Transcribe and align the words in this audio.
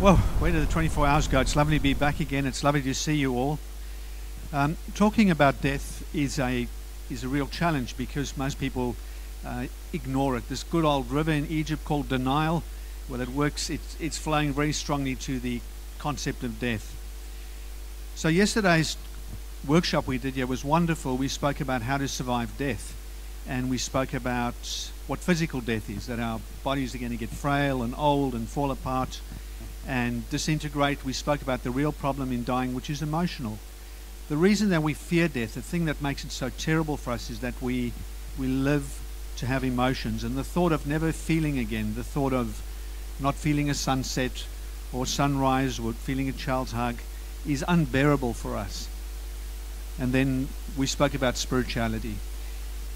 Well, 0.00 0.16
where 0.16 0.50
did 0.50 0.66
the 0.66 0.72
24 0.72 1.06
hours 1.06 1.28
go? 1.28 1.40
It's 1.40 1.54
lovely 1.54 1.76
to 1.76 1.82
be 1.82 1.92
back 1.92 2.20
again. 2.20 2.46
It's 2.46 2.64
lovely 2.64 2.80
to 2.80 2.94
see 2.94 3.16
you 3.16 3.34
all. 3.36 3.58
Um, 4.50 4.78
talking 4.94 5.30
about 5.30 5.60
death 5.60 6.02
is 6.14 6.38
a 6.38 6.68
is 7.10 7.22
a 7.22 7.28
real 7.28 7.46
challenge 7.46 7.98
because 7.98 8.34
most 8.34 8.58
people 8.58 8.96
uh, 9.44 9.66
ignore 9.92 10.38
it. 10.38 10.48
This 10.48 10.62
good 10.62 10.86
old 10.86 11.10
river 11.10 11.32
in 11.32 11.46
Egypt 11.48 11.84
called 11.84 12.08
denial, 12.08 12.62
well, 13.10 13.20
it 13.20 13.28
works. 13.28 13.68
It's 13.68 13.94
it's 14.00 14.16
flowing 14.16 14.54
very 14.54 14.72
strongly 14.72 15.16
to 15.16 15.38
the 15.38 15.60
concept 15.98 16.44
of 16.44 16.58
death. 16.58 16.96
So 18.14 18.28
yesterday's 18.28 18.96
workshop 19.66 20.06
we 20.06 20.16
did 20.16 20.32
here 20.32 20.46
was 20.46 20.64
wonderful. 20.64 21.18
We 21.18 21.28
spoke 21.28 21.60
about 21.60 21.82
how 21.82 21.98
to 21.98 22.08
survive 22.08 22.56
death, 22.56 22.94
and 23.46 23.68
we 23.68 23.76
spoke 23.76 24.14
about 24.14 24.90
what 25.06 25.18
physical 25.18 25.60
death 25.60 25.90
is. 25.90 26.06
That 26.06 26.20
our 26.20 26.40
bodies 26.64 26.94
are 26.94 26.98
going 26.98 27.12
to 27.12 27.18
get 27.18 27.28
frail 27.28 27.82
and 27.82 27.94
old 27.98 28.34
and 28.34 28.48
fall 28.48 28.70
apart 28.70 29.20
and 29.86 30.28
disintegrate. 30.30 31.04
We 31.04 31.12
spoke 31.12 31.42
about 31.42 31.62
the 31.62 31.70
real 31.70 31.92
problem 31.92 32.32
in 32.32 32.44
dying, 32.44 32.74
which 32.74 32.90
is 32.90 33.02
emotional. 33.02 33.58
The 34.28 34.36
reason 34.36 34.70
that 34.70 34.82
we 34.82 34.94
fear 34.94 35.28
death, 35.28 35.54
the 35.54 35.62
thing 35.62 35.86
that 35.86 36.00
makes 36.00 36.24
it 36.24 36.30
so 36.30 36.50
terrible 36.50 36.96
for 36.96 37.12
us, 37.12 37.30
is 37.30 37.40
that 37.40 37.60
we, 37.60 37.92
we 38.38 38.46
live 38.46 39.00
to 39.36 39.46
have 39.46 39.64
emotions. 39.64 40.22
And 40.22 40.36
the 40.36 40.44
thought 40.44 40.72
of 40.72 40.86
never 40.86 41.12
feeling 41.12 41.58
again, 41.58 41.94
the 41.94 42.04
thought 42.04 42.32
of 42.32 42.62
not 43.18 43.34
feeling 43.34 43.68
a 43.68 43.74
sunset 43.74 44.46
or 44.92 45.06
sunrise 45.06 45.78
or 45.78 45.92
feeling 45.92 46.28
a 46.28 46.32
child's 46.32 46.72
hug, 46.72 46.96
is 47.46 47.64
unbearable 47.66 48.34
for 48.34 48.56
us. 48.56 48.88
And 49.98 50.12
then 50.12 50.48
we 50.76 50.86
spoke 50.86 51.14
about 51.14 51.36
spirituality. 51.36 52.16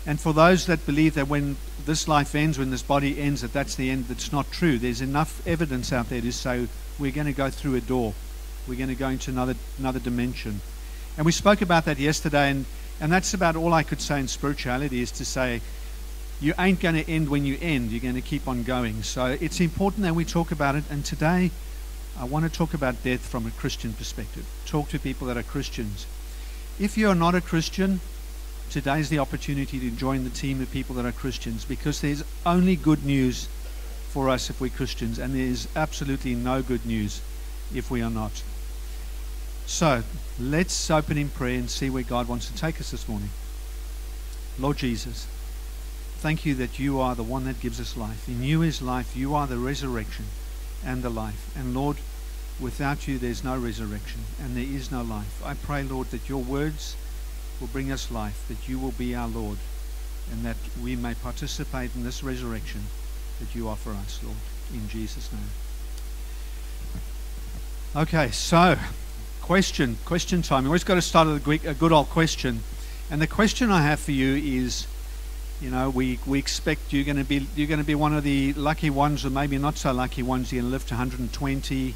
And 0.06 0.20
for 0.20 0.32
those 0.34 0.66
that 0.66 0.84
believe 0.84 1.14
that 1.14 1.28
when 1.28 1.56
this 1.86 2.08
life 2.08 2.34
ends, 2.34 2.58
when 2.58 2.70
this 2.70 2.82
body 2.82 3.18
ends, 3.20 3.40
that 3.40 3.52
that's 3.52 3.74
the 3.74 3.90
end, 3.90 4.06
that's 4.06 4.32
not 4.32 4.50
true. 4.50 4.78
There's 4.78 5.00
enough 5.00 5.46
evidence 5.46 5.92
out 5.92 6.08
there 6.08 6.20
to 6.20 6.32
say 6.32 6.68
we're 6.98 7.12
going 7.12 7.26
to 7.26 7.32
go 7.32 7.50
through 7.50 7.76
a 7.76 7.80
door. 7.80 8.14
We're 8.68 8.78
going 8.78 8.88
to 8.88 8.94
go 8.94 9.08
into 9.08 9.30
another, 9.30 9.54
another 9.78 10.00
dimension. 10.00 10.60
And 11.16 11.24
we 11.24 11.32
spoke 11.32 11.62
about 11.62 11.84
that 11.86 11.98
yesterday, 11.98 12.50
and, 12.50 12.66
and 13.00 13.12
that's 13.12 13.34
about 13.34 13.56
all 13.56 13.72
I 13.72 13.82
could 13.82 14.00
say 14.00 14.20
in 14.20 14.28
spirituality 14.28 15.00
is 15.00 15.10
to 15.12 15.24
say, 15.24 15.60
you 16.40 16.52
ain't 16.58 16.80
going 16.80 16.96
to 16.96 17.10
end 17.10 17.28
when 17.28 17.44
you 17.44 17.56
end. 17.60 17.90
You're 17.90 18.00
going 18.00 18.14
to 18.16 18.20
keep 18.20 18.48
on 18.48 18.64
going. 18.64 19.02
So 19.02 19.26
it's 19.40 19.60
important 19.60 20.02
that 20.02 20.14
we 20.14 20.24
talk 20.24 20.50
about 20.50 20.74
it. 20.74 20.84
And 20.90 21.04
today, 21.04 21.50
I 22.18 22.24
want 22.24 22.44
to 22.44 22.50
talk 22.50 22.74
about 22.74 23.02
death 23.02 23.20
from 23.20 23.46
a 23.46 23.50
Christian 23.52 23.92
perspective. 23.92 24.46
Talk 24.66 24.88
to 24.90 24.98
people 24.98 25.26
that 25.28 25.36
are 25.36 25.42
Christians. 25.42 26.06
If 26.78 26.98
you're 26.98 27.14
not 27.14 27.34
a 27.34 27.40
Christian, 27.40 28.00
today 28.74 28.98
is 28.98 29.08
the 29.08 29.20
opportunity 29.20 29.78
to 29.78 29.88
join 29.92 30.24
the 30.24 30.30
team 30.30 30.60
of 30.60 30.68
people 30.72 30.96
that 30.96 31.06
are 31.06 31.12
Christians 31.12 31.64
because 31.64 32.00
there's 32.00 32.24
only 32.44 32.74
good 32.74 33.04
news 33.04 33.48
for 34.08 34.28
us 34.28 34.50
if 34.50 34.60
we're 34.60 34.68
Christians, 34.68 35.16
and 35.16 35.32
there's 35.32 35.68
absolutely 35.76 36.34
no 36.34 36.60
good 36.60 36.84
news 36.84 37.20
if 37.72 37.88
we 37.88 38.02
are 38.02 38.10
not. 38.10 38.42
So 39.64 40.02
let's 40.40 40.90
open 40.90 41.16
in 41.16 41.28
prayer 41.28 41.56
and 41.56 41.70
see 41.70 41.88
where 41.88 42.02
God 42.02 42.26
wants 42.26 42.48
to 42.48 42.56
take 42.56 42.80
us 42.80 42.90
this 42.90 43.08
morning. 43.08 43.28
Lord 44.58 44.78
Jesus, 44.78 45.28
thank 46.18 46.44
you 46.44 46.56
that 46.56 46.80
you 46.80 46.98
are 46.98 47.14
the 47.14 47.22
one 47.22 47.44
that 47.44 47.60
gives 47.60 47.80
us 47.80 47.96
life. 47.96 48.28
In 48.28 48.42
you 48.42 48.62
is 48.62 48.82
life. 48.82 49.16
You 49.16 49.36
are 49.36 49.46
the 49.46 49.58
resurrection 49.58 50.24
and 50.84 51.04
the 51.04 51.10
life. 51.10 51.56
And 51.56 51.76
Lord, 51.76 51.98
without 52.58 53.06
you, 53.06 53.18
there's 53.18 53.44
no 53.44 53.56
resurrection 53.56 54.22
and 54.42 54.56
there 54.56 54.64
is 54.64 54.90
no 54.90 55.02
life. 55.02 55.40
I 55.44 55.54
pray, 55.54 55.84
Lord, 55.84 56.10
that 56.10 56.28
your 56.28 56.42
words 56.42 56.96
will 57.60 57.68
bring 57.68 57.92
us 57.92 58.10
life, 58.10 58.44
that 58.48 58.68
you 58.68 58.78
will 58.78 58.92
be 58.92 59.14
our 59.14 59.28
Lord, 59.28 59.58
and 60.30 60.44
that 60.44 60.56
we 60.82 60.96
may 60.96 61.14
participate 61.14 61.94
in 61.94 62.04
this 62.04 62.22
resurrection 62.22 62.82
that 63.40 63.54
you 63.54 63.68
offer 63.68 63.90
us, 63.90 64.20
Lord, 64.22 64.36
in 64.72 64.88
Jesus' 64.88 65.30
name. 65.32 65.50
Okay, 67.96 68.30
so 68.30 68.76
question, 69.42 69.98
question 70.04 70.42
time. 70.42 70.64
You 70.64 70.70
always 70.70 70.84
got 70.84 70.94
to 70.94 71.02
start 71.02 71.28
with 71.28 71.64
a, 71.64 71.74
good 71.74 71.92
old 71.92 72.08
question. 72.08 72.60
And 73.10 73.20
the 73.20 73.26
question 73.26 73.70
I 73.70 73.82
have 73.82 74.00
for 74.00 74.12
you 74.12 74.34
is, 74.34 74.86
you 75.60 75.70
know, 75.70 75.90
we, 75.90 76.18
we 76.26 76.38
expect 76.38 76.92
you're 76.92 77.04
going 77.04 77.18
to 77.18 77.24
be 77.24 77.46
you're 77.54 77.68
going 77.68 77.78
to 77.78 77.86
be 77.86 77.94
one 77.94 78.14
of 78.14 78.24
the 78.24 78.52
lucky 78.54 78.90
ones, 78.90 79.24
or 79.24 79.30
maybe 79.30 79.58
not 79.58 79.76
so 79.76 79.92
lucky 79.92 80.22
ones. 80.22 80.52
You're 80.52 80.62
going 80.62 80.70
to 80.70 80.72
live 80.72 80.86
to 80.88 80.94
120. 80.94 81.94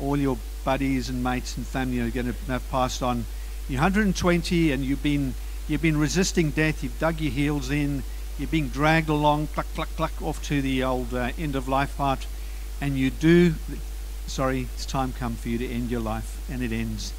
All 0.00 0.16
your 0.16 0.38
buddies 0.64 1.08
and 1.08 1.22
mates 1.22 1.56
and 1.56 1.66
family 1.66 2.00
are 2.00 2.10
going 2.10 2.32
to 2.32 2.52
have 2.52 2.68
passed 2.70 3.02
on 3.02 3.24
you're 3.68 3.80
120 3.80 4.70
and 4.70 4.84
you've 4.84 5.02
been 5.02 5.34
you've 5.66 5.82
been 5.82 5.98
resisting 5.98 6.50
death. 6.50 6.84
You've 6.84 6.98
dug 6.98 7.20
your 7.20 7.32
heels 7.32 7.70
in. 7.70 8.04
You're 8.38 8.48
being 8.48 8.68
dragged 8.68 9.08
along, 9.08 9.48
pluck, 9.48 9.66
pluck, 9.74 9.88
pluck, 9.96 10.12
off 10.22 10.44
to 10.44 10.60
the 10.60 10.84
old 10.84 11.12
uh, 11.14 11.32
end 11.38 11.56
of 11.56 11.68
life 11.68 11.96
part, 11.96 12.26
and 12.80 12.96
you 12.96 13.10
do. 13.10 13.54
Sorry, 14.26 14.68
it's 14.74 14.84
time 14.84 15.12
come 15.12 15.36
for 15.36 15.48
you 15.48 15.58
to 15.58 15.68
end 15.68 15.90
your 15.90 16.00
life, 16.00 16.40
and 16.50 16.62
it 16.62 16.70
ends. 16.70 17.12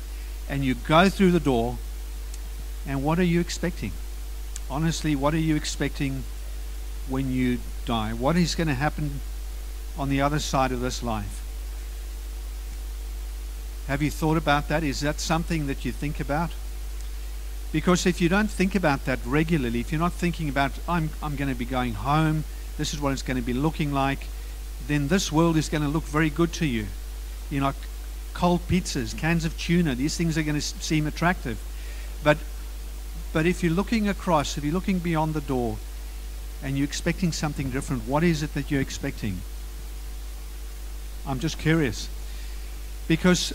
And 0.47 0.63
you 0.63 0.75
go 0.75 1.09
through 1.09 1.31
the 1.31 1.39
door, 1.39 1.77
and 2.87 3.03
what 3.03 3.19
are 3.19 3.23
you 3.23 3.39
expecting? 3.39 3.91
Honestly, 4.69 5.15
what 5.15 5.33
are 5.33 5.39
you 5.39 5.55
expecting 5.55 6.23
when 7.09 7.31
you 7.31 7.59
die? 7.85 8.13
What 8.13 8.35
is 8.35 8.53
going 8.53 8.67
to 8.67 8.75
happen 8.75 9.21
on 9.97 10.09
the 10.09 10.21
other 10.21 10.39
side 10.39 10.71
of 10.71 10.81
this 10.81 11.01
life? 11.01 11.46
Have 13.87 14.01
you 14.01 14.11
thought 14.11 14.37
about 14.37 14.67
that? 14.67 14.83
Is 14.83 14.99
that 15.01 15.19
something 15.19 15.67
that 15.67 15.85
you 15.85 15.91
think 15.93 16.19
about? 16.19 16.51
Because 17.71 18.05
if 18.05 18.19
you 18.19 18.29
don't 18.29 18.49
think 18.49 18.75
about 18.75 19.05
that 19.05 19.19
regularly, 19.25 19.79
if 19.79 19.91
you're 19.91 19.99
not 19.99 20.13
thinking 20.13 20.49
about, 20.49 20.71
I'm, 20.87 21.09
I'm 21.23 21.35
going 21.35 21.49
to 21.49 21.57
be 21.57 21.65
going 21.65 21.93
home, 21.93 22.43
this 22.77 22.93
is 22.93 22.99
what 22.99 23.13
it's 23.13 23.21
going 23.21 23.37
to 23.37 23.43
be 23.43 23.53
looking 23.53 23.93
like, 23.93 24.27
then 24.87 25.07
this 25.07 25.31
world 25.31 25.57
is 25.57 25.69
going 25.69 25.83
to 25.83 25.89
look 25.89 26.03
very 26.03 26.29
good 26.29 26.53
to 26.53 26.65
you. 26.65 26.87
You 27.49 27.61
know, 27.61 27.73
cold 28.33 28.61
pizzas, 28.67 29.17
cans 29.17 29.45
of 29.45 29.57
tuna, 29.57 29.95
these 29.95 30.17
things 30.17 30.37
are 30.37 30.43
going 30.43 30.55
to 30.55 30.61
seem 30.61 31.07
attractive. 31.07 31.59
But, 32.23 32.37
but 33.33 33.45
if 33.45 33.63
you're 33.63 33.73
looking 33.73 34.07
across, 34.09 34.57
if 34.57 34.63
you're 34.63 34.73
looking 34.73 34.99
beyond 34.99 35.33
the 35.33 35.41
door 35.41 35.77
and 36.61 36.77
you're 36.77 36.85
expecting 36.85 37.31
something 37.31 37.69
different, 37.69 38.07
what 38.07 38.23
is 38.23 38.43
it 38.43 38.53
that 38.53 38.69
you're 38.69 38.81
expecting? 38.81 39.41
I'm 41.25 41.39
just 41.39 41.57
curious. 41.57 42.09
Because 43.07 43.53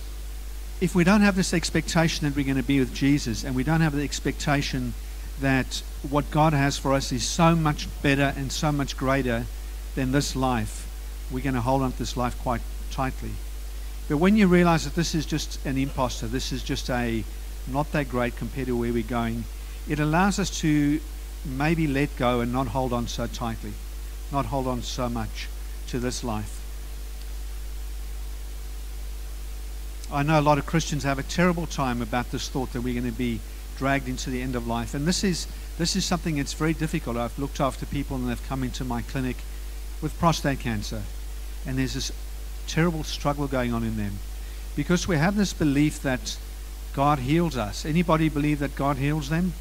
if 0.83 0.97
we 0.97 1.05
don't 1.05 1.21
have 1.21 1.37
this 1.37 1.55
expectation 1.55 2.27
that 2.27 2.35
we're 2.35 2.45
going 2.45 2.57
to 2.57 2.63
be 2.65 2.81
with 2.81 2.93
Jesus 2.93 3.45
and 3.45 3.55
we 3.55 3.63
don't 3.63 3.83
have 3.83 3.95
the 3.95 4.03
expectation 4.03 4.95
that 5.41 5.81
what 6.11 6.29
God 6.33 6.53
has 6.53 6.77
for 6.77 6.93
us 6.93 7.13
is 7.13 7.23
so 7.23 7.55
much 7.55 7.87
better 8.03 8.35
and 8.37 8.51
so 8.51 8.73
much 8.73 8.97
greater 8.97 9.47
than 9.95 10.11
this 10.11 10.35
life, 10.35 10.89
we're 11.31 11.45
going 11.45 11.55
to 11.55 11.61
hold 11.61 11.83
on 11.83 11.93
to 11.93 11.99
this 11.99 12.17
life 12.17 12.37
quite 12.43 12.63
tightly. 12.91 13.31
But 14.09 14.17
when 14.17 14.37
you 14.37 14.49
realize 14.49 14.83
that 14.83 14.97
this 14.97 15.15
is 15.15 15.25
just 15.25 15.65
an 15.65 15.79
imposter, 15.79 16.27
this 16.27 16.51
is 16.51 16.65
just 16.65 16.91
a 16.91 17.23
not 17.69 17.93
that 17.93 18.09
great 18.09 18.35
compared 18.35 18.67
to 18.67 18.77
where 18.77 18.93
we're 18.93 19.05
going, 19.05 19.45
it 19.89 20.01
allows 20.01 20.41
us 20.41 20.51
to 20.63 21.01
maybe 21.45 21.87
let 21.87 22.17
go 22.17 22.41
and 22.41 22.53
not 22.53 22.67
hold 22.67 22.93
on 22.93 23.07
so 23.07 23.29
tightly, 23.29 23.75
not 24.33 24.47
hold 24.47 24.67
on 24.67 24.83
so 24.83 25.09
much 25.09 25.49
to 25.87 26.01
this 26.01 26.25
life. 26.25 26.62
I 30.13 30.23
know 30.23 30.39
a 30.39 30.43
lot 30.43 30.59
of 30.59 30.67
Christians 30.67 31.05
have 31.05 31.19
a 31.19 31.23
terrible 31.23 31.67
time 31.67 32.03
about 32.03 32.31
this 32.31 32.47
thought 32.51 32.75
that 32.75 32.83
we're 32.83 33.01
going 33.01 33.11
to 33.11 33.17
be 33.17 33.41
dragged 33.79 34.09
into 34.09 34.29
the 34.29 34.43
end 34.43 34.55
of 34.55 34.67
life. 34.67 34.93
And 34.93 35.07
this 35.07 35.25
is, 35.25 35.47
this 35.79 35.97
is 35.97 36.05
something 36.05 36.37
that's 36.37 36.53
very 36.53 36.75
difficult. 36.75 37.17
I've 37.17 37.39
looked 37.39 37.61
after 37.61 37.87
people 37.87 38.19
and 38.19 38.29
they've 38.29 38.47
come 38.47 38.63
into 38.63 38.85
my 38.85 39.01
clinic 39.01 39.39
with 40.03 40.19
prostate 40.19 40.61
cancer. 40.61 41.01
And 41.67 41.79
there's 41.79 41.95
this 41.95 42.13
terrible 42.67 43.05
struggle 43.05 43.47
going 43.47 43.73
on 43.73 43.85
in 43.85 43.97
them. 43.97 44.19
Because 44.77 45.09
we 45.09 45.17
have 45.17 45.35
this 45.35 45.55
belief 45.55 46.03
that 46.03 46.37
God 46.93 47.21
heals 47.21 47.57
us. 47.57 47.87
Anybody 47.87 48.29
believe 48.29 48.59
that 48.59 48.77
God 48.77 48.99
heals 48.99 49.31
them? 49.31 49.55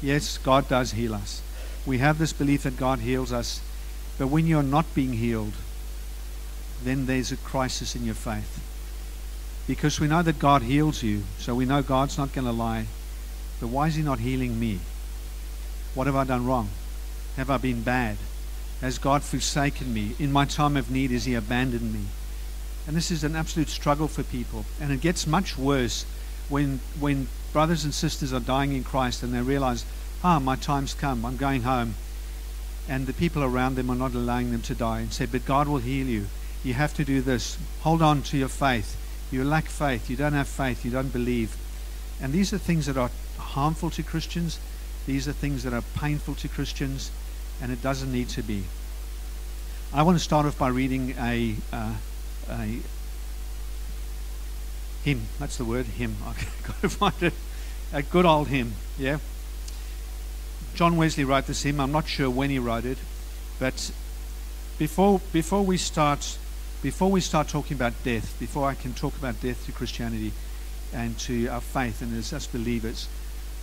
Yes, 0.00 0.38
God 0.38 0.68
does 0.68 0.92
heal 0.92 1.12
us. 1.12 1.42
We 1.84 1.98
have 1.98 2.18
this 2.18 2.32
belief 2.32 2.62
that 2.62 2.76
God 2.76 3.00
heals 3.00 3.32
us. 3.32 3.60
But 4.16 4.28
when 4.28 4.46
you're 4.46 4.62
not 4.62 4.94
being 4.94 5.14
healed, 5.14 5.54
then 6.84 7.06
there's 7.06 7.32
a 7.32 7.36
crisis 7.36 7.96
in 7.96 8.04
your 8.04 8.14
faith 8.14 8.68
because 9.66 10.00
we 10.00 10.08
know 10.08 10.22
that 10.22 10.38
God 10.38 10.62
heals 10.62 11.02
you, 11.02 11.22
so 11.38 11.54
we 11.54 11.64
know 11.64 11.82
God's 11.82 12.18
not 12.18 12.32
going 12.32 12.46
to 12.46 12.52
lie. 12.52 12.86
But 13.60 13.68
why 13.68 13.86
is 13.86 13.94
He 13.94 14.02
not 14.02 14.18
healing 14.18 14.58
me? 14.58 14.80
What 15.94 16.06
have 16.06 16.16
I 16.16 16.24
done 16.24 16.46
wrong? 16.46 16.68
Have 17.36 17.50
I 17.50 17.58
been 17.58 17.82
bad? 17.82 18.16
Has 18.80 18.98
God 18.98 19.22
forsaken 19.22 19.94
me? 19.94 20.16
In 20.18 20.32
my 20.32 20.44
time 20.44 20.76
of 20.76 20.90
need, 20.90 21.12
has 21.12 21.24
He 21.24 21.34
abandoned 21.34 21.92
me? 21.92 22.06
And 22.86 22.96
this 22.96 23.10
is 23.10 23.22
an 23.22 23.36
absolute 23.36 23.68
struggle 23.68 24.08
for 24.08 24.24
people. 24.24 24.64
And 24.80 24.90
it 24.90 25.00
gets 25.00 25.26
much 25.26 25.56
worse 25.56 26.04
when, 26.48 26.80
when 26.98 27.28
brothers 27.52 27.84
and 27.84 27.94
sisters 27.94 28.32
are 28.32 28.40
dying 28.40 28.72
in 28.72 28.82
Christ 28.82 29.22
and 29.22 29.32
they 29.32 29.40
realize, 29.40 29.84
ah, 30.24 30.40
my 30.40 30.56
time's 30.56 30.94
come, 30.94 31.24
I'm 31.24 31.36
going 31.36 31.62
home. 31.62 31.94
And 32.88 33.06
the 33.06 33.12
people 33.12 33.44
around 33.44 33.76
them 33.76 33.90
are 33.90 33.96
not 33.96 34.14
allowing 34.14 34.50
them 34.50 34.62
to 34.62 34.74
die 34.74 35.00
and 35.00 35.12
say, 35.12 35.26
but 35.26 35.46
God 35.46 35.68
will 35.68 35.78
heal 35.78 36.08
you. 36.08 36.26
You 36.64 36.74
have 36.74 36.94
to 36.94 37.04
do 37.04 37.20
this. 37.20 37.56
Hold 37.82 38.02
on 38.02 38.22
to 38.22 38.36
your 38.36 38.48
faith. 38.48 38.96
You 39.32 39.44
lack 39.44 39.64
faith. 39.64 40.08
You 40.10 40.16
don't 40.16 40.34
have 40.34 40.46
faith. 40.46 40.84
You 40.84 40.90
don't 40.90 41.12
believe. 41.12 41.56
And 42.20 42.32
these 42.32 42.52
are 42.52 42.58
things 42.58 42.86
that 42.86 42.96
are 42.96 43.10
harmful 43.38 43.90
to 43.90 44.02
Christians. 44.02 44.60
These 45.06 45.26
are 45.26 45.32
things 45.32 45.64
that 45.64 45.72
are 45.72 45.82
painful 45.96 46.36
to 46.36 46.48
Christians, 46.48 47.10
and 47.60 47.72
it 47.72 47.82
doesn't 47.82 48.12
need 48.12 48.28
to 48.30 48.42
be. 48.42 48.64
I 49.92 50.02
want 50.02 50.18
to 50.18 50.22
start 50.22 50.46
off 50.46 50.58
by 50.58 50.68
reading 50.68 51.14
a, 51.18 51.56
uh, 51.72 51.94
a 52.48 52.78
Hymn. 55.04 55.22
That's 55.40 55.56
the 55.56 55.64
word, 55.64 55.86
hymn. 55.86 56.16
I've 56.26 56.62
got 56.64 56.80
to 56.80 56.88
find 56.88 57.22
it. 57.22 57.34
A 57.92 58.02
good 58.02 58.24
old 58.24 58.48
hymn, 58.48 58.74
yeah? 58.98 59.18
John 60.74 60.96
Wesley 60.96 61.24
wrote 61.24 61.46
this 61.46 61.62
hymn. 61.62 61.80
I'm 61.80 61.92
not 61.92 62.06
sure 62.06 62.30
when 62.30 62.50
he 62.50 62.58
wrote 62.58 62.84
it, 62.84 62.98
but 63.58 63.90
before, 64.78 65.20
before 65.32 65.62
we 65.62 65.76
start 65.76 66.38
before 66.82 67.12
we 67.12 67.20
start 67.20 67.46
talking 67.46 67.76
about 67.76 67.92
death, 68.02 68.36
before 68.40 68.68
I 68.68 68.74
can 68.74 68.92
talk 68.92 69.16
about 69.16 69.40
death 69.40 69.64
to 69.66 69.72
Christianity 69.72 70.32
and 70.92 71.16
to 71.20 71.46
our 71.46 71.60
faith 71.60 72.02
and 72.02 72.14
as 72.16 72.32
us 72.32 72.46
believers, 72.48 73.08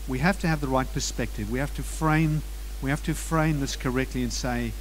we 0.07 0.19
have 0.19 0.39
to 0.39 0.48
have 0.48 0.62
the 0.62 0.68
right 0.68 0.92
perspective. 0.92 1.51
We 1.51 1.60
have 1.60 1.75
to 1.75 1.83
frame 1.83 2.42
we 2.81 2.89
have 2.89 3.04
to 3.04 3.13
frame 3.13 3.60
this 3.60 3.75
correctly 3.75 4.24
and 4.24 4.31
say 4.31 4.71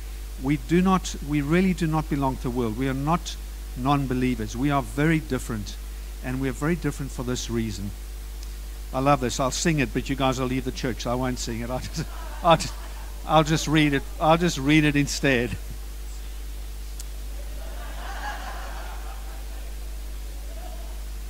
we 0.41 0.59
do 0.69 0.81
not 0.81 1.17
we 1.29 1.43
really 1.43 1.75
do 1.75 1.89
not 1.89 2.09
belong 2.09 2.37
to 2.37 2.43
the 2.45 2.51
world. 2.51 2.79
We 2.79 2.89
are 2.89 2.95
not 2.95 3.37
non-believers. 3.77 4.57
We 4.57 4.71
are 4.71 4.83
very 4.83 5.19
different 5.19 5.77
and 6.25 6.41
we 6.41 6.49
are 6.49 6.53
very 6.53 6.77
different 6.77 7.11
for 7.11 7.25
this 7.25 7.51
reason. 7.51 7.91
I 8.95 9.01
love 9.01 9.21
this. 9.21 9.41
I'll 9.41 9.51
sing 9.51 9.81
it, 9.81 9.93
but 9.93 10.09
you 10.09 10.15
guys 10.15 10.39
will 10.39 10.47
leave 10.47 10.65
the 10.65 10.73
church. 10.73 11.07
I 11.07 11.15
won't 11.15 11.41
sing 11.41 11.61
it. 11.61 11.71
I'll 11.71 11.81
just, 11.81 12.05
I'll 12.43 12.57
just, 12.57 12.75
I'll 13.27 13.45
just 13.45 13.67
read 13.67 13.95
it. 13.95 14.03
I'll 14.21 14.39
just 14.39 14.59
read 14.59 14.85
it 14.85 14.95
instead. 14.95 15.51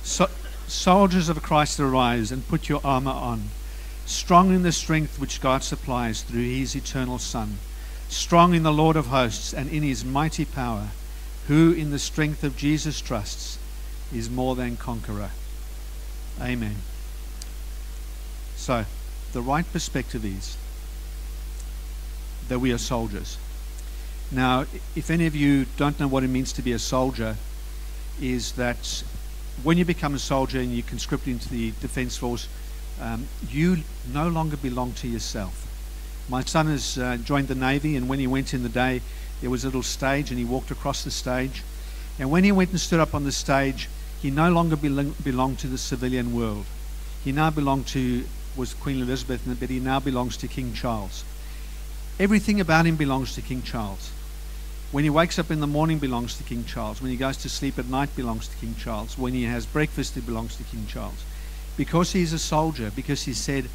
So, 0.09 0.27
soldiers 0.67 1.29
of 1.29 1.43
Christ 1.43 1.79
arise 1.79 2.31
and 2.31 2.47
put 2.47 2.67
your 2.67 2.81
armor 2.83 3.11
on, 3.11 3.49
strong 4.07 4.51
in 4.51 4.63
the 4.63 4.71
strength 4.71 5.19
which 5.19 5.39
God 5.39 5.61
supplies 5.61 6.23
through 6.23 6.41
his 6.41 6.75
eternal 6.75 7.19
Son, 7.19 7.59
strong 8.07 8.55
in 8.55 8.63
the 8.63 8.73
Lord 8.73 8.95
of 8.95 9.05
hosts 9.05 9.53
and 9.53 9.69
in 9.69 9.83
his 9.83 10.03
mighty 10.03 10.45
power, 10.45 10.87
who 11.47 11.71
in 11.73 11.91
the 11.91 11.99
strength 11.99 12.43
of 12.43 12.57
Jesus 12.57 12.99
trusts, 13.01 13.59
is 14.11 14.31
more 14.31 14.55
than 14.55 14.77
conqueror. 14.77 15.29
Amen. 16.41 16.77
So, 18.55 18.85
the 19.31 19.43
right 19.43 19.71
perspective 19.71 20.25
is 20.25 20.57
that 22.47 22.57
we 22.57 22.73
are 22.73 22.79
soldiers. 22.79 23.37
Now, 24.31 24.65
if 24.95 25.11
any 25.11 25.27
of 25.27 25.35
you 25.35 25.67
don't 25.77 25.99
know 25.99 26.07
what 26.07 26.23
it 26.23 26.29
means 26.29 26.51
to 26.53 26.63
be 26.63 26.71
a 26.71 26.79
soldier, 26.79 27.37
is 28.19 28.53
that 28.53 29.03
when 29.63 29.77
you 29.77 29.85
become 29.85 30.15
a 30.15 30.19
soldier 30.19 30.59
and 30.59 30.71
you 30.71 30.83
conscript 30.83 31.27
into 31.27 31.49
the 31.49 31.71
Defence 31.81 32.15
Force, 32.17 32.47
um, 33.01 33.27
you 33.49 33.77
no 34.13 34.27
longer 34.27 34.57
belong 34.57 34.93
to 34.93 35.07
yourself. 35.07 35.65
My 36.29 36.43
son 36.43 36.67
has 36.67 36.97
uh, 36.97 37.17
joined 37.17 37.47
the 37.47 37.55
Navy, 37.55 37.95
and 37.95 38.07
when 38.07 38.19
he 38.19 38.27
went 38.27 38.53
in 38.53 38.63
the 38.63 38.69
day, 38.69 39.01
there 39.41 39.49
was 39.49 39.63
a 39.63 39.67
little 39.67 39.83
stage, 39.83 40.29
and 40.29 40.39
he 40.39 40.45
walked 40.45 40.71
across 40.71 41.03
the 41.03 41.11
stage. 41.11 41.63
And 42.19 42.29
when 42.29 42.43
he 42.43 42.51
went 42.51 42.71
and 42.71 42.79
stood 42.79 42.99
up 42.99 43.15
on 43.15 43.23
the 43.23 43.31
stage, 43.31 43.89
he 44.21 44.29
no 44.29 44.51
longer 44.51 44.75
belong, 44.75 45.15
belonged 45.23 45.59
to 45.59 45.67
the 45.67 45.77
civilian 45.77 46.35
world. 46.35 46.65
He 47.23 47.31
now 47.31 47.49
belonged 47.49 47.87
to, 47.87 48.25
was 48.55 48.73
Queen 48.73 49.01
Elizabeth, 49.01 49.41
but 49.59 49.69
he 49.69 49.79
now 49.79 49.99
belongs 49.99 50.37
to 50.37 50.47
King 50.47 50.73
Charles. 50.73 51.23
Everything 52.19 52.59
about 52.59 52.85
him 52.85 52.95
belongs 52.95 53.33
to 53.35 53.41
King 53.41 53.61
Charles. 53.61 54.11
When 54.91 55.03
he 55.03 55.09
wakes 55.09 55.37
up 55.37 55.51
in 55.51 55.59
the 55.59 55.67
morning 55.67 55.99
belongs 55.99 56.35
to 56.37 56.43
King 56.43 56.65
Charles. 56.65 57.01
When 57.01 57.11
he 57.11 57.17
goes 57.17 57.37
to 57.37 57.49
sleep 57.49 57.77
at 57.77 57.85
night 57.85 58.15
belongs 58.15 58.47
to 58.47 58.55
King 58.57 58.75
Charles. 58.75 59.17
When 59.17 59.33
he 59.33 59.43
has 59.43 59.65
breakfast 59.65 60.17
it 60.17 60.25
belongs 60.25 60.55
to 60.55 60.63
King 60.63 60.87
Charles. 60.87 61.23
Because 61.77 62.11
he's 62.11 62.33
a 62.33 62.39
soldier, 62.39 62.91
because 62.95 63.23
he 63.23 63.33
said, 63.33 63.69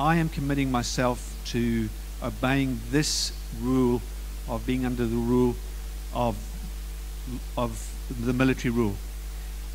I 0.00 0.16
am 0.16 0.28
committing 0.28 0.70
myself 0.70 1.34
to 1.46 1.88
obeying 2.22 2.80
this 2.90 3.32
rule 3.60 4.02
of 4.48 4.66
being 4.66 4.84
under 4.84 5.06
the 5.06 5.16
rule 5.16 5.54
of 6.12 6.36
of 7.56 7.94
the 8.08 8.32
military 8.32 8.72
rule. 8.72 8.94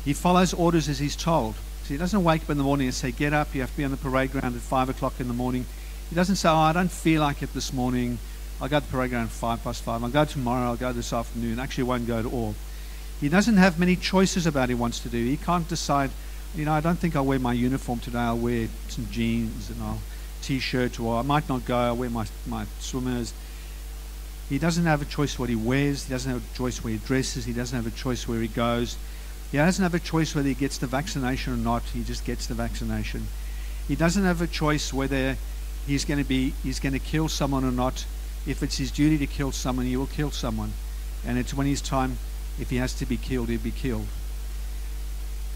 He 0.04 0.12
follows 0.12 0.52
orders 0.52 0.88
as 0.88 0.98
he's 0.98 1.16
told. 1.16 1.54
So 1.84 1.88
he 1.88 1.96
doesn't 1.96 2.24
wake 2.24 2.42
up 2.42 2.50
in 2.50 2.58
the 2.58 2.64
morning 2.64 2.86
and 2.86 2.94
say, 2.94 3.10
Get 3.10 3.32
up, 3.32 3.54
you 3.54 3.60
have 3.60 3.70
to 3.70 3.76
be 3.76 3.84
on 3.84 3.90
the 3.90 3.96
parade 3.96 4.32
ground 4.32 4.54
at 4.54 4.60
five 4.60 4.88
o'clock 4.88 5.20
in 5.20 5.28
the 5.28 5.34
morning. 5.34 5.66
He 6.10 6.16
doesn't 6.16 6.36
say, 6.36 6.48
Oh, 6.48 6.56
I 6.56 6.72
don't 6.72 6.90
feel 6.90 7.20
like 7.20 7.42
it 7.42 7.54
this 7.54 7.72
morning. 7.72 8.18
I'll 8.60 8.68
go 8.68 8.80
to 8.80 8.86
ground 8.86 9.14
at 9.14 9.28
five 9.28 9.62
past 9.64 9.82
five. 9.82 10.02
I'll 10.02 10.10
go 10.10 10.24
tomorrow. 10.24 10.68
I'll 10.68 10.76
go 10.76 10.92
this 10.92 11.12
afternoon. 11.12 11.58
Actually, 11.58 11.84
I 11.84 11.86
won't 11.86 12.06
go 12.06 12.18
at 12.18 12.26
all. 12.26 12.54
He 13.20 13.28
doesn't 13.28 13.56
have 13.56 13.78
many 13.78 13.96
choices 13.96 14.46
about 14.46 14.60
what 14.60 14.68
he 14.68 14.74
wants 14.74 15.00
to 15.00 15.08
do. 15.08 15.24
He 15.24 15.36
can't 15.36 15.68
decide, 15.68 16.10
you 16.54 16.64
know, 16.64 16.72
I 16.72 16.80
don't 16.80 16.98
think 16.98 17.16
I'll 17.16 17.24
wear 17.24 17.38
my 17.38 17.52
uniform 17.52 17.98
today. 17.98 18.18
I'll 18.18 18.38
wear 18.38 18.68
some 18.88 19.08
jeans 19.10 19.70
and 19.70 19.82
I'll 19.82 20.00
t-shirt 20.42 21.00
or 21.00 21.18
I 21.18 21.22
might 21.22 21.48
not 21.48 21.64
go. 21.64 21.76
I'll 21.76 21.96
wear 21.96 22.10
my, 22.10 22.26
my 22.46 22.66
swimmers. 22.78 23.32
He 24.48 24.58
doesn't 24.58 24.84
have 24.84 25.00
a 25.00 25.06
choice 25.06 25.38
what 25.38 25.48
he 25.48 25.56
wears. 25.56 26.04
He 26.04 26.10
doesn't 26.10 26.30
have 26.30 26.42
a 26.42 26.56
choice 26.56 26.84
where 26.84 26.92
he 26.92 26.98
dresses. 26.98 27.44
He 27.44 27.52
doesn't 27.52 27.76
have 27.76 27.86
a 27.86 27.96
choice 27.96 28.28
where 28.28 28.40
he 28.40 28.48
goes. 28.48 28.96
He 29.50 29.58
doesn't 29.58 29.82
have 29.82 29.94
a 29.94 30.00
choice 30.00 30.34
whether 30.34 30.48
he 30.48 30.54
gets 30.54 30.78
the 30.78 30.86
vaccination 30.86 31.54
or 31.54 31.56
not. 31.56 31.82
He 31.82 32.02
just 32.02 32.24
gets 32.24 32.46
the 32.46 32.54
vaccination. 32.54 33.26
He 33.88 33.96
doesn't 33.96 34.24
have 34.24 34.42
a 34.42 34.46
choice 34.46 34.92
whether 34.92 35.36
he's 35.86 36.04
going 36.04 36.18
to 36.18 36.28
be 36.28 36.54
he's 36.62 36.80
going 36.80 36.92
to 36.92 36.98
kill 36.98 37.28
someone 37.28 37.64
or 37.64 37.70
not 37.70 38.04
if 38.46 38.62
it's 38.62 38.78
his 38.78 38.90
duty 38.90 39.18
to 39.18 39.26
kill 39.26 39.52
someone, 39.52 39.86
he 39.86 39.96
will 39.96 40.06
kill 40.06 40.30
someone. 40.30 40.72
And 41.26 41.38
it's 41.38 41.54
when 41.54 41.66
his 41.66 41.80
time, 41.80 42.18
if 42.60 42.70
he 42.70 42.76
has 42.76 42.92
to 42.94 43.06
be 43.06 43.16
killed, 43.16 43.48
he'll 43.48 43.60
be 43.60 43.70
killed. 43.70 44.06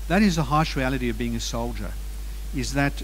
That 0.08 0.22
is 0.22 0.36
the 0.36 0.44
harsh 0.44 0.74
reality 0.74 1.10
of 1.10 1.18
being 1.18 1.36
a 1.36 1.40
soldier, 1.40 1.92
is 2.56 2.72
that 2.72 3.02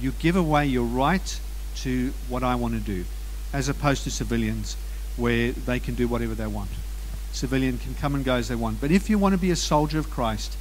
you 0.00 0.12
give 0.12 0.36
away 0.36 0.66
your 0.66 0.84
right 0.84 1.40
to 1.76 2.12
what 2.28 2.42
I 2.42 2.54
want 2.54 2.74
to 2.74 2.80
do, 2.80 3.04
as 3.52 3.68
opposed 3.68 4.04
to 4.04 4.10
civilians, 4.10 4.76
where 5.16 5.52
they 5.52 5.80
can 5.80 5.94
do 5.94 6.06
whatever 6.06 6.34
they 6.34 6.46
want. 6.46 6.70
Civilian 7.32 7.78
can 7.78 7.94
come 7.94 8.14
and 8.14 8.24
go 8.24 8.36
as 8.36 8.48
they 8.48 8.54
want. 8.54 8.80
But 8.80 8.90
if 8.90 9.10
you 9.10 9.18
want 9.18 9.34
to 9.34 9.40
be 9.40 9.50
a 9.50 9.56
soldier 9.56 9.98
of 9.98 10.08
Christ, 10.08 10.56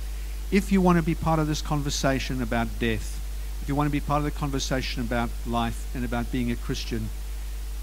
if 0.52 0.72
you 0.72 0.82
want 0.82 0.98
to 0.98 1.04
be 1.04 1.16
part 1.16 1.40
of 1.40 1.48
this 1.48 1.62
conversation 1.62 2.42
about 2.42 2.68
death, 2.80 3.22
if 3.62 3.70
you 3.70 3.76
want 3.76 3.88
to 3.88 3.92
be 3.92 4.00
part 4.00 4.20
of 4.20 4.26
the 4.26 4.32
conversation 4.32 5.02
about 5.02 5.30
life 5.46 5.88
and 5.96 6.04
about 6.04 6.32
being 6.32 6.52
a 6.52 6.56
Christian, 6.56 7.10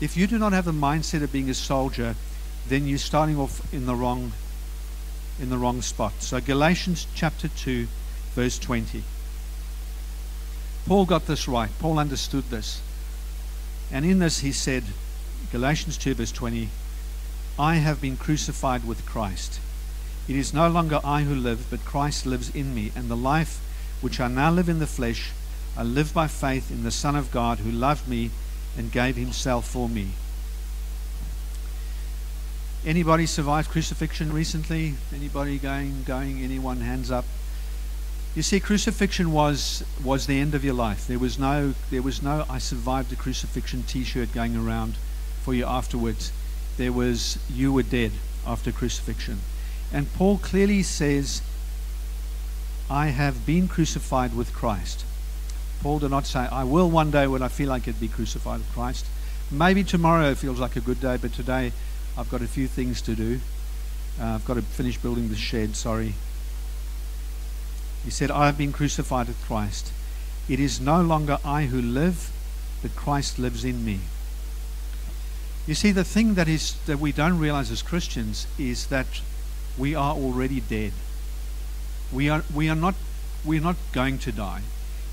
if 0.02 0.16
you 0.16 0.26
do 0.26 0.36
not 0.36 0.52
have 0.52 0.64
the 0.64 0.72
mindset 0.72 1.22
of 1.22 1.30
being 1.30 1.48
a 1.48 1.54
soldier, 1.54 2.16
then 2.66 2.88
you're 2.88 2.98
starting 2.98 3.38
off 3.38 3.72
in 3.72 3.86
the 3.86 3.94
wrong 3.94 4.32
in 5.40 5.48
the 5.48 5.56
wrong 5.56 5.80
spot. 5.80 6.12
So 6.18 6.40
Galatians 6.40 7.06
chapter 7.14 7.46
2 7.46 7.86
verse 8.34 8.58
20. 8.58 9.04
Paul 10.86 11.04
got 11.06 11.26
this 11.26 11.46
right. 11.46 11.70
Paul 11.78 12.00
understood 12.00 12.50
this. 12.50 12.82
And 13.92 14.04
in 14.04 14.18
this 14.18 14.40
he 14.40 14.50
said 14.50 14.82
Galatians 15.52 15.96
2 15.98 16.14
verse 16.14 16.32
20, 16.32 16.68
I 17.56 17.76
have 17.76 18.00
been 18.00 18.16
crucified 18.16 18.84
with 18.84 19.06
Christ. 19.06 19.60
It 20.26 20.34
is 20.34 20.52
no 20.52 20.68
longer 20.68 20.98
I 21.04 21.22
who 21.22 21.34
live, 21.34 21.66
but 21.70 21.84
Christ 21.84 22.26
lives 22.26 22.52
in 22.52 22.74
me, 22.74 22.90
and 22.96 23.08
the 23.08 23.16
life 23.16 23.60
which 24.00 24.18
I 24.18 24.26
now 24.26 24.50
live 24.50 24.68
in 24.68 24.80
the 24.80 24.86
flesh, 24.88 25.30
I 25.76 25.84
live 25.84 26.12
by 26.12 26.26
faith 26.26 26.72
in 26.72 26.82
the 26.82 26.90
Son 26.90 27.14
of 27.14 27.30
God 27.30 27.58
who 27.58 27.70
loved 27.70 28.08
me 28.08 28.30
and 28.76 28.90
gave 28.90 29.16
himself 29.16 29.66
for 29.66 29.88
me. 29.88 30.12
Anybody 32.84 33.26
survived 33.26 33.70
crucifixion 33.70 34.32
recently? 34.32 34.94
Anybody 35.14 35.58
going 35.58 36.02
going 36.04 36.42
anyone 36.42 36.80
hands 36.80 37.10
up? 37.10 37.24
You 38.34 38.42
see 38.42 38.58
crucifixion 38.58 39.30
was 39.30 39.84
was 40.02 40.26
the 40.26 40.40
end 40.40 40.54
of 40.54 40.64
your 40.64 40.74
life. 40.74 41.06
There 41.06 41.18
was 41.18 41.38
no 41.38 41.74
there 41.90 42.02
was 42.02 42.22
no 42.22 42.44
I 42.50 42.58
survived 42.58 43.10
the 43.10 43.16
crucifixion 43.16 43.84
t-shirt 43.84 44.32
going 44.32 44.56
around 44.56 44.96
for 45.42 45.54
you 45.54 45.64
afterwards. 45.64 46.32
There 46.76 46.92
was 46.92 47.38
you 47.48 47.72
were 47.72 47.84
dead 47.84 48.12
after 48.44 48.72
crucifixion. 48.72 49.38
And 49.92 50.12
Paul 50.14 50.38
clearly 50.38 50.82
says 50.82 51.42
I 52.90 53.08
have 53.08 53.46
been 53.46 53.68
crucified 53.68 54.34
with 54.34 54.52
Christ. 54.52 55.04
Paul 55.82 55.98
did 55.98 56.12
not 56.12 56.26
say, 56.26 56.38
I 56.40 56.62
will 56.62 56.88
one 56.88 57.10
day 57.10 57.26
when 57.26 57.42
I 57.42 57.48
feel 57.48 57.68
like 57.68 57.88
it 57.88 57.98
be 57.98 58.06
crucified 58.06 58.60
with 58.60 58.72
Christ. 58.72 59.04
Maybe 59.50 59.82
tomorrow 59.82 60.32
feels 60.36 60.60
like 60.60 60.76
a 60.76 60.80
good 60.80 61.00
day, 61.00 61.16
but 61.16 61.32
today 61.32 61.72
I've 62.16 62.30
got 62.30 62.40
a 62.40 62.46
few 62.46 62.68
things 62.68 63.02
to 63.02 63.16
do. 63.16 63.40
Uh, 64.20 64.26
I've 64.26 64.44
got 64.44 64.54
to 64.54 64.62
finish 64.62 64.96
building 64.96 65.28
the 65.28 65.34
shed, 65.34 65.74
sorry. 65.74 66.14
He 68.04 68.10
said, 68.10 68.30
I 68.30 68.46
have 68.46 68.56
been 68.56 68.72
crucified 68.72 69.26
with 69.26 69.42
Christ. 69.44 69.92
It 70.48 70.60
is 70.60 70.80
no 70.80 71.02
longer 71.02 71.38
I 71.44 71.64
who 71.64 71.82
live, 71.82 72.30
but 72.80 72.94
Christ 72.94 73.40
lives 73.40 73.64
in 73.64 73.84
me. 73.84 74.00
You 75.66 75.74
see, 75.74 75.90
the 75.90 76.04
thing 76.04 76.34
that 76.34 76.46
is 76.48 76.74
that 76.86 77.00
we 77.00 77.10
don't 77.10 77.38
realize 77.38 77.72
as 77.72 77.82
Christians 77.82 78.46
is 78.56 78.86
that 78.86 79.20
we 79.76 79.96
are 79.96 80.14
already 80.14 80.60
dead. 80.60 80.92
We 82.12 82.28
are 82.28 82.44
we 82.54 82.68
are 82.68 82.76
not 82.76 82.94
we're 83.44 83.60
not 83.60 83.76
going 83.92 84.18
to 84.18 84.32
die 84.32 84.62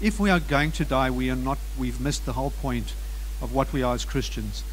if 0.01 0.19
we 0.19 0.29
are 0.29 0.39
going 0.39 0.71
to 0.73 0.85
die, 0.85 1.11
we 1.11 1.29
are 1.29 1.35
not, 1.35 1.57
we've 1.77 1.99
missed 1.99 2.25
the 2.25 2.33
whole 2.33 2.51
point 2.51 2.93
of 3.41 3.53
what 3.53 3.73
we 3.73 3.83
are 3.83 3.93
as 3.93 4.05
Christians. 4.05 4.63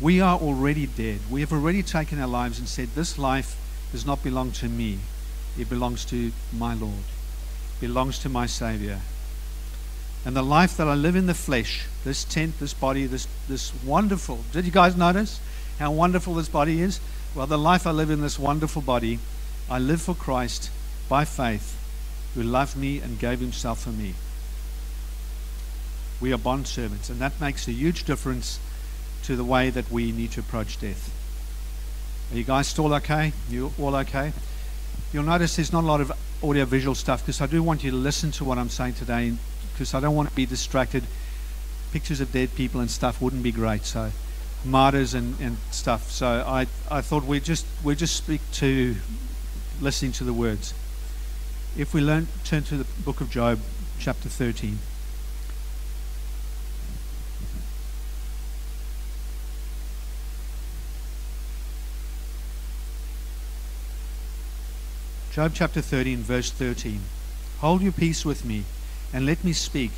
We 0.00 0.20
are 0.20 0.38
already 0.38 0.86
dead. 0.86 1.20
We 1.30 1.40
have 1.40 1.52
already 1.52 1.82
taken 1.82 2.20
our 2.20 2.28
lives 2.28 2.58
and 2.58 2.68
said, 2.68 2.88
This 2.94 3.18
life 3.18 3.56
does 3.92 4.04
not 4.04 4.22
belong 4.22 4.52
to 4.52 4.68
me. 4.68 4.98
It 5.58 5.70
belongs 5.70 6.04
to 6.06 6.32
my 6.52 6.74
Lord, 6.74 7.04
it 7.76 7.80
belongs 7.80 8.18
to 8.20 8.28
my 8.28 8.46
Savior. 8.46 9.00
And 10.24 10.36
the 10.36 10.42
life 10.42 10.76
that 10.76 10.88
I 10.88 10.94
live 10.94 11.14
in 11.14 11.26
the 11.26 11.34
flesh, 11.34 11.86
this 12.02 12.24
tent, 12.24 12.58
this 12.58 12.74
body, 12.74 13.06
this, 13.06 13.28
this 13.48 13.72
wonderful, 13.84 14.40
did 14.52 14.64
you 14.64 14.72
guys 14.72 14.96
notice 14.96 15.40
how 15.78 15.92
wonderful 15.92 16.34
this 16.34 16.48
body 16.48 16.80
is? 16.80 16.98
Well, 17.34 17.46
the 17.46 17.56
life 17.56 17.86
I 17.86 17.92
live 17.92 18.10
in 18.10 18.22
this 18.22 18.36
wonderful 18.36 18.82
body, 18.82 19.20
I 19.70 19.78
live 19.78 20.02
for 20.02 20.14
Christ 20.14 20.70
by 21.08 21.24
faith 21.24 21.76
who 22.34 22.42
loved 22.42 22.76
me 22.76 22.98
and 22.98 23.20
gave 23.20 23.38
himself 23.38 23.82
for 23.82 23.90
me. 23.90 24.14
We 26.20 26.32
are 26.32 26.38
bond 26.38 26.66
servants, 26.66 27.10
and 27.10 27.20
that 27.20 27.40
makes 27.40 27.68
a 27.68 27.72
huge 27.72 28.04
difference 28.04 28.58
to 29.24 29.36
the 29.36 29.44
way 29.44 29.70
that 29.70 29.90
we 29.90 30.12
need 30.12 30.32
to 30.32 30.40
approach 30.40 30.80
death. 30.80 31.12
Are 32.32 32.36
you 32.36 32.44
guys 32.44 32.66
still 32.66 32.92
okay? 32.94 33.32
You 33.48 33.72
all 33.78 33.94
okay? 33.96 34.32
You'll 35.12 35.24
notice 35.24 35.56
there's 35.56 35.72
not 35.72 35.84
a 35.84 35.86
lot 35.86 36.00
of 36.00 36.12
audio 36.42 36.64
visual 36.64 36.94
stuff 36.94 37.22
because 37.22 37.40
I 37.40 37.46
do 37.46 37.62
want 37.62 37.84
you 37.84 37.90
to 37.90 37.96
listen 37.96 38.30
to 38.32 38.44
what 38.44 38.58
I'm 38.58 38.68
saying 38.68 38.94
today 38.94 39.32
because 39.72 39.94
I 39.94 40.00
don't 40.00 40.14
want 40.14 40.28
to 40.28 40.34
be 40.34 40.46
distracted. 40.46 41.04
Pictures 41.92 42.20
of 42.20 42.32
dead 42.32 42.54
people 42.54 42.80
and 42.80 42.90
stuff 42.90 43.20
wouldn't 43.22 43.42
be 43.42 43.52
great. 43.52 43.84
So 43.84 44.10
martyrs 44.64 45.14
and, 45.14 45.38
and 45.40 45.56
stuff. 45.70 46.10
So 46.10 46.44
I, 46.46 46.66
I 46.90 47.00
thought 47.00 47.24
we 47.24 47.40
just 47.40 47.66
we 47.84 47.94
just 47.94 48.16
speak 48.16 48.40
to 48.54 48.96
listening 49.80 50.12
to 50.12 50.24
the 50.24 50.32
words. 50.32 50.74
If 51.76 51.94
we 51.94 52.00
learn 52.00 52.26
turn 52.44 52.62
to 52.64 52.76
the 52.76 52.84
book 53.02 53.20
of 53.20 53.30
Job, 53.30 53.60
chapter 53.98 54.28
13. 54.28 54.78
Job 65.36 65.52
chapter 65.52 65.82
13, 65.82 66.20
verse 66.20 66.50
13. 66.50 66.98
Hold 67.58 67.82
your 67.82 67.92
peace 67.92 68.24
with 68.24 68.46
me, 68.46 68.64
and 69.12 69.26
let 69.26 69.44
me 69.44 69.52
speak. 69.52 69.90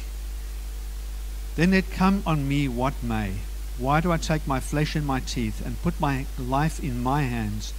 Then 1.55 1.71
let 1.71 1.93
come 1.93 2.25
on 2.27 2.49
me 2.49 2.67
what 2.67 3.01
may. 3.05 3.35
Why 3.79 4.01
do 4.01 4.11
I 4.11 4.17
take 4.17 4.49
my 4.49 4.59
flesh 4.59 4.97
in 4.97 5.07
my 5.07 5.21
teeth, 5.21 5.65
and 5.65 5.81
put 5.81 6.01
my 6.01 6.27
life 6.41 6.83
in 6.83 7.05
my 7.05 7.23
hands? 7.23 7.73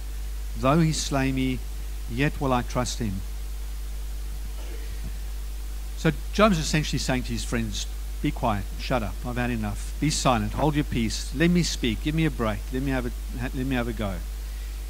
Though 0.58 0.78
he 0.78 0.94
slay 0.94 1.32
me, 1.32 1.58
yet 2.10 2.40
will 2.40 2.54
I 2.54 2.62
trust 2.62 2.98
him. 2.98 3.20
So 5.98 6.12
Job's 6.32 6.58
essentially 6.58 6.98
saying 6.98 7.24
to 7.24 7.32
his 7.32 7.44
friends, 7.44 7.86
be 8.22 8.30
quiet, 8.30 8.64
shut 8.78 9.02
up, 9.02 9.16
I've 9.26 9.36
had 9.36 9.50
enough. 9.50 9.92
Be 10.00 10.08
silent, 10.08 10.54
hold 10.54 10.76
your 10.76 10.84
peace, 10.84 11.30
let 11.36 11.50
me 11.50 11.62
speak, 11.62 12.04
give 12.04 12.14
me 12.14 12.24
a 12.24 12.30
break, 12.30 12.60
let 12.72 12.82
me 12.82 12.90
have 12.90 13.04
a, 13.04 13.10
let 13.54 13.66
me 13.66 13.76
have 13.76 13.88
a 13.88 13.92
go. 13.92 14.14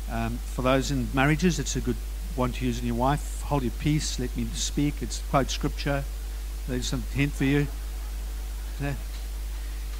Um, 0.09 0.39
for 0.55 0.63
those 0.63 0.93
in 0.93 1.09
marriages, 1.13 1.59
it's 1.59 1.75
a 1.75 1.81
good 1.81 1.97
want 2.41 2.55
to 2.57 2.65
use 2.65 2.81
in 2.81 2.87
your 2.87 2.97
wife. 2.97 3.43
Hold 3.43 3.63
your 3.63 3.73
peace. 3.79 4.19
Let 4.19 4.37
me 4.37 4.47
speak. 4.55 5.03
It's 5.03 5.23
quote 5.31 5.51
scripture. 5.51 6.05
There's 6.67 6.87
some 6.87 7.05
hint 7.15 7.33
for 7.33 7.45
you. 7.45 7.67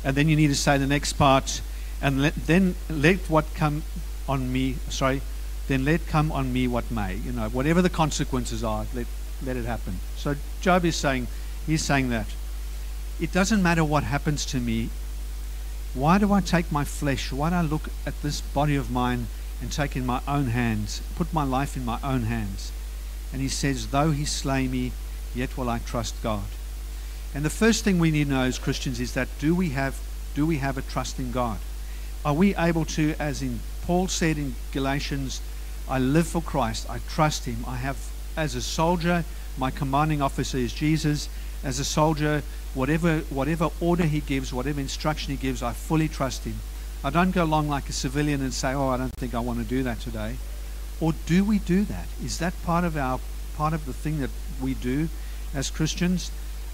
And 0.03 0.17
then 0.17 0.29
you 0.29 0.37
need 0.37 0.49
to 0.49 0.55
say 0.55 0.79
the 0.79 0.87
next 0.87 1.13
part. 1.13 1.61
And 2.01 2.23
let, 2.23 2.35
then 2.35 2.75
let 2.89 3.19
what 3.29 3.45
come 3.55 3.83
on 4.27 4.51
me. 4.51 4.77
Sorry. 4.89 5.21
Then 5.69 5.85
let 5.85 6.07
come 6.07 6.33
on 6.33 6.53
me 6.53 6.67
what 6.67 6.91
may. 6.91 7.17
You 7.17 7.33
know, 7.33 7.49
whatever 7.51 7.83
the 7.83 7.91
consequences 7.91 8.65
are, 8.65 8.87
let 8.95 9.07
let 9.45 9.57
it 9.57 9.65
happen. 9.65 10.01
So 10.17 10.37
Job 10.61 10.85
is 10.85 10.97
saying, 10.97 11.27
he's 11.67 11.83
saying 11.83 12.11
that 12.11 12.27
it 13.21 13.33
doesn't 13.33 13.63
matter 13.63 13.85
what 13.85 14.05
happens 14.05 14.45
to 14.47 14.59
me. 14.59 14.89
Why 15.95 16.19
do 16.19 16.33
I 16.33 16.41
take 16.41 16.73
my 16.73 16.85
flesh? 16.85 17.33
Why 17.33 17.51
do 17.51 17.57
I 17.57 17.63
look 17.63 17.89
at 18.07 18.21
this 18.23 18.41
body 18.41 18.77
of 18.77 18.91
mine? 18.91 19.27
And 19.61 19.71
take 19.71 19.97
in 19.97 20.07
my 20.07 20.21
own 20.27 20.47
hands, 20.47 21.03
put 21.17 21.33
my 21.33 21.45
life 21.45 21.77
in 21.77 21.85
my 21.85 21.99
own 22.03 22.23
hands. 22.23 22.73
And 23.33 23.41
he 23.43 23.49
says, 23.49 23.89
Though 23.89 24.11
he 24.11 24.25
slay 24.25 24.67
me, 24.69 24.93
yet 25.35 25.57
will 25.57 25.69
I 25.69 25.79
trust 25.79 26.23
God. 26.23 26.45
And 27.35 27.45
the 27.45 27.51
first 27.51 27.85
thing 27.85 27.99
we 27.99 28.11
need 28.11 28.25
to 28.25 28.31
know 28.31 28.43
as 28.43 28.59
Christians 28.59 28.99
is 28.99 29.15
that 29.15 29.29
do 29.39 29.55
we 29.55 29.71
have 29.71 30.01
do 30.35 30.47
we 30.47 30.59
have 30.59 30.79
a 30.79 30.83
trust 30.83 31.19
in 31.19 31.33
God? 31.33 31.59
Are 32.25 32.35
we 32.35 32.55
able 32.57 32.85
to, 32.87 33.15
as 33.19 33.43
in 33.43 33.61
Paul 33.83 34.09
said 34.09 34.39
in 34.39 34.55
Galatians, 34.73 35.41
I 35.89 35.99
live 35.99 36.29
for 36.29 36.41
Christ, 36.41 36.89
I 36.89 37.01
trust 37.09 37.47
him. 37.47 37.65
I 37.67 37.77
have 37.77 37.97
as 38.37 38.55
a 38.55 38.63
soldier, 38.63 39.25
my 39.59 39.71
commanding 39.71 40.23
officer 40.23 40.59
is 40.59 40.73
Jesus. 40.73 41.29
As 41.65 41.79
a 41.79 41.85
soldier, 41.85 42.43
whatever 42.75 43.19
whatever 43.31 43.71
order 43.81 44.05
he 44.05 44.21
gives, 44.21 44.53
whatever 44.53 44.81
instruction 44.81 45.33
he 45.33 45.37
gives, 45.37 45.63
I 45.63 45.73
fully 45.73 46.09
trust 46.09 46.45
him. 46.45 46.55
I 47.03 47.09
don't 47.09 47.31
go 47.31 47.45
along 47.45 47.69
like 47.69 47.89
a 47.89 47.95
civilian 47.95 48.43
and 48.43 48.53
say, 48.53 48.75
"Oh, 48.75 48.91
I 48.91 48.99
don't 48.99 49.15
think 49.15 49.35
I 49.35 49.41
want 49.41 49.59
to 49.59 49.65
do 49.65 49.83
that 49.85 50.01
today." 50.01 50.37
Or 51.01 51.15
do 51.25 51.45
we 51.45 51.59
do 51.59 51.85
that? 51.85 52.07
Is 52.23 52.39
that 52.39 52.53
part 52.63 52.85
of 52.85 52.95
our 52.95 53.21
part 53.57 53.73
of 53.73 53.87
the 53.87 53.95
thing 53.95 54.21
that 54.21 54.31
we 54.61 54.75
do 54.75 55.09
as 55.55 55.71
Christians? 55.71 56.31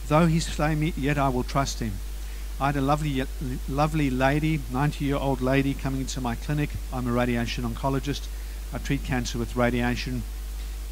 Though 0.09 0.26
he 0.26 0.40
slay 0.40 0.75
me, 0.75 0.92
yet 0.97 1.16
I 1.16 1.28
will 1.28 1.45
trust 1.45 1.78
him. 1.78 1.92
I 2.61 2.66
had 2.66 2.76
a 2.76 2.80
lovely, 2.80 3.23
lovely 3.68 4.11
lady, 4.11 4.59
90-year-old 4.59 5.40
lady, 5.40 5.75
coming 5.75 6.00
into 6.00 6.21
my 6.21 6.35
clinic. 6.35 6.71
I'm 6.92 7.06
a 7.06 7.12
radiation 7.12 7.64
oncologist. 7.64 8.26
I 8.73 8.78
treat 8.78 9.04
cancer 9.04 9.38
with 9.38 9.54
radiation, 9.54 10.25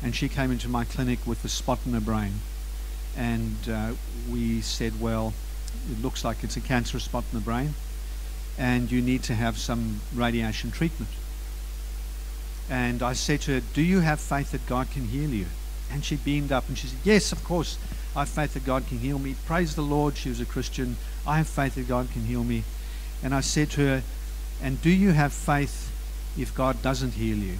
and 0.00 0.14
she 0.14 0.28
came 0.28 0.52
into 0.52 0.68
my 0.68 0.84
clinic 0.84 1.26
with 1.26 1.44
a 1.44 1.48
spot 1.48 1.80
in 1.84 1.92
her 1.92 2.00
brain, 2.00 2.40
and 3.16 3.68
uh, 3.68 3.92
we 4.30 4.60
said, 4.60 5.00
"Well, 5.00 5.34
it 5.90 6.00
looks 6.00 6.24
like 6.24 6.44
it's 6.44 6.56
a 6.56 6.60
cancerous 6.60 7.04
spot 7.04 7.24
in 7.32 7.38
the 7.38 7.44
brain." 7.44 7.74
And 8.58 8.90
you 8.90 9.02
need 9.02 9.22
to 9.24 9.34
have 9.34 9.58
some 9.58 10.00
radiation 10.14 10.70
treatment. 10.70 11.10
And 12.70 13.02
I 13.02 13.12
said 13.12 13.42
to 13.42 13.54
her, 13.54 13.60
Do 13.74 13.82
you 13.82 14.00
have 14.00 14.20
faith 14.20 14.52
that 14.52 14.66
God 14.66 14.90
can 14.90 15.08
heal 15.08 15.30
you? 15.30 15.46
And 15.90 16.04
she 16.04 16.16
beamed 16.16 16.52
up 16.52 16.68
and 16.68 16.78
she 16.78 16.86
said, 16.86 16.98
Yes, 17.04 17.32
of 17.32 17.44
course, 17.44 17.78
I 18.16 18.20
have 18.20 18.28
faith 18.28 18.54
that 18.54 18.64
God 18.64 18.86
can 18.86 18.98
heal 18.98 19.18
me. 19.18 19.34
Praise 19.46 19.74
the 19.74 19.82
Lord, 19.82 20.16
she 20.16 20.28
was 20.28 20.40
a 20.40 20.46
Christian. 20.46 20.96
I 21.26 21.38
have 21.38 21.48
faith 21.48 21.74
that 21.74 21.88
God 21.88 22.10
can 22.12 22.24
heal 22.24 22.44
me. 22.44 22.64
And 23.22 23.34
I 23.34 23.40
said 23.40 23.70
to 23.72 23.80
her, 23.82 24.02
And 24.62 24.80
do 24.80 24.90
you 24.90 25.12
have 25.12 25.32
faith 25.32 25.90
if 26.38 26.54
God 26.54 26.80
doesn't 26.80 27.14
heal 27.14 27.36
you? 27.36 27.58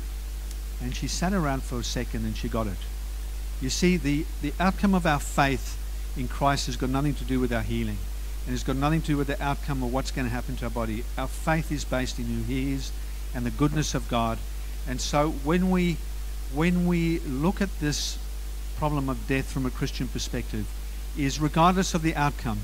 And 0.82 0.94
she 0.94 1.08
sat 1.08 1.32
around 1.32 1.62
for 1.62 1.78
a 1.78 1.84
second 1.84 2.24
and 2.24 2.36
she 2.36 2.48
got 2.48 2.66
it. 2.66 2.78
You 3.60 3.70
see, 3.70 3.96
the, 3.96 4.26
the 4.42 4.52
outcome 4.58 4.94
of 4.94 5.06
our 5.06 5.20
faith 5.20 5.78
in 6.16 6.28
Christ 6.28 6.66
has 6.66 6.76
got 6.76 6.90
nothing 6.90 7.14
to 7.14 7.24
do 7.24 7.40
with 7.40 7.52
our 7.52 7.62
healing 7.62 7.98
and 8.46 8.54
it's 8.54 8.62
got 8.62 8.76
nothing 8.76 9.00
to 9.02 9.06
do 9.06 9.16
with 9.16 9.28
the 9.28 9.42
outcome 9.42 9.82
of 9.82 9.92
what's 9.92 10.10
going 10.10 10.26
to 10.26 10.32
happen 10.32 10.56
to 10.56 10.66
our 10.66 10.70
body. 10.70 11.04
Our 11.16 11.28
faith 11.28 11.72
is 11.72 11.84
based 11.84 12.18
in 12.18 12.26
who 12.26 12.42
He 12.42 12.72
is 12.72 12.92
and 13.34 13.46
the 13.46 13.50
goodness 13.50 13.94
of 13.94 14.08
God. 14.08 14.38
And 14.86 15.00
so 15.00 15.30
when 15.30 15.70
we 15.70 15.96
when 16.52 16.86
we 16.86 17.18
look 17.20 17.60
at 17.60 17.80
this 17.80 18.18
problem 18.76 19.08
of 19.08 19.26
death 19.26 19.50
from 19.50 19.66
a 19.66 19.70
Christian 19.70 20.06
perspective, 20.06 20.66
is 21.16 21.40
regardless 21.40 21.94
of 21.94 22.02
the 22.02 22.14
outcome, 22.14 22.60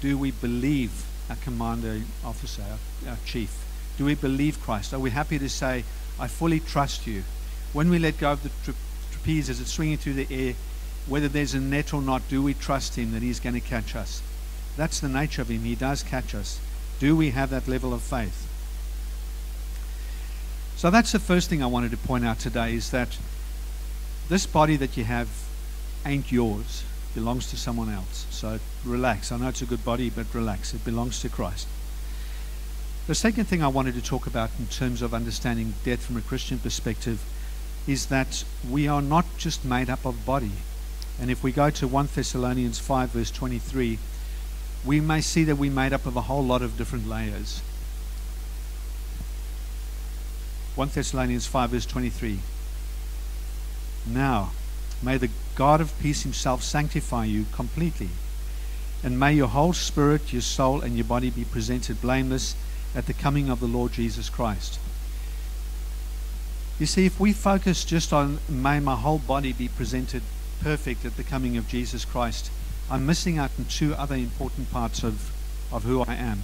do 0.00 0.16
we 0.16 0.30
believe 0.30 1.04
our 1.28 1.36
commander 1.36 2.00
officer, 2.24 2.62
our, 2.62 3.10
our 3.10 3.18
chief? 3.26 3.64
Do 3.98 4.04
we 4.04 4.14
believe 4.14 4.60
Christ? 4.62 4.94
Are 4.94 4.98
we 4.98 5.10
happy 5.10 5.38
to 5.38 5.48
say, 5.48 5.84
I 6.18 6.28
fully 6.28 6.60
trust 6.60 7.06
you? 7.06 7.24
When 7.72 7.90
we 7.90 7.98
let 7.98 8.18
go 8.18 8.32
of 8.32 8.42
the 8.42 8.50
tra- 8.64 8.74
trapeze 9.10 9.50
as 9.50 9.60
it's 9.60 9.72
swinging 9.72 9.98
through 9.98 10.14
the 10.14 10.26
air, 10.30 10.54
whether 11.06 11.28
there's 11.28 11.54
a 11.54 11.60
net 11.60 11.92
or 11.92 12.00
not, 12.00 12.26
do 12.28 12.42
we 12.42 12.54
trust 12.54 12.96
him 12.96 13.12
that 13.12 13.22
he's 13.22 13.40
going 13.40 13.54
to 13.54 13.60
catch 13.60 13.96
us? 13.96 14.22
That's 14.78 15.00
the 15.00 15.08
nature 15.08 15.42
of 15.42 15.50
Him. 15.50 15.62
He 15.62 15.74
does 15.74 16.04
catch 16.04 16.36
us. 16.36 16.60
Do 17.00 17.16
we 17.16 17.30
have 17.30 17.50
that 17.50 17.66
level 17.66 17.92
of 17.92 18.00
faith? 18.00 18.46
So 20.76 20.88
that's 20.88 21.10
the 21.10 21.18
first 21.18 21.50
thing 21.50 21.64
I 21.64 21.66
wanted 21.66 21.90
to 21.90 21.96
point 21.96 22.24
out 22.24 22.38
today 22.38 22.74
is 22.74 22.92
that 22.92 23.18
this 24.28 24.46
body 24.46 24.76
that 24.76 24.96
you 24.96 25.02
have 25.02 25.28
ain't 26.06 26.30
yours. 26.30 26.84
It 27.10 27.18
belongs 27.18 27.50
to 27.50 27.56
someone 27.56 27.90
else. 27.92 28.26
So 28.30 28.60
relax. 28.84 29.32
I 29.32 29.38
know 29.38 29.48
it's 29.48 29.62
a 29.62 29.66
good 29.66 29.84
body, 29.84 30.10
but 30.10 30.32
relax. 30.32 30.72
It 30.72 30.84
belongs 30.84 31.20
to 31.22 31.28
Christ. 31.28 31.66
The 33.08 33.16
second 33.16 33.46
thing 33.46 33.64
I 33.64 33.68
wanted 33.68 33.94
to 33.94 34.02
talk 34.02 34.28
about 34.28 34.50
in 34.60 34.68
terms 34.68 35.02
of 35.02 35.12
understanding 35.12 35.74
death 35.82 36.04
from 36.04 36.16
a 36.16 36.20
Christian 36.20 36.60
perspective 36.60 37.24
is 37.88 38.06
that 38.06 38.44
we 38.70 38.86
are 38.86 39.02
not 39.02 39.24
just 39.38 39.64
made 39.64 39.90
up 39.90 40.06
of 40.06 40.24
body. 40.24 40.52
And 41.20 41.32
if 41.32 41.42
we 41.42 41.50
go 41.50 41.68
to 41.68 41.88
1 41.88 42.10
Thessalonians 42.14 42.78
5, 42.78 43.10
verse 43.10 43.32
23, 43.32 43.98
we 44.84 45.00
may 45.00 45.20
see 45.20 45.44
that 45.44 45.56
we're 45.56 45.70
made 45.70 45.92
up 45.92 46.06
of 46.06 46.16
a 46.16 46.22
whole 46.22 46.44
lot 46.44 46.62
of 46.62 46.76
different 46.76 47.08
layers. 47.08 47.60
1 50.74 50.90
Thessalonians 50.94 51.46
5, 51.46 51.70
verse 51.70 51.86
23. 51.86 52.38
Now, 54.06 54.52
may 55.02 55.16
the 55.16 55.30
God 55.54 55.80
of 55.80 55.98
peace 55.98 56.22
himself 56.22 56.62
sanctify 56.62 57.24
you 57.24 57.46
completely, 57.52 58.10
and 59.02 59.18
may 59.18 59.32
your 59.34 59.48
whole 59.48 59.72
spirit, 59.72 60.32
your 60.32 60.42
soul, 60.42 60.80
and 60.80 60.96
your 60.96 61.04
body 61.04 61.30
be 61.30 61.44
presented 61.44 62.00
blameless 62.00 62.54
at 62.94 63.06
the 63.06 63.12
coming 63.12 63.50
of 63.50 63.60
the 63.60 63.66
Lord 63.66 63.92
Jesus 63.92 64.30
Christ. 64.30 64.78
You 66.78 66.86
see, 66.86 67.06
if 67.06 67.18
we 67.18 67.32
focus 67.32 67.84
just 67.84 68.12
on 68.12 68.38
may 68.48 68.78
my 68.78 68.94
whole 68.94 69.18
body 69.18 69.52
be 69.52 69.68
presented 69.68 70.22
perfect 70.60 71.04
at 71.04 71.16
the 71.16 71.24
coming 71.24 71.56
of 71.56 71.66
Jesus 71.66 72.04
Christ, 72.04 72.50
I'm 72.90 73.06
missing 73.06 73.38
out 73.38 73.50
on 73.58 73.66
two 73.66 73.94
other 73.94 74.14
important 74.14 74.70
parts 74.70 75.02
of, 75.02 75.32
of 75.72 75.84
who 75.84 76.02
I 76.02 76.14
am. 76.14 76.42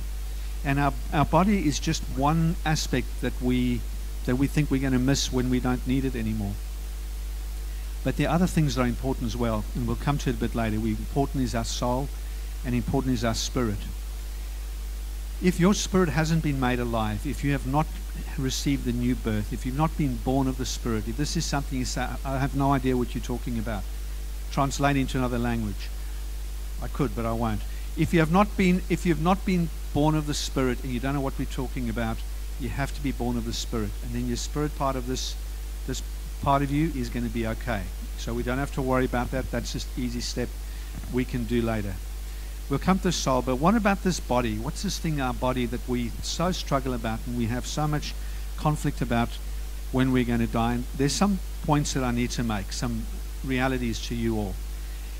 And 0.64 0.78
our, 0.78 0.92
our 1.12 1.24
body 1.24 1.66
is 1.66 1.78
just 1.78 2.02
one 2.16 2.56
aspect 2.64 3.06
that 3.20 3.40
we, 3.40 3.80
that 4.26 4.36
we 4.36 4.46
think 4.46 4.70
we're 4.70 4.80
going 4.80 4.92
to 4.92 4.98
miss 4.98 5.32
when 5.32 5.50
we 5.50 5.60
don't 5.60 5.86
need 5.86 6.04
it 6.04 6.14
anymore. 6.14 6.54
But 8.02 8.16
there 8.16 8.28
are 8.28 8.34
other 8.34 8.46
things 8.46 8.74
that 8.74 8.82
are 8.82 8.86
important 8.86 9.26
as 9.26 9.36
well, 9.36 9.64
and 9.74 9.86
we'll 9.86 9.96
come 9.96 10.18
to 10.18 10.30
it 10.30 10.36
a 10.36 10.38
bit 10.38 10.54
later. 10.54 10.78
We, 10.78 10.90
important 10.90 11.42
is 11.42 11.54
our 11.54 11.64
soul, 11.64 12.08
and 12.64 12.74
important 12.74 13.14
is 13.14 13.24
our 13.24 13.34
spirit. 13.34 13.78
if 15.42 15.60
your 15.60 15.74
spirit 15.74 16.08
hasn't 16.08 16.42
been 16.42 16.60
made 16.60 16.78
alive, 16.78 17.26
if 17.26 17.44
you 17.44 17.52
have 17.52 17.66
not 17.66 17.86
received 18.38 18.84
the 18.84 18.92
new 18.92 19.14
birth, 19.14 19.52
if 19.52 19.66
you've 19.66 19.76
not 19.76 19.96
been 19.96 20.16
born 20.16 20.46
of 20.46 20.56
the 20.56 20.66
Spirit, 20.66 21.08
if 21.08 21.16
this 21.16 21.36
is 21.36 21.44
something 21.44 21.78
you 21.78 21.84
say, 21.84 22.06
I 22.24 22.38
have 22.38 22.54
no 22.56 22.72
idea 22.72 22.96
what 22.96 23.14
you're 23.14 23.22
talking 23.22 23.58
about, 23.58 23.82
translate 24.50 24.96
into 24.96 25.18
another 25.18 25.38
language. 25.38 25.88
I 26.82 26.88
could, 26.88 27.14
but 27.14 27.26
I 27.26 27.32
won't. 27.32 27.62
If 27.96 28.12
you 28.12 28.20
have 28.20 28.32
not 28.32 28.56
been, 28.56 28.82
if 28.88 29.06
you've 29.06 29.22
not 29.22 29.44
been 29.44 29.68
born 29.92 30.14
of 30.14 30.26
the 30.26 30.34
Spirit 30.34 30.82
and 30.82 30.92
you 30.92 31.00
don't 31.00 31.14
know 31.14 31.20
what 31.20 31.38
we're 31.38 31.44
talking 31.44 31.88
about, 31.88 32.18
you 32.60 32.68
have 32.68 32.94
to 32.94 33.02
be 33.02 33.12
born 33.12 33.36
of 33.36 33.44
the 33.44 33.52
Spirit, 33.52 33.90
and 34.02 34.12
then 34.12 34.26
your 34.26 34.36
spirit 34.36 34.76
part 34.76 34.96
of 34.96 35.06
this, 35.06 35.34
this 35.86 36.02
part 36.42 36.62
of 36.62 36.70
you 36.70 36.92
is 36.94 37.08
going 37.08 37.24
to 37.24 37.32
be 37.32 37.46
okay. 37.46 37.82
So 38.18 38.34
we 38.34 38.42
don't 38.42 38.58
have 38.58 38.74
to 38.74 38.82
worry 38.82 39.04
about 39.04 39.30
that. 39.30 39.50
That's 39.50 39.72
just 39.72 39.86
easy 39.98 40.20
step 40.20 40.48
we 41.12 41.24
can 41.24 41.44
do 41.44 41.62
later. 41.62 41.94
We'll 42.68 42.78
come 42.78 42.98
to 43.00 43.12
soul, 43.12 43.42
but 43.42 43.56
what 43.56 43.74
about 43.74 44.02
this 44.02 44.20
body? 44.20 44.56
What's 44.56 44.82
this 44.82 44.98
thing, 44.98 45.20
our 45.20 45.34
body, 45.34 45.66
that 45.66 45.86
we 45.86 46.10
so 46.22 46.50
struggle 46.52 46.94
about 46.94 47.20
and 47.26 47.36
we 47.36 47.46
have 47.46 47.66
so 47.66 47.86
much 47.86 48.14
conflict 48.56 49.02
about 49.02 49.28
when 49.92 50.12
we're 50.12 50.24
going 50.24 50.40
to 50.40 50.46
die? 50.46 50.74
And 50.74 50.84
there's 50.96 51.12
some 51.12 51.40
points 51.64 51.92
that 51.92 52.02
I 52.02 52.10
need 52.10 52.30
to 52.32 52.42
make, 52.42 52.72
some 52.72 53.06
realities 53.44 54.00
to 54.06 54.14
you 54.14 54.38
all. 54.38 54.54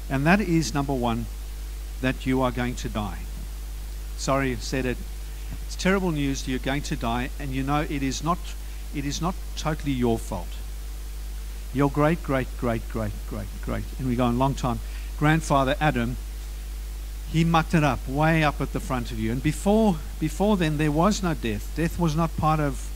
And 0.08 0.26
that 0.26 0.40
is 0.40 0.73
number 0.73 0.94
one, 0.94 1.26
that 2.04 2.26
you 2.26 2.42
are 2.42 2.50
going 2.50 2.75
to 2.76 2.88
die. 2.88 3.18
Sorry, 4.16 4.52
I 4.52 4.56
said 4.56 4.87
it. 4.87 4.96
It's 5.66 5.76
terrible 5.76 6.11
news. 6.11 6.46
You're 6.46 6.58
going 6.58 6.82
to 6.82 6.96
die, 6.96 7.30
and 7.40 7.50
you 7.50 7.62
know 7.62 7.80
it 7.80 8.02
is 8.02 8.23
not. 8.23 8.38
It 8.94 9.04
is 9.04 9.20
not 9.20 9.34
totally 9.56 9.92
your 9.92 10.18
fault. 10.18 10.49
Your 11.73 11.90
great, 11.90 12.23
great, 12.23 12.46
great, 12.58 12.88
great, 12.90 13.12
great, 13.28 13.49
great, 13.64 13.84
and 13.99 14.08
we 14.08 14.16
go 14.16 14.28
a 14.28 14.30
long 14.30 14.54
time. 14.54 14.78
Grandfather 15.18 15.76
Adam 15.80 16.16
he 17.34 17.42
mucked 17.42 17.75
it 17.75 17.82
up 17.82 17.99
way 18.08 18.44
up 18.44 18.61
at 18.61 18.73
the 18.73 18.78
front 18.78 19.11
of 19.11 19.18
you. 19.18 19.32
And 19.32 19.42
before 19.42 19.96
before 20.20 20.56
then 20.56 20.78
there 20.78 20.92
was 20.92 21.20
no 21.20 21.34
death. 21.34 21.73
Death 21.75 21.99
was 21.99 22.14
not 22.14 22.37
part 22.37 22.61
of 22.61 22.88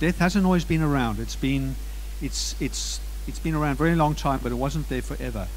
death 0.00 0.18
hasn't 0.18 0.44
always 0.44 0.66
been 0.66 0.82
around. 0.82 1.18
It's 1.18 1.36
been 1.36 1.76
it's 2.20 2.54
it's 2.60 3.00
it's 3.26 3.38
been 3.38 3.54
around 3.54 3.72
a 3.72 3.76
very 3.76 3.94
long 3.94 4.14
time, 4.14 4.40
but 4.42 4.52
it 4.52 4.56
wasn't 4.56 4.90
there 4.90 5.00
forever. 5.00 5.48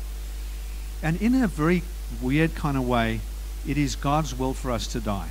And 1.03 1.21
in 1.21 1.35
a 1.35 1.47
very 1.47 1.83
weird 2.21 2.55
kind 2.55 2.77
of 2.77 2.87
way, 2.87 3.21
it 3.67 3.77
is 3.77 3.95
God's 3.95 4.37
will 4.37 4.53
for 4.53 4.71
us 4.71 4.87
to 4.87 4.99
die. 4.99 5.29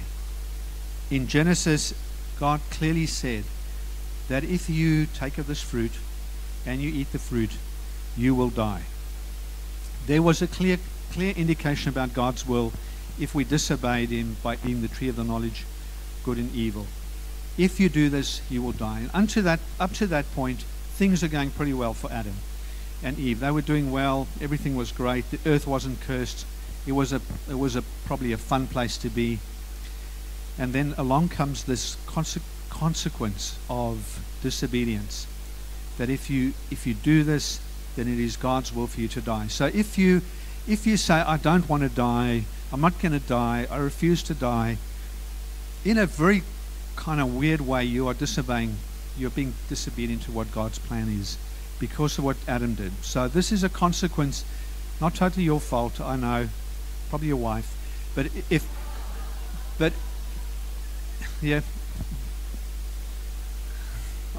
In 1.10 1.26
Genesis, 1.26 1.94
God 2.38 2.60
clearly 2.70 3.06
said 3.06 3.44
that 4.28 4.44
if 4.44 4.68
you 4.68 5.06
take 5.06 5.38
of 5.38 5.46
this 5.46 5.62
fruit 5.62 5.92
and 6.66 6.80
you 6.80 6.90
eat 6.90 7.12
the 7.12 7.18
fruit, 7.18 7.52
you 8.16 8.34
will 8.34 8.50
die. 8.50 8.82
There 10.06 10.22
was 10.22 10.42
a 10.42 10.46
clear 10.46 10.78
clear 11.10 11.32
indication 11.32 11.88
about 11.88 12.12
God's 12.12 12.46
will 12.46 12.72
if 13.18 13.34
we 13.34 13.44
disobeyed 13.44 14.10
him 14.10 14.36
by 14.42 14.54
eating 14.56 14.82
the 14.82 14.88
tree 14.88 15.08
of 15.08 15.16
the 15.16 15.24
knowledge 15.24 15.64
good 16.24 16.38
and 16.38 16.54
evil. 16.54 16.86
If 17.56 17.80
you 17.80 17.88
do 17.88 18.08
this, 18.08 18.42
you 18.50 18.62
will 18.62 18.72
die. 18.72 19.00
And 19.00 19.10
unto 19.14 19.42
that, 19.42 19.60
up 19.80 19.92
to 19.94 20.06
that 20.08 20.32
point, 20.34 20.62
things 20.94 21.24
are 21.24 21.28
going 21.28 21.50
pretty 21.50 21.74
well 21.74 21.94
for 21.94 22.12
Adam 22.12 22.34
and 23.02 23.18
Eve. 23.18 23.40
They 23.40 23.50
were 23.50 23.62
doing 23.62 23.90
well. 23.90 24.28
Everything 24.40 24.76
was 24.76 24.92
great. 24.92 25.28
The 25.30 25.40
earth 25.46 25.66
wasn't 25.66 26.00
cursed. 26.00 26.44
It 26.88 26.92
was 26.92 27.12
a, 27.12 27.20
it 27.50 27.58
was 27.58 27.76
a 27.76 27.82
probably 28.06 28.32
a 28.32 28.38
fun 28.38 28.66
place 28.66 28.96
to 28.98 29.10
be. 29.10 29.38
And 30.58 30.72
then 30.72 30.94
along 30.96 31.28
comes 31.28 31.64
this 31.64 31.96
conse- 32.06 32.40
consequence 32.70 33.58
of 33.68 34.24
disobedience. 34.42 35.26
That 35.98 36.08
if 36.08 36.30
you 36.30 36.54
if 36.70 36.86
you 36.86 36.94
do 36.94 37.24
this, 37.24 37.60
then 37.94 38.08
it 38.08 38.18
is 38.18 38.36
God's 38.36 38.74
will 38.74 38.86
for 38.86 39.00
you 39.00 39.08
to 39.08 39.20
die. 39.20 39.48
So 39.48 39.66
if 39.66 39.98
you 39.98 40.22
if 40.66 40.86
you 40.86 40.96
say, 40.96 41.14
I 41.14 41.36
don't 41.36 41.68
want 41.68 41.82
to 41.82 41.88
die, 41.88 42.44
I'm 42.72 42.80
not 42.80 43.00
going 43.00 43.12
to 43.12 43.26
die. 43.26 43.66
I 43.70 43.76
refuse 43.78 44.22
to 44.24 44.34
die. 44.34 44.78
In 45.84 45.98
a 45.98 46.06
very 46.06 46.42
kind 46.96 47.20
of 47.20 47.34
weird 47.34 47.60
way, 47.60 47.84
you 47.84 48.08
are 48.08 48.14
disobeying. 48.14 48.76
You're 49.16 49.30
being 49.30 49.54
disobedient 49.68 50.22
to 50.22 50.32
what 50.32 50.52
God's 50.52 50.78
plan 50.78 51.08
is 51.08 51.38
because 51.78 52.18
of 52.18 52.24
what 52.24 52.36
Adam 52.46 52.74
did. 52.74 52.92
So 53.02 53.28
this 53.28 53.52
is 53.52 53.64
a 53.64 53.68
consequence, 53.68 54.44
not 55.00 55.14
totally 55.14 55.44
your 55.44 55.60
fault. 55.60 56.00
I 56.00 56.16
know, 56.16 56.48
probably 57.08 57.28
your 57.28 57.36
wife, 57.36 57.74
but 58.14 58.26
if, 58.50 58.66
but 59.78 59.92
yeah. 61.42 61.60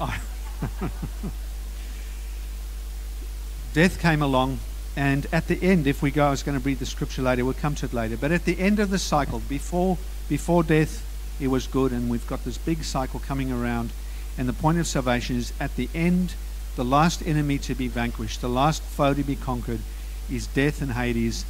Oh. 0.02 0.18
Death 3.74 4.00
came 4.00 4.22
along 4.22 4.60
and 4.96 5.26
at 5.32 5.46
the 5.46 5.62
end, 5.62 5.86
if 5.86 6.02
we 6.02 6.10
go, 6.10 6.26
I 6.26 6.30
was 6.30 6.42
going 6.42 6.58
to 6.58 6.64
read 6.64 6.78
the 6.78 6.86
scripture 6.86 7.22
later, 7.22 7.44
we'll 7.44 7.54
come 7.54 7.74
to 7.76 7.86
it 7.86 7.92
later. 7.92 8.16
But 8.16 8.32
at 8.32 8.44
the 8.44 8.58
end 8.58 8.80
of 8.80 8.90
the 8.90 8.98
cycle, 8.98 9.40
before, 9.48 9.98
before 10.28 10.62
death, 10.62 11.06
it 11.40 11.48
was 11.48 11.66
good, 11.66 11.92
and 11.92 12.10
we've 12.10 12.26
got 12.26 12.44
this 12.44 12.58
big 12.58 12.82
cycle 12.82 13.20
coming 13.20 13.52
around. 13.52 13.92
And 14.36 14.48
the 14.48 14.52
point 14.52 14.78
of 14.78 14.86
salvation 14.86 15.36
is 15.36 15.52
at 15.60 15.76
the 15.76 15.88
end, 15.94 16.34
the 16.76 16.84
last 16.84 17.26
enemy 17.26 17.58
to 17.58 17.74
be 17.74 17.88
vanquished, 17.88 18.40
the 18.40 18.48
last 18.48 18.82
foe 18.82 19.14
to 19.14 19.22
be 19.22 19.36
conquered 19.36 19.80
is 20.30 20.46
death 20.48 20.82
and 20.82 20.92
Hades. 20.92 21.44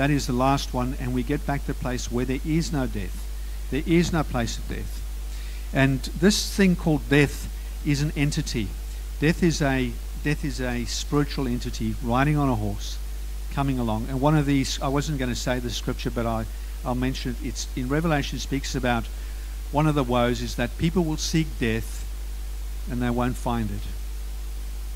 That 0.00 0.08
is 0.08 0.26
the 0.26 0.32
last 0.32 0.72
one, 0.72 0.96
and 0.98 1.12
we 1.12 1.22
get 1.22 1.46
back 1.46 1.66
to 1.66 1.72
a 1.72 1.74
place 1.74 2.10
where 2.10 2.24
there 2.24 2.40
is 2.42 2.72
no 2.72 2.86
death. 2.86 3.22
There 3.70 3.82
is 3.84 4.14
no 4.14 4.22
place 4.22 4.56
of 4.56 4.66
death. 4.66 5.02
And 5.74 6.00
this 6.00 6.56
thing 6.56 6.74
called 6.74 7.06
death 7.10 7.52
is 7.84 8.00
an 8.00 8.10
entity. 8.16 8.68
Death 9.20 9.42
is 9.42 9.60
a 9.60 9.92
death 10.24 10.42
is 10.42 10.58
a 10.58 10.86
spiritual 10.86 11.46
entity 11.46 11.96
riding 12.02 12.38
on 12.38 12.48
a 12.48 12.54
horse, 12.54 12.96
coming 13.52 13.78
along. 13.78 14.06
And 14.08 14.22
one 14.22 14.38
of 14.38 14.46
these, 14.46 14.80
I 14.80 14.88
wasn't 14.88 15.18
going 15.18 15.28
to 15.28 15.36
say 15.36 15.58
the 15.58 15.68
scripture, 15.68 16.10
but 16.10 16.24
I, 16.24 16.46
I'll 16.82 16.94
mention 16.94 17.32
it. 17.32 17.46
It's 17.46 17.68
in 17.76 17.90
Revelation 17.90 18.38
speaks 18.38 18.74
about 18.74 19.04
one 19.70 19.86
of 19.86 19.94
the 19.94 20.02
woes 20.02 20.40
is 20.40 20.54
that 20.54 20.78
people 20.78 21.04
will 21.04 21.18
seek 21.18 21.46
death 21.58 22.06
and 22.90 23.02
they 23.02 23.10
won't 23.10 23.36
find 23.36 23.70
it. 23.70 23.82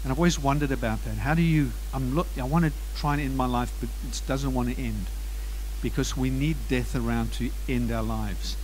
And 0.04 0.12
I've 0.12 0.18
always 0.18 0.38
wondered 0.38 0.70
about 0.70 1.02
that. 1.06 1.16
How 1.16 1.34
do 1.34 1.42
you? 1.42 1.72
I'm 1.92 2.14
look. 2.14 2.26
I 2.38 2.44
want 2.44 2.66
to 2.66 2.72
try 2.94 3.14
and 3.14 3.22
end 3.22 3.36
my 3.36 3.46
life, 3.46 3.72
but 3.80 3.88
it 4.06 4.22
doesn't 4.26 4.52
want 4.52 4.68
to 4.76 4.80
end 4.80 5.06
because 5.82 6.16
we 6.16 6.30
need 6.30 6.56
death 6.68 6.94
around 6.94 7.32
to 7.34 7.50
end 7.68 7.90
our 7.90 8.02
lives. 8.02 8.56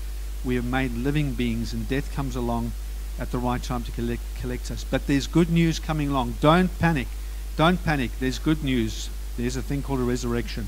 We 0.44 0.58
are 0.58 0.62
made 0.62 0.92
living 0.92 1.32
beings, 1.32 1.72
and 1.72 1.88
death 1.88 2.14
comes 2.14 2.36
along 2.36 2.72
at 3.18 3.30
the 3.30 3.38
right 3.38 3.62
time 3.62 3.82
to 3.84 3.92
collect, 3.92 4.22
collect 4.40 4.70
us. 4.70 4.84
But 4.84 5.06
there's 5.06 5.26
good 5.26 5.50
news 5.50 5.78
coming 5.78 6.08
along. 6.08 6.36
Don't 6.40 6.78
panic. 6.78 7.08
Don't 7.56 7.82
panic. 7.82 8.10
There's 8.20 8.38
good 8.38 8.62
news. 8.64 9.10
There's 9.36 9.56
a 9.56 9.62
thing 9.62 9.82
called 9.82 10.00
a 10.00 10.04
resurrection. 10.04 10.66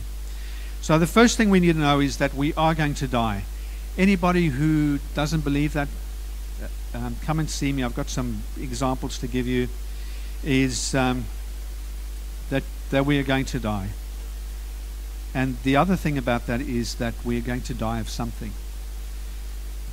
So 0.82 0.98
the 0.98 1.06
first 1.06 1.36
thing 1.36 1.48
we 1.48 1.60
need 1.60 1.74
to 1.74 1.78
know 1.78 2.00
is 2.00 2.18
that 2.18 2.34
we 2.34 2.52
are 2.54 2.74
going 2.74 2.94
to 2.94 3.08
die. 3.08 3.44
Anybody 3.96 4.48
who 4.48 4.98
doesn't 5.14 5.44
believe 5.44 5.72
that, 5.74 5.88
uh, 6.62 6.98
um, 6.98 7.16
come 7.22 7.38
and 7.38 7.48
see 7.48 7.72
me. 7.72 7.82
I've 7.82 7.94
got 7.94 8.08
some 8.08 8.42
examples 8.58 9.18
to 9.18 9.26
give 9.26 9.46
you. 9.46 9.68
Is 10.44 10.94
um, 10.94 11.24
that 12.50 12.62
that 12.90 13.06
we 13.06 13.18
are 13.18 13.22
going 13.22 13.44
to 13.46 13.60
die. 13.60 13.88
And 15.34 15.56
the 15.62 15.76
other 15.76 15.96
thing 15.96 16.18
about 16.18 16.46
that 16.46 16.60
is 16.60 16.96
that 16.96 17.14
we 17.24 17.38
are 17.38 17.42
going 17.42 17.62
to 17.62 17.74
die 17.74 18.00
of 18.00 18.08
something. 18.08 18.52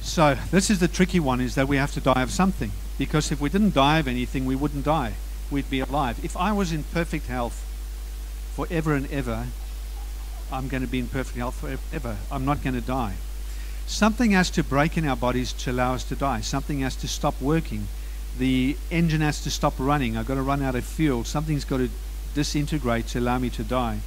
So 0.02 0.38
this 0.52 0.70
is 0.70 0.80
the 0.80 0.88
tricky 0.88 1.20
one: 1.20 1.40
is 1.40 1.56
that 1.56 1.68
we 1.68 1.78
have 1.78 1.94
to 1.94 2.02
die 2.02 2.22
of 2.22 2.32
something. 2.32 2.72
Because 2.98 3.32
if 3.32 3.40
we 3.40 3.50
didn't 3.50 3.74
die 3.74 4.00
of 4.00 4.08
anything, 4.08 4.46
we 4.46 4.56
wouldn't 4.56 4.84
die. 4.84 5.14
We'd 5.50 5.70
be 5.70 5.80
alive. 5.80 6.24
If 6.24 6.36
I 6.36 6.52
was 6.52 6.74
in 6.74 6.84
perfect 6.84 7.28
health 7.28 7.66
forever 8.56 8.94
and 8.94 9.10
ever, 9.12 9.48
I'm 10.52 10.68
going 10.68 10.82
to 10.82 10.88
be 10.88 11.00
in 11.00 11.08
perfect 11.08 11.38
health 11.38 11.56
forever. 11.56 12.18
I'm 12.30 12.44
not 12.44 12.62
going 12.62 12.76
to 12.76 12.82
die. 12.82 13.16
Something 13.88 14.32
has 14.32 14.50
to 14.52 14.64
break 14.64 14.98
in 14.98 15.08
our 15.08 15.16
bodies 15.16 15.54
to 15.54 15.72
allow 15.72 15.94
us 15.94 16.04
to 16.06 16.16
die. 16.16 16.42
Something 16.42 16.82
has 16.82 16.96
to 16.98 17.08
stop 17.08 17.40
working. 17.42 17.88
The 18.38 18.78
engine 18.92 19.22
has 19.22 19.44
to 19.44 19.52
stop 19.52 19.74
running. 19.78 20.16
I've 20.16 20.28
got 20.28 20.36
to 20.36 20.42
run 20.42 20.62
out 20.62 20.76
of 20.76 20.86
fuel. 20.86 21.24
Something's 21.24 21.66
got 21.66 21.78
to 21.78 21.90
disintegrate 22.34 23.08
to 23.08 23.20
allow 23.20 23.40
me 23.40 23.50
to 23.52 23.64
die. 23.64 24.00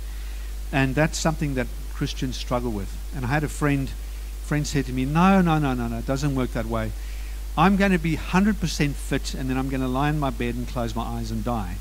And 0.72 0.94
that's 0.94 1.18
something 1.18 1.54
that 1.54 1.66
Christians 1.92 2.36
struggle 2.36 2.70
with. 2.70 2.96
And 3.14 3.24
I 3.24 3.28
had 3.28 3.44
a 3.44 3.48
friend 3.48 3.90
friend 4.52 4.66
said 4.66 4.84
to 4.86 4.92
me, 4.92 5.04
No, 5.04 5.40
no, 5.40 5.58
no, 5.58 5.74
no, 5.74 5.88
no, 5.88 5.98
it 5.98 6.06
doesn't 6.06 6.34
work 6.34 6.52
that 6.52 6.66
way. 6.66 6.92
I'm 7.56 7.76
going 7.76 7.92
to 7.92 7.98
be 7.98 8.16
100% 8.16 8.92
fit 8.92 9.34
and 9.34 9.48
then 9.48 9.58
I'm 9.58 9.68
going 9.68 9.82
to 9.82 9.88
lie 9.88 10.08
in 10.08 10.18
my 10.18 10.30
bed 10.30 10.54
and 10.54 10.66
close 10.66 10.96
my 10.96 11.02
eyes 11.02 11.30
and 11.30 11.44
die. 11.44 11.76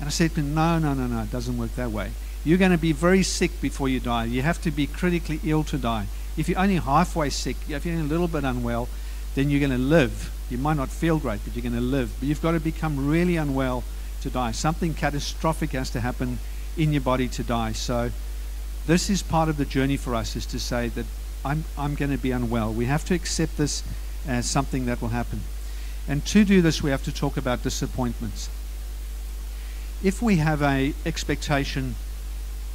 And 0.00 0.06
I 0.06 0.10
said 0.10 0.34
to 0.34 0.40
him, 0.40 0.54
No, 0.54 0.78
no, 0.78 0.94
no, 0.94 1.06
no, 1.06 1.22
it 1.22 1.30
doesn't 1.30 1.56
work 1.56 1.74
that 1.76 1.90
way. 1.90 2.12
You're 2.44 2.58
going 2.58 2.72
to 2.72 2.78
be 2.78 2.92
very 2.92 3.22
sick 3.22 3.58
before 3.60 3.88
you 3.88 4.00
die. 4.00 4.24
You 4.24 4.42
have 4.42 4.60
to 4.62 4.70
be 4.70 4.86
critically 4.86 5.40
ill 5.44 5.64
to 5.64 5.78
die. 5.78 6.06
If 6.36 6.48
you're 6.48 6.58
only 6.58 6.76
halfway 6.76 7.30
sick, 7.30 7.56
if 7.68 7.86
you're 7.86 7.94
only 7.94 8.06
a 8.06 8.10
little 8.10 8.28
bit 8.28 8.44
unwell, 8.44 8.88
then 9.34 9.50
you're 9.50 9.60
going 9.60 9.70
to 9.70 9.78
live. 9.78 10.30
You 10.50 10.58
might 10.58 10.76
not 10.76 10.88
feel 10.88 11.18
great, 11.18 11.40
but 11.44 11.54
you're 11.54 11.62
going 11.62 11.74
to 11.74 11.80
live. 11.80 12.14
But 12.18 12.28
you've 12.28 12.42
got 12.42 12.52
to 12.52 12.60
become 12.60 13.08
really 13.08 13.36
unwell 13.36 13.84
to 14.22 14.30
die. 14.30 14.52
Something 14.52 14.94
catastrophic 14.94 15.70
has 15.70 15.90
to 15.90 16.00
happen 16.00 16.38
in 16.76 16.92
your 16.92 17.02
body 17.02 17.28
to 17.28 17.42
die. 17.42 17.72
So, 17.72 18.10
this 18.86 19.08
is 19.08 19.22
part 19.22 19.48
of 19.48 19.56
the 19.56 19.64
journey 19.64 19.96
for 19.96 20.14
us 20.14 20.36
is 20.36 20.44
to 20.46 20.58
say 20.58 20.88
that 20.88 21.06
I'm, 21.44 21.64
I'm 21.78 21.94
going 21.94 22.10
to 22.10 22.18
be 22.18 22.32
unwell. 22.32 22.72
We 22.72 22.86
have 22.86 23.04
to 23.06 23.14
accept 23.14 23.56
this 23.56 23.82
as 24.26 24.46
something 24.46 24.86
that 24.86 25.00
will 25.00 25.08
happen. 25.08 25.40
And 26.06 26.24
to 26.26 26.44
do 26.44 26.60
this, 26.60 26.82
we 26.82 26.90
have 26.90 27.02
to 27.04 27.12
talk 27.12 27.36
about 27.36 27.62
disappointments. 27.62 28.50
If 30.02 30.20
we 30.20 30.36
have 30.36 30.62
a 30.62 30.92
expectation, 31.06 31.94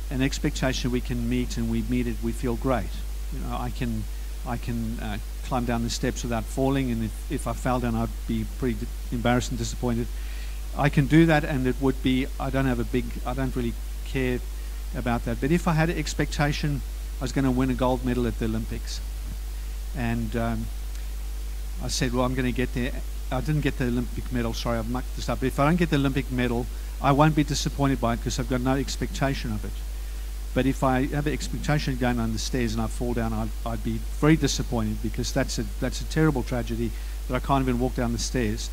an 0.10 0.22
expectation 0.22 0.90
we 0.90 1.02
can 1.02 1.30
meet 1.30 1.58
and 1.58 1.70
we 1.70 1.84
meet 1.84 2.08
it, 2.08 2.16
we 2.24 2.32
feel 2.32 2.56
great. 2.56 2.90
You 3.32 3.40
know, 3.40 3.56
I 3.56 3.70
can, 3.70 4.04
I 4.48 4.58
can 4.58 5.00
uh, 5.00 5.18
climb 5.50 5.66
down 5.66 5.84
the 5.84 5.90
steps 5.90 6.24
without 6.24 6.44
falling, 6.44 6.92
and 6.92 7.04
if, 7.04 7.32
if 7.32 7.48
I 7.48 7.54
fell 7.54 7.80
down, 7.80 7.96
I'd 7.96 8.10
be 8.28 8.46
pretty 8.60 8.86
embarrassed 9.12 9.50
and 9.50 9.58
disappointed. 9.58 10.08
I 10.78 10.90
can 10.90 11.08
do 11.08 11.26
that, 11.26 11.44
and 11.44 11.68
it 11.68 11.76
would 11.82 12.02
be, 12.04 12.28
I 12.40 12.50
don't 12.52 12.68
have 12.68 12.80
a 12.80 12.86
big, 12.86 13.06
I 13.26 13.34
don't 13.34 13.56
really 13.56 13.74
care 14.06 14.40
about 14.96 15.26
that. 15.26 15.42
But 15.42 15.52
if 15.52 15.68
I 15.68 15.74
had 15.74 15.90
an 15.90 15.98
expectation 15.98 16.82
I 17.20 17.24
was 17.24 17.34
going 17.34 17.44
to 17.44 17.52
win 17.52 17.70
a 17.70 17.74
gold 17.74 18.06
medal 18.06 18.26
at 18.28 18.40
the 18.40 18.46
Olympics, 18.46 19.02
and 19.94 20.34
um, 20.38 20.68
I 21.84 21.90
said, 21.90 22.14
well, 22.14 22.24
I'm 22.24 22.34
going 22.34 22.46
to 22.46 22.56
get 22.56 22.74
there. 22.74 22.94
I 23.30 23.42
didn't 23.42 23.62
get 23.62 23.78
the 23.78 23.88
Olympic 23.88 24.32
medal, 24.32 24.54
sorry, 24.54 24.78
I've 24.78 24.90
mucked 24.90 25.16
this 25.18 25.28
up. 25.28 25.42
But 25.42 25.48
if 25.48 25.60
I 25.60 25.66
don't 25.66 25.76
get 25.76 25.90
the 25.90 25.98
Olympic 25.98 26.32
medal, 26.32 26.66
I 27.02 27.12
won't 27.12 27.36
be 27.36 27.44
disappointed 27.44 28.00
by 28.00 28.14
it 28.14 28.18
because 28.18 28.40
I've 28.40 28.50
got 28.50 28.62
no 28.62 28.76
expectation 28.76 29.52
of 29.52 29.66
it. 29.66 29.72
But 30.60 30.66
if 30.66 30.84
I 30.84 31.06
have 31.06 31.26
an 31.26 31.32
expectation 31.32 31.94
of 31.94 32.02
going 32.02 32.18
down 32.18 32.34
the 32.34 32.38
stairs 32.38 32.74
and 32.74 32.82
I 32.82 32.88
fall 32.88 33.14
down, 33.14 33.32
I'd, 33.32 33.48
I'd 33.66 33.82
be 33.82 34.02
very 34.20 34.36
disappointed 34.36 35.02
because 35.02 35.32
that's 35.32 35.58
a, 35.58 35.64
that's 35.80 36.02
a 36.02 36.04
terrible 36.04 36.44
tragedy 36.44 36.92
that 37.30 37.36
I 37.36 37.40
can't 37.40 37.62
even 37.62 37.80
walk 37.80 37.96
down 37.96 38.12
the 38.12 38.18
stairs. 38.18 38.70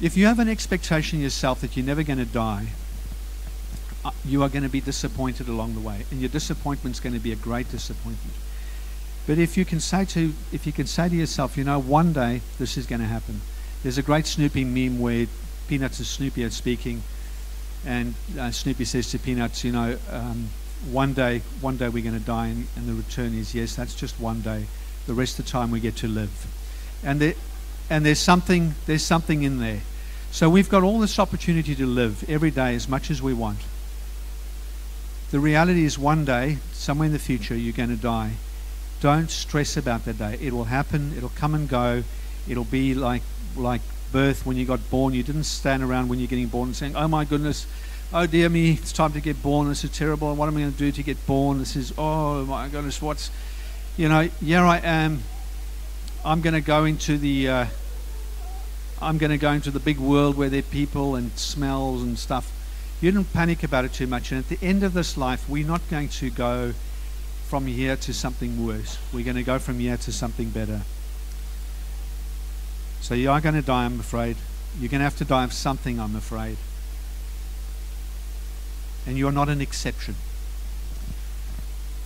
If 0.00 0.16
you 0.16 0.24
have 0.24 0.38
an 0.38 0.48
expectation 0.48 1.20
yourself 1.20 1.60
that 1.60 1.76
you're 1.76 1.84
never 1.84 2.02
going 2.02 2.20
to 2.20 2.24
die, 2.24 2.68
uh, 4.02 4.12
you 4.24 4.42
are 4.42 4.48
going 4.48 4.62
to 4.62 4.70
be 4.70 4.80
disappointed 4.80 5.46
along 5.46 5.74
the 5.74 5.80
way, 5.80 6.06
and 6.10 6.20
your 6.20 6.30
disappointment's 6.30 7.00
going 7.00 7.12
to 7.12 7.20
be 7.20 7.32
a 7.32 7.36
great 7.36 7.70
disappointment. 7.70 8.32
But 9.26 9.36
if 9.36 9.58
you 9.58 9.66
can 9.66 9.80
say 9.80 10.06
to 10.06 10.32
if 10.52 10.66
you 10.66 10.72
can 10.72 10.86
say 10.86 11.10
to 11.10 11.14
yourself, 11.14 11.58
you 11.58 11.64
know, 11.64 11.78
one 11.78 12.14
day 12.14 12.40
this 12.58 12.78
is 12.78 12.86
going 12.86 13.02
to 13.02 13.08
happen. 13.08 13.42
There's 13.82 13.98
a 13.98 14.02
great 14.02 14.26
Snoopy 14.26 14.64
meme 14.64 14.98
where 14.98 15.26
Peanuts 15.68 15.98
and 15.98 16.06
Snoopy 16.06 16.44
are 16.44 16.50
speaking, 16.50 17.02
and 17.84 18.14
uh, 18.40 18.50
Snoopy 18.50 18.86
says 18.86 19.10
to 19.10 19.18
Peanuts, 19.18 19.64
you 19.64 19.72
know, 19.72 19.98
um, 20.10 20.48
one 20.90 21.14
day, 21.14 21.42
one 21.60 21.76
day 21.76 21.88
we're 21.88 22.02
going 22.02 22.18
to 22.18 22.24
die, 22.24 22.48
and, 22.48 22.66
and, 22.76 22.88
the 22.88 22.94
return 22.94 23.34
is 23.34 23.54
yes, 23.54 23.76
that's 23.76 23.94
just 23.94 24.20
one 24.20 24.40
day. 24.40 24.66
The 25.06 25.14
rest 25.14 25.38
of 25.38 25.44
the 25.44 25.50
time 25.50 25.70
we 25.70 25.80
get 25.80 25.96
to 25.96 26.08
live, 26.08 26.46
and 27.02 27.20
there, 27.20 27.34
and 27.90 28.04
there's 28.04 28.18
something, 28.18 28.74
there's 28.86 29.02
something 29.02 29.42
in 29.42 29.58
there. 29.58 29.80
So 30.30 30.50
we've 30.50 30.68
got 30.68 30.82
all 30.82 30.98
this 30.98 31.18
opportunity 31.18 31.74
to 31.74 31.86
live 31.86 32.28
every 32.28 32.50
day 32.50 32.74
as 32.74 32.88
much 32.88 33.10
as 33.10 33.22
we 33.22 33.32
want. 33.32 33.58
The 35.30 35.40
reality 35.40 35.84
is, 35.84 35.98
one 35.98 36.24
day, 36.24 36.58
somewhere 36.72 37.06
in 37.06 37.12
the 37.12 37.18
future, 37.18 37.54
you're 37.56 37.72
going 37.72 37.90
to 37.90 37.96
die. 37.96 38.32
Don't 39.00 39.30
stress 39.30 39.76
about 39.76 40.04
that 40.04 40.18
day. 40.18 40.38
It 40.40 40.52
will 40.52 40.64
happen. 40.64 41.14
It'll 41.16 41.28
come 41.30 41.54
and 41.54 41.68
go. 41.68 42.02
It'll 42.48 42.64
be 42.64 42.94
like 42.94 43.22
like 43.56 43.80
birth 44.10 44.46
when 44.46 44.56
you 44.56 44.64
got 44.64 44.90
born. 44.90 45.14
You 45.14 45.22
didn't 45.22 45.44
stand 45.44 45.82
around 45.82 46.08
when 46.08 46.18
you're 46.18 46.28
getting 46.28 46.48
born 46.48 46.68
and 46.68 46.76
saying, 46.76 46.96
"Oh 46.96 47.08
my 47.08 47.24
goodness, 47.24 47.66
oh 48.12 48.26
dear 48.26 48.48
me, 48.48 48.72
it's 48.72 48.92
time 48.92 49.12
to 49.12 49.20
get 49.20 49.42
born. 49.42 49.68
This 49.68 49.84
is 49.84 49.90
terrible. 49.90 50.34
What 50.34 50.46
am 50.48 50.56
I 50.56 50.60
going 50.60 50.72
to 50.72 50.78
do 50.78 50.92
to 50.92 51.02
get 51.02 51.24
born? 51.26 51.58
This 51.58 51.76
is 51.76 51.92
oh 51.98 52.44
my 52.44 52.68
goodness, 52.68 53.02
what's 53.02 53.30
you 53.96 54.08
know? 54.08 54.22
Here 54.42 54.60
I 54.60 54.78
am. 54.78 55.22
I'm 56.24 56.40
going 56.40 56.54
to 56.54 56.60
go 56.60 56.84
into 56.84 57.18
the 57.18 57.48
uh, 57.48 57.66
I'm 59.00 59.18
going 59.18 59.30
to 59.30 59.38
go 59.38 59.52
into 59.52 59.70
the 59.70 59.80
big 59.80 59.98
world 59.98 60.36
where 60.36 60.48
there 60.48 60.60
are 60.60 60.62
people 60.62 61.14
and 61.14 61.36
smells 61.38 62.02
and 62.02 62.18
stuff. 62.18 62.52
You 63.00 63.12
don't 63.12 63.32
panic 63.32 63.62
about 63.62 63.84
it 63.84 63.92
too 63.92 64.08
much. 64.08 64.32
And 64.32 64.40
at 64.40 64.48
the 64.48 64.58
end 64.66 64.82
of 64.82 64.92
this 64.92 65.16
life, 65.16 65.48
we're 65.48 65.66
not 65.66 65.82
going 65.88 66.08
to 66.08 66.30
go 66.30 66.72
from 67.46 67.66
here 67.66 67.94
to 67.96 68.12
something 68.12 68.66
worse. 68.66 68.98
We're 69.12 69.24
going 69.24 69.36
to 69.36 69.44
go 69.44 69.60
from 69.60 69.78
here 69.78 69.96
to 69.96 70.12
something 70.12 70.50
better. 70.50 70.82
So 73.00 73.14
you 73.14 73.30
are 73.30 73.40
going 73.40 73.54
to 73.54 73.62
die, 73.62 73.84
I'm 73.84 74.00
afraid. 74.00 74.36
You're 74.80 74.90
going 74.90 74.98
to 74.98 75.04
have 75.04 75.16
to 75.18 75.24
die 75.24 75.44
of 75.44 75.52
something, 75.52 76.00
I'm 76.00 76.16
afraid. 76.16 76.58
And 79.08 79.16
you're 79.16 79.32
not 79.32 79.48
an 79.48 79.62
exception. 79.62 80.16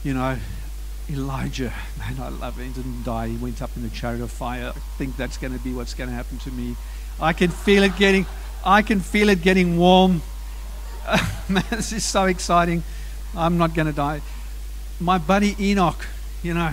You 0.04 0.14
know, 0.14 0.38
Elijah, 1.10 1.72
man, 1.98 2.20
I 2.20 2.28
love 2.28 2.58
him. 2.58 2.68
He 2.68 2.72
didn't 2.72 3.02
die. 3.02 3.26
He 3.26 3.36
went 3.36 3.60
up 3.60 3.70
in 3.74 3.82
the 3.82 3.88
chariot 3.88 4.22
of 4.22 4.30
fire. 4.30 4.68
I 4.68 4.78
think 4.98 5.16
that's 5.16 5.36
going 5.36 5.52
to 5.52 5.58
be 5.58 5.72
what's 5.72 5.94
going 5.94 6.08
to 6.08 6.14
happen 6.14 6.38
to 6.38 6.52
me. 6.52 6.76
I 7.20 7.32
can 7.32 7.50
feel 7.50 7.82
it 7.82 7.96
getting, 7.96 8.24
I 8.64 8.82
can 8.82 9.00
feel 9.00 9.30
it 9.30 9.42
getting 9.42 9.78
warm. 9.78 10.22
man, 11.48 11.64
this 11.70 11.92
is 11.92 12.04
so 12.04 12.26
exciting. 12.26 12.84
I'm 13.36 13.58
not 13.58 13.74
going 13.74 13.88
to 13.88 13.92
die. 13.92 14.20
My 15.00 15.18
buddy 15.18 15.56
Enoch, 15.58 16.06
you 16.40 16.54
know, 16.54 16.70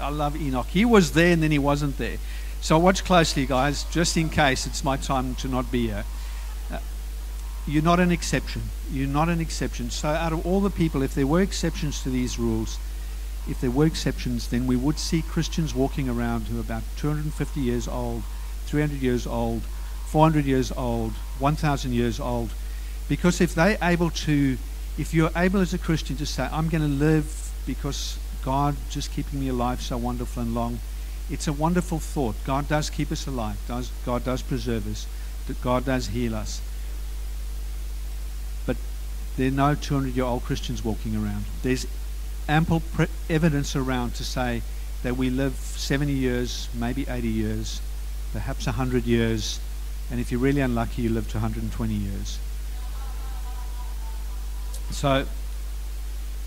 I 0.00 0.08
love 0.10 0.34
Enoch. 0.34 0.66
He 0.66 0.84
was 0.84 1.12
there 1.12 1.32
and 1.32 1.40
then 1.40 1.52
he 1.52 1.60
wasn't 1.60 1.98
there. 1.98 2.16
So 2.60 2.80
watch 2.80 3.04
closely, 3.04 3.46
guys, 3.46 3.84
just 3.84 4.16
in 4.16 4.28
case 4.28 4.66
it's 4.66 4.82
my 4.82 4.96
time 4.96 5.36
to 5.36 5.46
not 5.46 5.70
be 5.70 5.86
here. 5.86 6.04
You're 7.68 7.82
not 7.82 8.00
an 8.00 8.10
exception. 8.10 8.62
You're 8.90 9.06
not 9.06 9.28
an 9.28 9.42
exception. 9.42 9.90
So, 9.90 10.08
out 10.08 10.32
of 10.32 10.46
all 10.46 10.60
the 10.60 10.70
people, 10.70 11.02
if 11.02 11.14
there 11.14 11.26
were 11.26 11.42
exceptions 11.42 12.02
to 12.02 12.08
these 12.08 12.38
rules, 12.38 12.78
if 13.46 13.60
there 13.60 13.70
were 13.70 13.84
exceptions, 13.84 14.48
then 14.48 14.66
we 14.66 14.74
would 14.74 14.98
see 14.98 15.20
Christians 15.20 15.74
walking 15.74 16.08
around 16.08 16.46
who 16.46 16.56
are 16.56 16.60
about 16.60 16.82
250 16.96 17.60
years 17.60 17.86
old, 17.86 18.22
300 18.66 19.02
years 19.02 19.26
old, 19.26 19.60
400 20.06 20.46
years 20.46 20.72
old, 20.72 21.12
1,000 21.38 21.92
years 21.92 22.18
old. 22.18 22.50
Because 23.06 23.42
if 23.42 23.54
they're 23.54 23.76
able 23.82 24.08
to, 24.10 24.56
if 24.96 25.12
you're 25.12 25.30
able 25.36 25.60
as 25.60 25.74
a 25.74 25.78
Christian 25.78 26.16
to 26.16 26.26
say, 26.26 26.48
I'm 26.50 26.70
going 26.70 26.82
to 26.82 26.88
live 26.88 27.52
because 27.66 28.18
God 28.42 28.76
just 28.88 29.12
keeping 29.12 29.40
me 29.40 29.48
alive 29.48 29.82
so 29.82 29.98
wonderful 29.98 30.42
and 30.42 30.54
long, 30.54 30.78
it's 31.28 31.46
a 31.46 31.52
wonderful 31.52 31.98
thought. 31.98 32.36
God 32.46 32.66
does 32.66 32.88
keep 32.88 33.12
us 33.12 33.26
alive. 33.26 33.58
Does, 33.68 33.90
God 34.06 34.24
does 34.24 34.40
preserve 34.40 34.90
us. 34.90 35.06
God 35.62 35.84
does 35.84 36.08
heal 36.08 36.34
us. 36.34 36.62
There 39.38 39.46
are 39.46 39.52
no 39.52 39.76
200 39.76 40.16
year 40.16 40.24
old 40.24 40.42
Christians 40.42 40.84
walking 40.84 41.14
around. 41.14 41.44
There's 41.62 41.86
ample 42.48 42.80
pre- 42.80 43.06
evidence 43.30 43.76
around 43.76 44.16
to 44.16 44.24
say 44.24 44.62
that 45.04 45.16
we 45.16 45.30
live 45.30 45.54
70 45.54 46.12
years, 46.12 46.68
maybe 46.74 47.06
80 47.08 47.28
years, 47.28 47.80
perhaps 48.32 48.66
100 48.66 49.04
years, 49.04 49.60
and 50.10 50.18
if 50.18 50.32
you're 50.32 50.40
really 50.40 50.60
unlucky, 50.60 51.02
you 51.02 51.10
live 51.10 51.28
to 51.28 51.36
120 51.36 51.94
years. 51.94 52.40
So, 54.90 55.26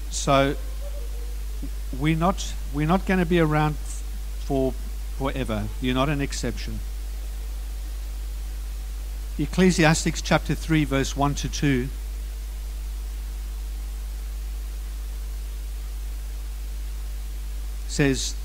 so 0.09 0.55
we're 1.97 2.17
not 2.17 2.53
we're 2.73 2.87
not 2.87 3.05
going 3.05 3.21
to 3.21 3.25
be 3.25 3.39
around 3.39 3.77
for 3.77 4.73
forever. 5.17 5.67
You're 5.79 5.95
not 5.95 6.09
an 6.09 6.19
exception. 6.19 6.79
Ecclesiastes 9.39 10.21
chapter 10.21 10.55
3, 10.55 10.83
verse 10.83 11.15
1 11.15 11.35
to 11.35 11.49
2. 11.49 11.87
Says, 17.91 18.35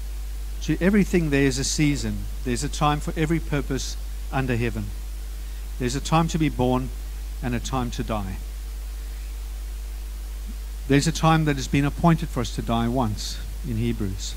To 0.62 0.76
everything 0.80 1.30
there 1.30 1.44
is 1.44 1.58
a 1.58 1.64
season, 1.64 2.24
there's 2.44 2.64
a 2.64 2.68
time 2.68 2.98
for 3.00 3.14
every 3.16 3.38
purpose 3.38 3.96
under 4.32 4.56
heaven. 4.56 4.86
There's 5.78 5.94
a 5.94 6.00
time 6.00 6.26
to 6.28 6.38
be 6.38 6.48
born 6.48 6.88
and 7.42 7.54
a 7.54 7.60
time 7.60 7.90
to 7.92 8.02
die. 8.02 8.36
There's 10.88 11.06
a 11.06 11.12
time 11.12 11.44
that 11.44 11.56
has 11.56 11.68
been 11.68 11.84
appointed 11.84 12.28
for 12.28 12.40
us 12.40 12.54
to 12.56 12.62
die 12.62 12.88
once 12.88 13.38
in 13.68 13.76
Hebrews. 13.76 14.34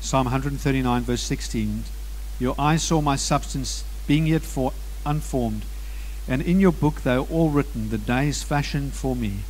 Psalm 0.00 0.26
139, 0.26 1.02
verse 1.02 1.22
16 1.22 1.84
Your 2.38 2.54
eyes 2.58 2.82
saw 2.82 3.00
my 3.00 3.16
substance 3.16 3.84
being 4.06 4.26
yet 4.26 4.42
for 4.42 4.72
unformed, 5.04 5.62
and 6.28 6.42
in 6.42 6.60
your 6.60 6.72
book 6.72 7.02
they 7.02 7.14
are 7.14 7.26
all 7.30 7.50
written, 7.50 7.88
the 7.88 7.98
days 7.98 8.42
fashioned 8.42 8.92
for 8.92 9.16
me, 9.16 9.40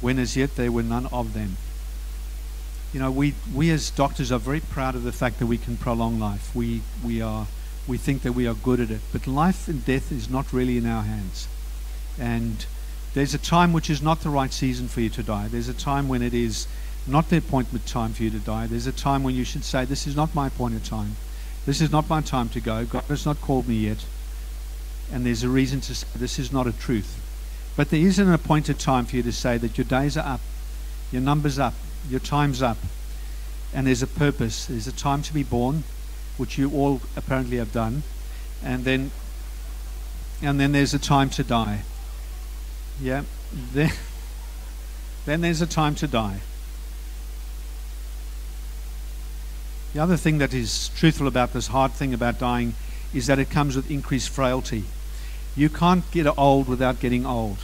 when 0.00 0.18
as 0.18 0.36
yet 0.36 0.56
there 0.56 0.72
were 0.72 0.82
none 0.82 1.06
of 1.06 1.34
them. 1.34 1.56
You 2.94 3.00
know, 3.00 3.10
we, 3.10 3.34
we 3.52 3.72
as 3.72 3.90
doctors 3.90 4.30
are 4.30 4.38
very 4.38 4.60
proud 4.60 4.94
of 4.94 5.02
the 5.02 5.10
fact 5.10 5.40
that 5.40 5.46
we 5.46 5.58
can 5.58 5.76
prolong 5.76 6.20
life. 6.20 6.54
We, 6.54 6.82
we, 7.04 7.20
are, 7.20 7.48
we 7.88 7.98
think 7.98 8.22
that 8.22 8.34
we 8.34 8.46
are 8.46 8.54
good 8.54 8.78
at 8.78 8.88
it. 8.88 9.00
But 9.12 9.26
life 9.26 9.66
and 9.66 9.84
death 9.84 10.12
is 10.12 10.30
not 10.30 10.52
really 10.52 10.78
in 10.78 10.86
our 10.86 11.02
hands. 11.02 11.48
And 12.20 12.64
there's 13.12 13.34
a 13.34 13.38
time 13.38 13.72
which 13.72 13.90
is 13.90 14.00
not 14.00 14.20
the 14.20 14.30
right 14.30 14.52
season 14.52 14.86
for 14.86 15.00
you 15.00 15.08
to 15.08 15.24
die. 15.24 15.48
There's 15.48 15.68
a 15.68 15.74
time 15.74 16.06
when 16.06 16.22
it 16.22 16.32
is 16.32 16.68
not 17.04 17.30
the 17.30 17.38
appointment 17.38 17.84
time 17.84 18.12
for 18.12 18.22
you 18.22 18.30
to 18.30 18.38
die. 18.38 18.68
There's 18.68 18.86
a 18.86 18.92
time 18.92 19.24
when 19.24 19.34
you 19.34 19.44
should 19.44 19.64
say, 19.64 19.84
This 19.84 20.06
is 20.06 20.14
not 20.14 20.32
my 20.32 20.46
appointed 20.46 20.84
time. 20.84 21.16
This 21.66 21.80
is 21.80 21.90
not 21.90 22.08
my 22.08 22.20
time 22.20 22.48
to 22.50 22.60
go. 22.60 22.84
God 22.84 23.02
has 23.08 23.26
not 23.26 23.40
called 23.40 23.66
me 23.66 23.74
yet. 23.74 24.06
And 25.12 25.26
there's 25.26 25.42
a 25.42 25.48
reason 25.48 25.80
to 25.80 25.96
say, 25.96 26.06
This 26.14 26.38
is 26.38 26.52
not 26.52 26.68
a 26.68 26.72
truth. 26.72 27.20
But 27.74 27.90
there 27.90 27.98
is 27.98 28.20
an 28.20 28.32
appointed 28.32 28.78
time 28.78 29.04
for 29.04 29.16
you 29.16 29.24
to 29.24 29.32
say 29.32 29.58
that 29.58 29.76
your 29.76 29.84
days 29.84 30.16
are 30.16 30.34
up, 30.34 30.40
your 31.10 31.22
number's 31.22 31.58
up, 31.58 31.74
your 32.08 32.20
time's 32.20 32.62
up. 32.62 32.78
And 33.72 33.86
there's 33.86 34.02
a 34.02 34.06
purpose. 34.06 34.66
There's 34.66 34.86
a 34.86 34.92
time 34.92 35.22
to 35.22 35.34
be 35.34 35.42
born, 35.42 35.84
which 36.36 36.58
you 36.58 36.70
all 36.70 37.00
apparently 37.16 37.56
have 37.56 37.72
done. 37.72 38.02
And 38.62 38.84
then 38.84 39.10
and 40.42 40.60
then 40.60 40.72
there's 40.72 40.94
a 40.94 40.98
time 40.98 41.30
to 41.30 41.44
die. 41.44 41.82
Yeah. 43.00 43.24
Then, 43.72 43.92
then 45.26 45.40
there's 45.40 45.62
a 45.62 45.66
time 45.66 45.94
to 45.96 46.06
die. 46.06 46.40
The 49.94 50.00
other 50.00 50.16
thing 50.16 50.38
that 50.38 50.52
is 50.52 50.90
truthful 50.96 51.28
about 51.28 51.52
this 51.52 51.68
hard 51.68 51.92
thing 51.92 52.12
about 52.12 52.38
dying 52.38 52.74
is 53.14 53.28
that 53.28 53.38
it 53.38 53.48
comes 53.48 53.76
with 53.76 53.90
increased 53.90 54.28
frailty. 54.28 54.84
You 55.56 55.68
can't 55.68 56.08
get 56.10 56.26
old 56.36 56.66
without 56.66 56.98
getting 56.98 57.24
old, 57.24 57.58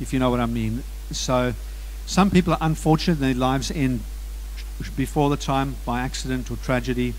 if 0.00 0.12
you 0.12 0.18
know 0.18 0.30
what 0.30 0.40
I 0.40 0.46
mean. 0.46 0.82
So, 1.10 1.52
some 2.06 2.30
people 2.30 2.52
are 2.52 2.58
unfortunate 2.60 3.18
their 3.18 3.34
lives 3.34 3.70
end 3.70 4.00
before 4.96 5.30
the 5.30 5.36
time 5.36 5.76
by 5.84 6.00
accident 6.00 6.50
or 6.50 6.56
tragedy. 6.56 7.14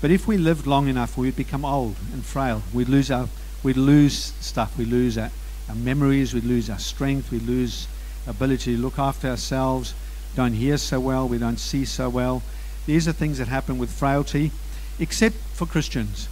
But 0.00 0.10
if 0.10 0.26
we 0.26 0.36
lived 0.36 0.66
long 0.66 0.88
enough, 0.88 1.16
we 1.16 1.28
would 1.28 1.36
become 1.36 1.64
old 1.64 1.96
and 2.12 2.24
frail. 2.24 2.62
We'd 2.72 2.88
lose 2.88 3.10
our, 3.10 3.28
we'd 3.62 3.76
lose 3.76 4.32
stuff. 4.40 4.76
We'd 4.76 4.88
lose 4.88 5.16
our, 5.16 5.30
our 5.68 5.74
memories. 5.74 6.34
We'd 6.34 6.44
lose 6.44 6.68
our 6.68 6.78
strength. 6.78 7.30
We'd 7.30 7.46
lose 7.46 7.88
ability 8.26 8.76
to 8.76 8.82
look 8.82 8.98
after 8.98 9.28
ourselves. 9.28 9.94
Don't 10.34 10.52
hear 10.52 10.76
so 10.76 11.00
well. 11.00 11.26
We 11.26 11.38
don't 11.38 11.58
see 11.58 11.84
so 11.84 12.10
well. 12.10 12.42
These 12.84 13.08
are 13.08 13.12
things 13.12 13.38
that 13.38 13.48
happen 13.48 13.78
with 13.78 13.90
frailty, 13.90 14.52
except 14.98 15.36
for 15.54 15.66
Christians. 15.66 16.28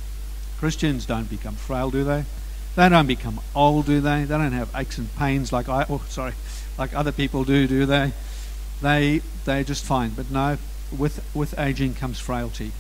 Christians 0.59 1.07
don't 1.07 1.29
become 1.29 1.55
frail, 1.55 1.91
do 1.91 2.05
they? 2.05 2.25
They 2.77 2.89
don't 2.89 3.07
become 3.07 3.41
old, 3.55 3.87
do 3.87 4.01
they? 4.01 4.25
They 4.25 4.39
don't 4.39 4.53
have 4.53 4.75
aches 4.75 4.99
and 4.99 5.15
pains 5.17 5.53
like 5.53 5.69
I, 5.69 5.87
oh, 5.89 6.03
sorry, 6.09 6.35
like 6.79 6.95
other 6.95 7.13
people 7.13 7.45
do, 7.45 7.67
do 7.67 7.87
they? 7.87 8.13
They 8.83 9.23
they're 9.45 9.65
just 9.65 9.85
fine. 9.85 10.11
But 10.11 10.31
no, 10.31 10.59
with 10.97 11.25
with 11.35 11.59
aging 11.59 11.95
comes 11.95 12.19
frailty, 12.19 12.73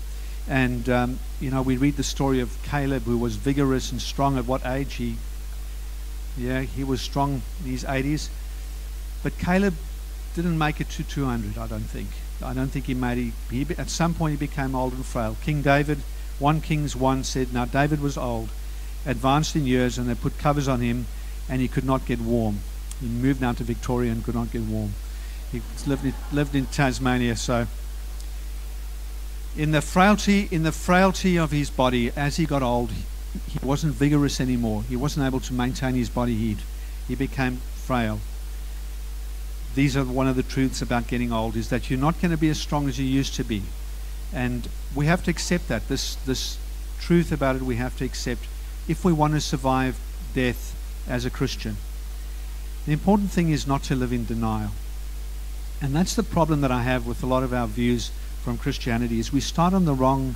and 0.49 0.89
um, 0.89 1.19
you 1.41 1.51
know 1.51 1.63
we 1.63 1.77
read 1.77 1.97
the 1.97 2.03
story 2.03 2.41
of 2.41 2.63
Caleb, 2.63 3.05
who 3.05 3.19
was 3.19 3.37
vigorous 3.37 3.93
and 3.93 4.01
strong 4.01 4.39
at 4.39 4.47
what 4.47 4.65
age 4.67 4.95
he. 4.95 5.17
Yeah, 6.37 6.63
he 6.63 6.83
was 6.83 7.01
strong 7.01 7.43
in 7.65 7.71
his 7.71 7.85
80s, 7.85 8.29
but 9.23 9.39
Caleb 9.39 9.75
didn't 10.35 10.59
make 10.59 10.81
it 10.81 10.91
to 10.91 11.05
200. 11.05 11.57
I 11.57 11.69
don't 11.69 11.81
think. 11.83 12.09
I 12.43 12.53
don't 12.53 12.69
think 12.69 12.87
he 12.87 12.95
made. 12.95 13.33
He, 13.51 13.65
he 13.65 13.75
at 13.77 13.89
some 13.89 14.15
point 14.15 14.33
he 14.33 14.37
became 14.37 14.75
old 14.75 14.93
and 14.95 15.07
frail. 15.07 15.37
King 15.45 15.63
David, 15.63 15.99
1 16.39 16.61
Kings 16.61 16.97
1 16.97 17.25
said, 17.25 17.53
now 17.53 17.65
David 17.65 18.01
was 18.01 18.19
old, 18.19 18.49
advanced 19.07 19.55
in 19.55 19.67
years, 19.67 19.97
and 19.97 20.09
they 20.09 20.15
put 20.15 20.39
covers 20.39 20.67
on 20.67 20.81
him, 20.81 21.07
and 21.49 21.61
he 21.61 21.69
could 21.69 21.85
not 21.85 22.05
get 22.05 22.21
warm. 22.21 22.61
He 23.01 23.07
moved 23.07 23.41
down 23.41 23.55
to 23.57 23.65
Victoria 23.65 24.13
and 24.13 24.25
could 24.25 24.35
not 24.35 24.51
get 24.51 24.63
warm. 24.63 24.95
He 25.53 25.63
lived 25.87 26.05
in, 26.05 26.15
lived 26.33 26.55
in 26.55 26.67
Tasmania, 26.67 27.37
so 27.37 27.67
in 29.57 29.71
the 29.71 29.81
frailty 29.81 30.49
in 30.51 30.65
the 30.65 30.73
frailty 30.73 31.39
of 31.39 31.53
his 31.53 31.71
body 31.71 32.11
as 32.17 32.37
he 32.37 32.45
got 32.45 32.63
old 32.63 32.91
he 33.49 33.59
wasn't 33.63 33.95
vigorous 33.95 34.41
anymore. 34.41 34.85
He 34.85 34.97
wasn't 34.97 35.27
able 35.27 35.41
to 35.41 35.53
maintain 35.53 35.95
his 35.95 36.09
body 36.09 36.35
heat. 36.35 36.59
He 37.09 37.15
became 37.15 37.57
frail. 37.75 38.21
These 39.75 39.97
are 39.97 40.05
one 40.05 40.29
of 40.29 40.37
the 40.37 40.45
truths 40.45 40.81
about 40.81 41.09
getting 41.09 41.33
old 41.33 41.57
is 41.57 41.69
that 41.71 41.91
you're 41.91 41.99
not 41.99 42.21
going 42.21 42.31
to 42.31 42.37
be 42.37 42.49
as 42.49 42.61
strong 42.61 42.89
as 42.89 42.99
you 42.99 43.05
used 43.05 43.35
to 43.35 43.45
be. 43.45 43.63
And 44.33 44.69
we 44.95 45.07
have 45.07 45.25
to 45.25 45.31
accept 45.31 45.69
that. 45.69 45.89
This 45.89 46.15
this 46.27 46.59
truth 47.01 47.33
about 47.33 47.57
it 47.57 47.63
we 47.63 47.77
have 47.77 47.97
to 47.99 48.05
accept. 48.05 48.43
If 48.87 49.05
we 49.05 49.13
want 49.13 49.35
to 49.35 49.41
survive 49.41 49.99
death 50.33 50.75
as 51.09 51.25
a 51.25 51.31
christian 51.31 51.77
the 52.87 52.93
important 52.93 53.31
thing 53.31 53.51
is 53.51 53.67
not 53.67 53.83
to 53.83 53.95
live 53.95 54.13
in 54.13 54.25
denial 54.25 54.71
and 55.81 55.95
that's 55.95 56.15
the 56.15 56.23
problem 56.23 56.61
that 56.61 56.71
i 56.71 56.83
have 56.83 57.07
with 57.07 57.23
a 57.23 57.27
lot 57.27 57.43
of 57.43 57.53
our 57.53 57.67
views 57.67 58.11
from 58.43 58.59
Christianity 58.59 59.19
is 59.19 59.33
we 59.33 59.41
start 59.41 59.73
on 59.73 59.87
the 59.87 59.95
wrong 59.95 60.35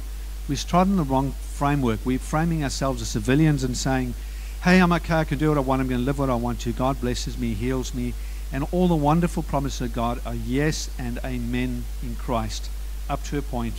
we 0.48 0.56
start 0.56 0.88
on 0.88 0.96
the 0.96 1.02
wrong 1.02 1.32
framework. 1.32 2.00
We're 2.06 2.18
framing 2.18 2.64
ourselves 2.64 3.02
as 3.02 3.08
civilians 3.08 3.62
and 3.64 3.76
saying, 3.76 4.14
Hey, 4.62 4.80
I'm 4.80 4.92
okay, 4.92 5.16
I 5.16 5.24
can 5.24 5.38
do 5.38 5.50
what 5.50 5.58
I 5.58 5.60
want, 5.60 5.82
I'm 5.82 5.88
going 5.88 6.00
to 6.00 6.06
live 6.06 6.18
what 6.18 6.30
I 6.30 6.36
want 6.36 6.60
to. 6.60 6.72
God 6.72 7.00
blesses 7.00 7.36
me, 7.36 7.52
heals 7.52 7.92
me, 7.92 8.14
and 8.50 8.66
all 8.72 8.88
the 8.88 8.96
wonderful 8.96 9.42
promises 9.42 9.82
of 9.82 9.92
God 9.92 10.20
are 10.24 10.34
yes 10.34 10.88
and 10.98 11.18
amen 11.18 11.84
in 12.02 12.16
Christ, 12.16 12.70
up 13.10 13.22
to 13.24 13.38
a 13.38 13.42
point. 13.42 13.74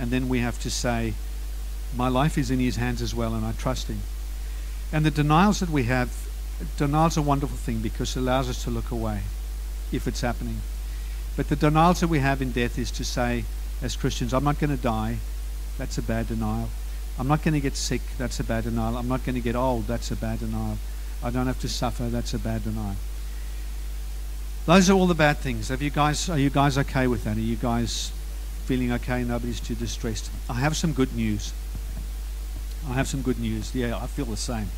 And 0.00 0.10
then 0.10 0.28
we 0.28 0.40
have 0.40 0.60
to 0.62 0.70
say, 0.70 1.14
My 1.96 2.08
life 2.08 2.36
is 2.36 2.50
in 2.50 2.58
his 2.58 2.76
hands 2.76 3.00
as 3.00 3.14
well, 3.14 3.34
and 3.34 3.46
I 3.46 3.52
trust 3.52 3.86
him. 3.86 4.00
And 4.92 5.06
the 5.06 5.12
denials 5.12 5.60
that 5.60 5.70
we 5.70 5.84
have, 5.84 6.27
denial's 6.76 7.16
a 7.16 7.22
wonderful 7.22 7.56
thing 7.56 7.78
because 7.80 8.16
it 8.16 8.20
allows 8.20 8.48
us 8.48 8.64
to 8.64 8.70
look 8.70 8.90
away 8.90 9.22
if 9.92 10.06
it's 10.06 10.20
happening. 10.20 10.60
But 11.36 11.48
the 11.48 11.56
denials 11.56 12.00
that 12.00 12.08
we 12.08 12.18
have 12.18 12.42
in 12.42 12.52
death 12.52 12.78
is 12.78 12.90
to 12.92 13.04
say, 13.04 13.44
as 13.82 13.96
Christians. 13.96 14.34
I'm 14.34 14.44
not 14.44 14.58
going 14.58 14.76
to 14.76 14.82
die. 14.82 15.18
That's 15.76 15.98
a 15.98 16.02
bad 16.02 16.28
denial. 16.28 16.68
I'm 17.18 17.28
not 17.28 17.42
going 17.42 17.54
to 17.54 17.60
get 17.60 17.76
sick. 17.76 18.02
That's 18.16 18.40
a 18.40 18.44
bad 18.44 18.64
denial. 18.64 18.96
I'm 18.96 19.08
not 19.08 19.24
going 19.24 19.34
to 19.34 19.40
get 19.40 19.56
old. 19.56 19.86
That's 19.86 20.10
a 20.10 20.16
bad 20.16 20.40
denial. 20.40 20.78
I 21.22 21.30
don't 21.30 21.46
have 21.46 21.60
to 21.60 21.68
suffer. 21.68 22.04
That's 22.04 22.34
a 22.34 22.38
bad 22.38 22.64
denial. 22.64 22.96
Those 24.66 24.90
are 24.90 24.92
all 24.92 25.06
the 25.06 25.14
bad 25.14 25.38
things. 25.38 25.68
Have 25.68 25.82
you 25.82 25.90
guys? 25.90 26.28
Are 26.28 26.38
you 26.38 26.50
guys 26.50 26.76
okay 26.78 27.06
with 27.06 27.24
that? 27.24 27.36
Are 27.36 27.40
you 27.40 27.56
guys 27.56 28.12
feeling 28.66 28.92
okay? 28.92 29.24
Nobody's 29.24 29.60
too 29.60 29.74
distressed. 29.74 30.30
I 30.48 30.54
have 30.54 30.76
some 30.76 30.92
good 30.92 31.14
news. 31.16 31.52
I 32.88 32.94
have 32.94 33.08
some 33.08 33.22
good 33.22 33.38
news. 33.38 33.74
Yeah, 33.74 33.96
I 33.96 34.06
feel 34.06 34.26
the 34.26 34.36
same. 34.36 34.68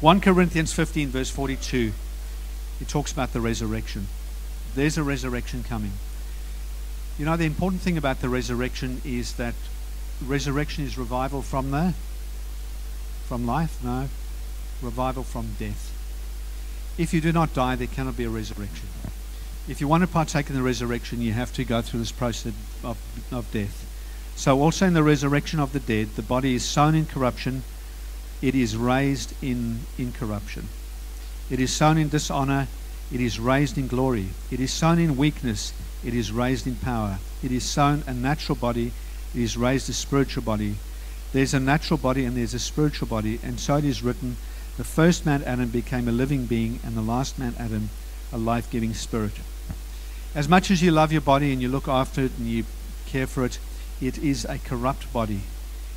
1 0.00 0.20
Corinthians 0.20 0.74
15, 0.74 1.08
verse 1.08 1.30
42. 1.30 1.92
It 2.82 2.88
talks 2.88 3.12
about 3.12 3.32
the 3.32 3.40
resurrection. 3.40 4.08
There's 4.74 4.98
a 4.98 5.02
resurrection 5.02 5.64
coming. 5.64 5.92
You 7.18 7.24
know, 7.24 7.38
the 7.38 7.46
important 7.46 7.80
thing 7.80 7.96
about 7.96 8.20
the 8.20 8.28
resurrection 8.28 9.00
is 9.06 9.34
that 9.34 9.54
resurrection 10.22 10.84
is 10.84 10.98
revival 10.98 11.40
from 11.40 11.70
the 11.70 11.94
from 13.26 13.46
life? 13.46 13.82
No. 13.82 14.08
Revival 14.82 15.24
from 15.24 15.56
death. 15.58 15.92
If 16.98 17.14
you 17.14 17.22
do 17.22 17.32
not 17.32 17.54
die, 17.54 17.74
there 17.74 17.86
cannot 17.86 18.18
be 18.18 18.24
a 18.24 18.30
resurrection. 18.30 18.88
If 19.66 19.80
you 19.80 19.88
want 19.88 20.02
to 20.02 20.06
partake 20.06 20.48
in 20.48 20.54
the 20.54 20.62
resurrection, 20.62 21.22
you 21.22 21.32
have 21.32 21.52
to 21.54 21.64
go 21.64 21.80
through 21.80 22.00
this 22.00 22.12
process 22.12 22.52
of, 22.84 22.98
of 23.32 23.50
death. 23.50 23.84
So, 24.36 24.60
also 24.60 24.86
in 24.86 24.92
the 24.92 25.02
resurrection 25.02 25.58
of 25.58 25.72
the 25.72 25.80
dead, 25.80 26.10
the 26.16 26.22
body 26.22 26.54
is 26.54 26.64
sown 26.64 26.94
in 26.94 27.06
corruption, 27.06 27.62
it 28.42 28.54
is 28.54 28.76
raised 28.76 29.32
in 29.42 29.80
incorruption. 29.98 30.68
It 31.50 31.60
is 31.60 31.72
sown 31.72 31.98
in 31.98 32.08
dishonor, 32.08 32.68
it 33.12 33.20
is 33.20 33.38
raised 33.38 33.78
in 33.78 33.86
glory. 33.86 34.30
It 34.50 34.60
is 34.60 34.72
sown 34.72 34.98
in 34.98 35.16
weakness, 35.16 35.72
it 36.04 36.14
is 36.14 36.32
raised 36.32 36.66
in 36.66 36.76
power. 36.76 37.18
It 37.42 37.52
is 37.52 37.64
sown 37.64 38.02
a 38.06 38.12
natural 38.12 38.56
body, 38.56 38.92
it 39.34 39.40
is 39.40 39.56
raised 39.56 39.88
a 39.88 39.92
spiritual 39.92 40.42
body. 40.42 40.76
There's 41.32 41.54
a 41.54 41.60
natural 41.60 41.98
body 41.98 42.24
and 42.24 42.36
there's 42.36 42.54
a 42.54 42.58
spiritual 42.58 43.08
body, 43.08 43.38
and 43.42 43.60
so 43.60 43.76
it 43.76 43.84
is 43.84 44.02
written 44.02 44.36
the 44.76 44.84
first 44.84 45.24
man 45.24 45.42
Adam 45.44 45.70
became 45.70 46.06
a 46.06 46.12
living 46.12 46.44
being, 46.44 46.80
and 46.84 46.94
the 46.94 47.00
last 47.00 47.38
man 47.38 47.54
Adam 47.58 47.88
a 48.30 48.36
life 48.36 48.70
giving 48.70 48.92
spirit. 48.92 49.32
As 50.34 50.50
much 50.50 50.70
as 50.70 50.82
you 50.82 50.90
love 50.90 51.12
your 51.12 51.22
body 51.22 51.50
and 51.50 51.62
you 51.62 51.68
look 51.70 51.88
after 51.88 52.20
it 52.22 52.32
and 52.36 52.46
you 52.46 52.64
care 53.06 53.26
for 53.26 53.46
it, 53.46 53.58
it 54.02 54.18
is 54.18 54.44
a 54.44 54.58
corrupt 54.58 55.10
body. 55.14 55.40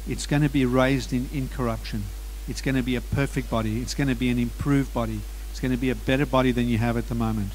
It's 0.08 0.26
going 0.26 0.44
to 0.44 0.50
be 0.50 0.64
raised 0.64 1.12
in 1.12 1.30
incorruption. 1.34 2.06
It's 2.50 2.62
going 2.62 2.76
to 2.76 2.84
be 2.84 2.96
a 2.96 3.02
perfect 3.02 3.50
body. 3.50 3.80
It's 3.82 3.94
going 3.94 4.10
to 4.10 4.16
be 4.16 4.30
an 4.30 4.40
improved 4.40 4.94
body. 4.94 5.22
It's 5.52 5.60
going 5.60 5.72
to 5.72 5.78
be 5.78 5.90
a 5.90 5.96
better 5.96 6.26
body 6.26 6.52
than 6.52 6.68
you 6.68 6.80
have 6.80 6.98
at 6.98 7.08
the 7.08 7.16
moment. 7.16 7.52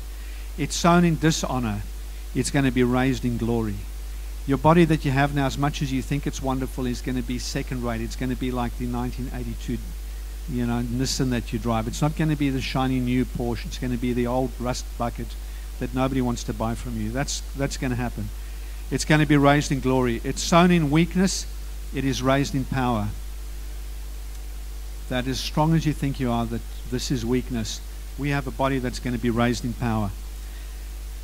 It's 0.57 0.77
sown 0.77 1.05
in 1.05 1.19
dishonor 1.19 1.83
it's 2.35 2.51
going 2.51 2.65
to 2.65 2.73
be 2.73 2.83
raised 2.83 3.25
in 3.25 3.39
glory. 3.39 3.77
Your 4.47 4.59
body 4.59 4.85
that 4.87 5.05
you 5.05 5.13
have 5.13 5.35
now, 5.35 5.47
as 5.47 5.57
much 5.57 5.81
as 5.83 5.93
you 5.93 6.03
think 6.03 6.27
it's 6.27 6.43
wonderful, 6.43 6.85
is 6.85 7.01
going 7.01 7.17
to 7.17 7.23
be 7.23 7.39
second 7.39 7.85
rate. 7.85 8.01
It's 8.01 8.17
going 8.17 8.31
to 8.31 8.37
be 8.37 8.51
like 8.51 8.77
the 8.79 8.87
1982 8.87 9.79
you 10.51 10.67
know, 10.67 10.83
Nissan 10.83 11.31
that 11.31 11.53
you 11.53 11.59
drive. 11.59 11.89
It's 11.89 12.03
not 12.03 12.17
going 12.17 12.29
to 12.29 12.37
be 12.37 12.51
the 12.51 12.61
shiny 12.61 13.01
new 13.01 13.25
Porsche. 13.25 13.65
It's 13.65 13.79
going 13.79 13.93
to 13.93 13.99
be 13.99 14.13
the 14.13 14.27
old 14.27 14.51
rust 14.61 14.85
bucket 14.99 15.29
that 15.79 15.95
nobody 15.95 16.21
wants 16.21 16.45
to 16.45 16.53
buy 16.53 16.75
from 16.75 17.01
you. 17.01 17.11
That's, 17.11 17.41
that's 17.57 17.79
going 17.79 17.93
to 17.93 17.97
happen. 17.97 18.29
It's 18.91 19.07
going 19.07 19.23
to 19.23 19.27
be 19.27 19.39
raised 19.39 19.73
in 19.73 19.81
glory. 19.81 20.21
It's 20.23 20.43
sown 20.43 20.71
in 20.71 20.91
weakness, 20.91 21.47
it 21.95 22.05
is 22.05 22.23
raised 22.23 22.55
in 22.55 22.67
power. 22.67 23.09
That 25.09 25.27
as 25.27 25.39
strong 25.39 25.75
as 25.75 25.87
you 25.87 25.93
think 25.93 26.19
you 26.19 26.31
are, 26.31 26.47
that 26.47 26.63
this 26.91 27.11
is 27.11 27.27
weakness, 27.27 27.81
we 28.19 28.31
have 28.31 28.47
a 28.47 28.51
body 28.51 28.79
that's 28.79 28.99
going 28.99 29.17
to 29.17 29.23
be 29.23 29.31
raised 29.31 29.65
in 29.65 29.73
power. 29.75 30.11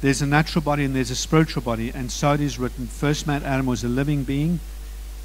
There's 0.01 0.23
a 0.23 0.27
natural 0.27 0.63
body 0.63 0.85
and 0.85 0.95
there's 0.95 1.11
a 1.11 1.17
spiritual 1.17 1.63
body, 1.63 1.91
and 1.91 2.11
so 2.11 2.33
it 2.33 2.41
is 2.41 2.59
written. 2.59 2.87
First 2.87 3.27
man 3.27 3.43
Adam 3.43 3.67
was 3.67 3.85
a 3.85 3.89
living 3.89 4.25
being, 4.25 4.61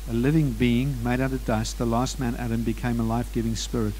a 0.10 0.14
living 0.14 0.52
being 0.52 1.02
made 1.04 1.20
out 1.20 1.32
of 1.32 1.46
dust. 1.46 1.78
The 1.78 1.86
last 1.86 2.20
man 2.20 2.36
Adam 2.36 2.64
became 2.64 3.00
a 3.00 3.04
life 3.04 3.32
giving 3.34 3.56
spirit. 3.56 3.94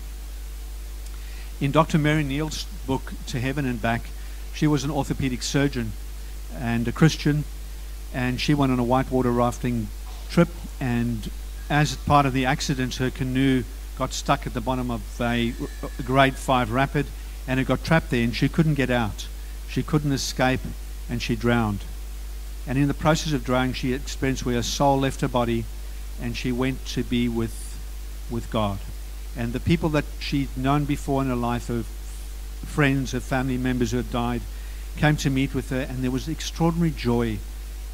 In 1.62 1.72
Dr. 1.72 1.98
Mary 1.98 2.24
Neal's 2.24 2.66
book, 2.86 3.14
To 3.28 3.40
Heaven 3.40 3.66
and 3.66 3.82
Back, 3.82 4.10
she 4.54 4.68
was 4.68 4.84
an 4.84 4.92
orthopedic 4.92 5.42
surgeon 5.42 5.94
and 6.54 6.88
a 6.88 6.92
Christian, 6.92 7.46
and 8.14 8.40
she 8.40 8.54
went 8.54 8.72
on 8.72 8.80
a 8.80 8.84
whitewater 8.84 9.32
rafting 9.32 9.88
trip. 10.30 10.50
And 10.80 11.32
as 11.70 11.96
part 11.96 12.26
of 12.26 12.34
the 12.34 12.46
accident, 12.46 12.96
her 12.96 13.10
canoe 13.10 13.64
got 13.98 14.14
stuck 14.14 14.46
at 14.46 14.54
the 14.54 14.62
bottom 14.62 14.92
of 14.92 15.02
a 15.22 15.54
grade 16.04 16.36
5 16.36 16.72
rapid 16.72 17.06
and 17.48 17.60
it 17.60 17.68
got 17.68 17.84
trapped 17.84 18.10
there, 18.10 18.24
and 18.24 18.36
she 18.36 18.50
couldn't 18.50 18.74
get 18.74 18.90
out. 18.90 19.28
She 19.70 19.84
couldn't 19.84 20.12
escape 20.12 20.62
and 21.10 21.22
she 21.22 21.36
drowned. 21.36 21.82
And 22.68 22.78
in 22.78 22.88
the 22.88 22.96
process 22.96 23.34
of 23.34 23.44
drowning, 23.44 23.74
she 23.74 23.94
experienced 23.94 24.46
where 24.46 24.56
her 24.56 24.64
soul 24.64 25.00
left 25.00 25.22
her 25.22 25.28
body 25.28 25.66
and 26.20 26.36
she 26.36 26.52
went 26.52 26.86
to 26.88 27.04
be 27.04 27.30
with, 27.30 27.78
with 28.32 28.50
God. 28.50 28.80
And 29.38 29.54
the 29.54 29.60
people 29.60 29.90
that 29.90 30.06
she'd 30.20 30.58
known 30.58 30.86
before 30.86 31.22
in 31.22 31.28
her 31.28 31.36
life, 31.36 31.68
her 31.68 31.84
friends, 32.66 33.12
her 33.12 33.20
family 33.20 33.58
members 33.58 33.92
who 33.92 33.98
had 33.98 34.12
died, 34.12 34.42
came 34.98 35.18
to 35.18 35.30
meet 35.30 35.54
with 35.54 35.70
her, 35.70 35.82
and 35.82 36.04
there 36.04 36.10
was 36.10 36.28
extraordinary 36.28 36.92
joy 36.92 37.38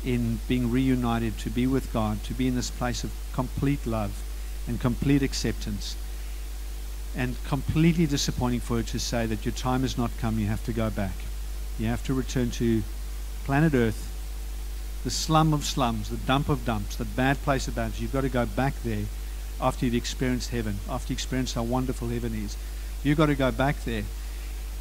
in 0.05 0.39
being 0.47 0.71
reunited 0.71 1.37
to 1.39 1.49
be 1.49 1.67
with 1.67 1.91
God, 1.91 2.23
to 2.25 2.33
be 2.33 2.47
in 2.47 2.55
this 2.55 2.69
place 2.69 3.03
of 3.03 3.11
complete 3.33 3.85
love 3.85 4.23
and 4.67 4.79
complete 4.79 5.23
acceptance. 5.23 5.95
And 7.15 7.35
completely 7.45 8.05
disappointing 8.05 8.61
for 8.61 8.77
her 8.77 8.83
to 8.83 8.99
say 8.99 9.25
that 9.25 9.45
your 9.45 9.51
time 9.53 9.81
has 9.81 9.97
not 9.97 10.11
come, 10.19 10.39
you 10.39 10.47
have 10.47 10.63
to 10.65 10.73
go 10.73 10.89
back. 10.89 11.15
You 11.77 11.87
have 11.87 12.03
to 12.05 12.13
return 12.13 12.51
to 12.51 12.83
planet 13.43 13.73
Earth 13.73 14.07
the 15.03 15.09
slum 15.09 15.53
of 15.53 15.65
slums, 15.65 16.09
the 16.09 16.17
dump 16.17 16.47
of 16.47 16.63
dumps, 16.63 16.95
the 16.95 17.05
bad 17.05 17.41
place 17.43 17.67
of 17.67 17.75
bad. 17.75 17.91
You've 17.97 18.13
got 18.13 18.21
to 18.21 18.29
go 18.29 18.45
back 18.45 18.75
there 18.83 19.05
after 19.59 19.85
you've 19.85 19.95
experienced 19.95 20.51
heaven, 20.51 20.77
after 20.87 21.11
you 21.11 21.15
experienced 21.15 21.55
how 21.55 21.63
wonderful 21.63 22.09
heaven 22.09 22.35
is. 22.35 22.55
You've 23.03 23.17
got 23.17 23.27
to 23.27 23.35
go 23.35 23.51
back 23.51 23.83
there. 23.83 24.03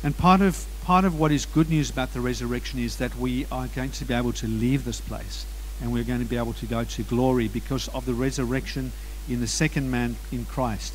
And 0.02 0.16
part 0.16 0.40
of 0.40 0.66
part 0.82 1.04
of 1.04 1.18
what 1.18 1.30
is 1.30 1.46
good 1.46 1.70
news 1.70 1.90
about 1.90 2.12
the 2.12 2.20
resurrection 2.20 2.78
is 2.80 2.96
that 2.96 3.16
we 3.16 3.46
are 3.52 3.66
going 3.68 3.90
to 3.92 4.04
be 4.04 4.14
able 4.14 4.32
to 4.32 4.46
leave 4.46 4.84
this 4.84 5.00
place 5.00 5.46
and 5.80 5.92
we're 5.92 6.04
going 6.04 6.20
to 6.20 6.26
be 6.26 6.36
able 6.36 6.54
to 6.54 6.66
go 6.66 6.84
to 6.84 7.02
glory 7.02 7.48
because 7.48 7.88
of 7.88 8.06
the 8.06 8.14
resurrection 8.14 8.92
in 9.30 9.40
the 9.40 9.46
second 9.46 9.90
man 9.90 10.16
in 10.32 10.44
Christ. 10.44 10.94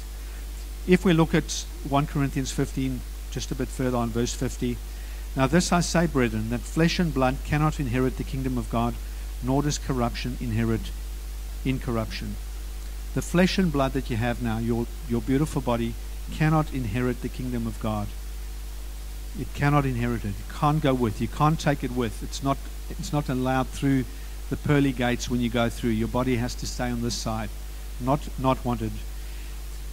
If 0.87 1.03
we 1.03 1.13
look 1.13 1.33
at 1.33 1.65
1 1.87 2.07
Corinthians 2.07 2.51
15, 2.51 3.01
just 3.31 3.51
a 3.51 3.55
bit 3.55 3.67
further 3.67 3.97
on 3.97 4.09
verse 4.09 4.33
50, 4.33 4.77
now 5.35 5.47
this 5.47 5.71
I 5.71 5.81
say, 5.81 6.07
brethren, 6.07 6.49
that 6.49 6.61
flesh 6.61 6.99
and 6.99 7.13
blood 7.13 7.37
cannot 7.45 7.79
inherit 7.79 8.17
the 8.17 8.23
kingdom 8.23 8.57
of 8.57 8.69
God, 8.69 8.93
nor 9.43 9.63
does 9.63 9.77
corruption 9.77 10.37
inherit 10.39 10.91
incorruption. 11.65 12.35
The 13.15 13.21
flesh 13.21 13.57
and 13.57 13.71
blood 13.71 13.93
that 13.93 14.09
you 14.09 14.17
have 14.17 14.41
now, 14.41 14.59
your, 14.59 14.85
your 15.09 15.21
beautiful 15.21 15.61
body, 15.61 15.93
cannot 16.31 16.73
inherit 16.73 17.21
the 17.21 17.29
kingdom 17.29 17.67
of 17.67 17.79
God. 17.79 18.07
It 19.39 19.53
cannot 19.53 19.85
inherit 19.85 20.23
it. 20.23 20.29
You 20.29 20.53
can't 20.53 20.81
go 20.81 20.93
with. 20.93 21.19
You 21.19 21.27
can't 21.27 21.59
take 21.59 21.83
it 21.83 21.91
with. 21.91 22.23
It's 22.23 22.43
not, 22.43 22.57
it's 22.89 23.11
not 23.11 23.27
allowed 23.27 23.67
through 23.67 24.05
the 24.49 24.57
pearly 24.57 24.91
gates 24.91 25.29
when 25.29 25.41
you 25.41 25.49
go 25.49 25.69
through. 25.69 25.91
Your 25.91 26.07
body 26.07 26.37
has 26.37 26.55
to 26.55 26.67
stay 26.67 26.89
on 26.89 27.01
this 27.01 27.15
side. 27.15 27.49
Not, 27.99 28.27
not 28.37 28.63
wanted. 28.65 28.91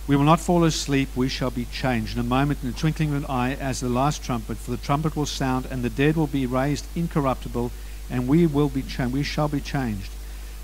We 0.06 0.16
will 0.16 0.24
not 0.24 0.40
fall 0.40 0.64
asleep, 0.64 1.10
we 1.14 1.28
shall 1.28 1.50
be 1.50 1.66
changed. 1.66 2.14
In 2.14 2.20
a 2.20 2.24
moment, 2.24 2.58
in 2.62 2.72
the 2.72 2.78
twinkling 2.78 3.10
of 3.10 3.16
an 3.16 3.30
eye, 3.30 3.54
as 3.54 3.80
the 3.80 3.88
last 3.88 4.24
trumpet, 4.24 4.56
for 4.56 4.72
the 4.72 4.76
trumpet 4.76 5.14
will 5.14 5.26
sound, 5.26 5.66
and 5.66 5.82
the 5.82 5.90
dead 5.90 6.16
will 6.16 6.26
be 6.26 6.44
raised 6.44 6.86
incorruptible, 6.96 7.70
and 8.10 8.26
we 8.26 8.46
will 8.46 8.68
be 8.68 8.82
changed. 8.82 9.14
We 9.14 9.22
shall 9.22 9.48
be 9.48 9.60
changed. 9.60 10.10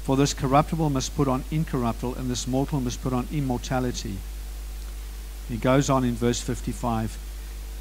For 0.02 0.16
this 0.16 0.34
corruptible 0.34 0.90
must 0.90 1.14
put 1.14 1.28
on 1.28 1.44
incorruptible, 1.50 2.16
and 2.16 2.28
this 2.28 2.48
mortal 2.48 2.80
must 2.80 3.02
put 3.02 3.12
on 3.12 3.28
immortality. 3.32 4.16
He 5.48 5.56
goes 5.56 5.88
on 5.88 6.04
in 6.04 6.14
verse 6.14 6.40
55 6.40 7.18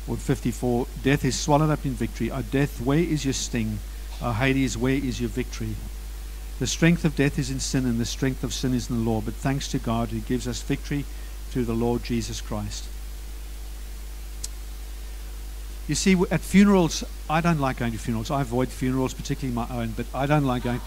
or 0.07 0.15
54 0.15 0.87
Death 1.03 1.25
is 1.25 1.37
swallowed 1.37 1.69
up 1.69 1.85
in 1.85 1.91
victory. 1.91 2.31
O 2.31 2.41
death, 2.41 2.79
where 2.81 2.99
is 2.99 3.25
your 3.25 3.33
sting? 3.33 3.79
O 4.21 4.31
Hades, 4.31 4.77
where 4.77 4.93
is 4.93 5.19
your 5.19 5.29
victory? 5.29 5.75
The 6.59 6.67
strength 6.67 7.05
of 7.05 7.15
death 7.15 7.37
is 7.37 7.51
in 7.51 7.59
sin, 7.59 7.85
and 7.85 7.99
the 7.99 8.05
strength 8.05 8.43
of 8.43 8.53
sin 8.53 8.73
is 8.73 8.89
in 8.89 8.97
the 8.97 9.09
law. 9.09 9.21
But 9.21 9.35
thanks 9.35 9.67
to 9.69 9.79
God 9.79 10.09
who 10.09 10.19
gives 10.19 10.47
us 10.47 10.61
victory 10.61 11.05
through 11.49 11.65
the 11.65 11.73
Lord 11.73 12.03
Jesus 12.03 12.41
Christ. 12.41 12.85
You 15.87 15.95
see, 15.95 16.15
at 16.31 16.41
funerals, 16.41 17.03
I 17.29 17.41
don't 17.41 17.59
like 17.59 17.77
going 17.77 17.93
to 17.93 17.97
funerals. 17.97 18.29
I 18.29 18.41
avoid 18.41 18.69
funerals, 18.69 19.13
particularly 19.13 19.55
my 19.55 19.67
own, 19.69 19.93
but 19.95 20.05
I 20.13 20.25
don't 20.25 20.43
like 20.43 20.63
going. 20.63 20.81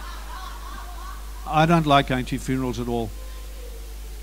I 1.46 1.66
don't 1.66 1.86
like 1.86 2.08
going 2.08 2.26
to 2.26 2.38
funerals 2.38 2.78
at 2.78 2.88
all. 2.88 3.10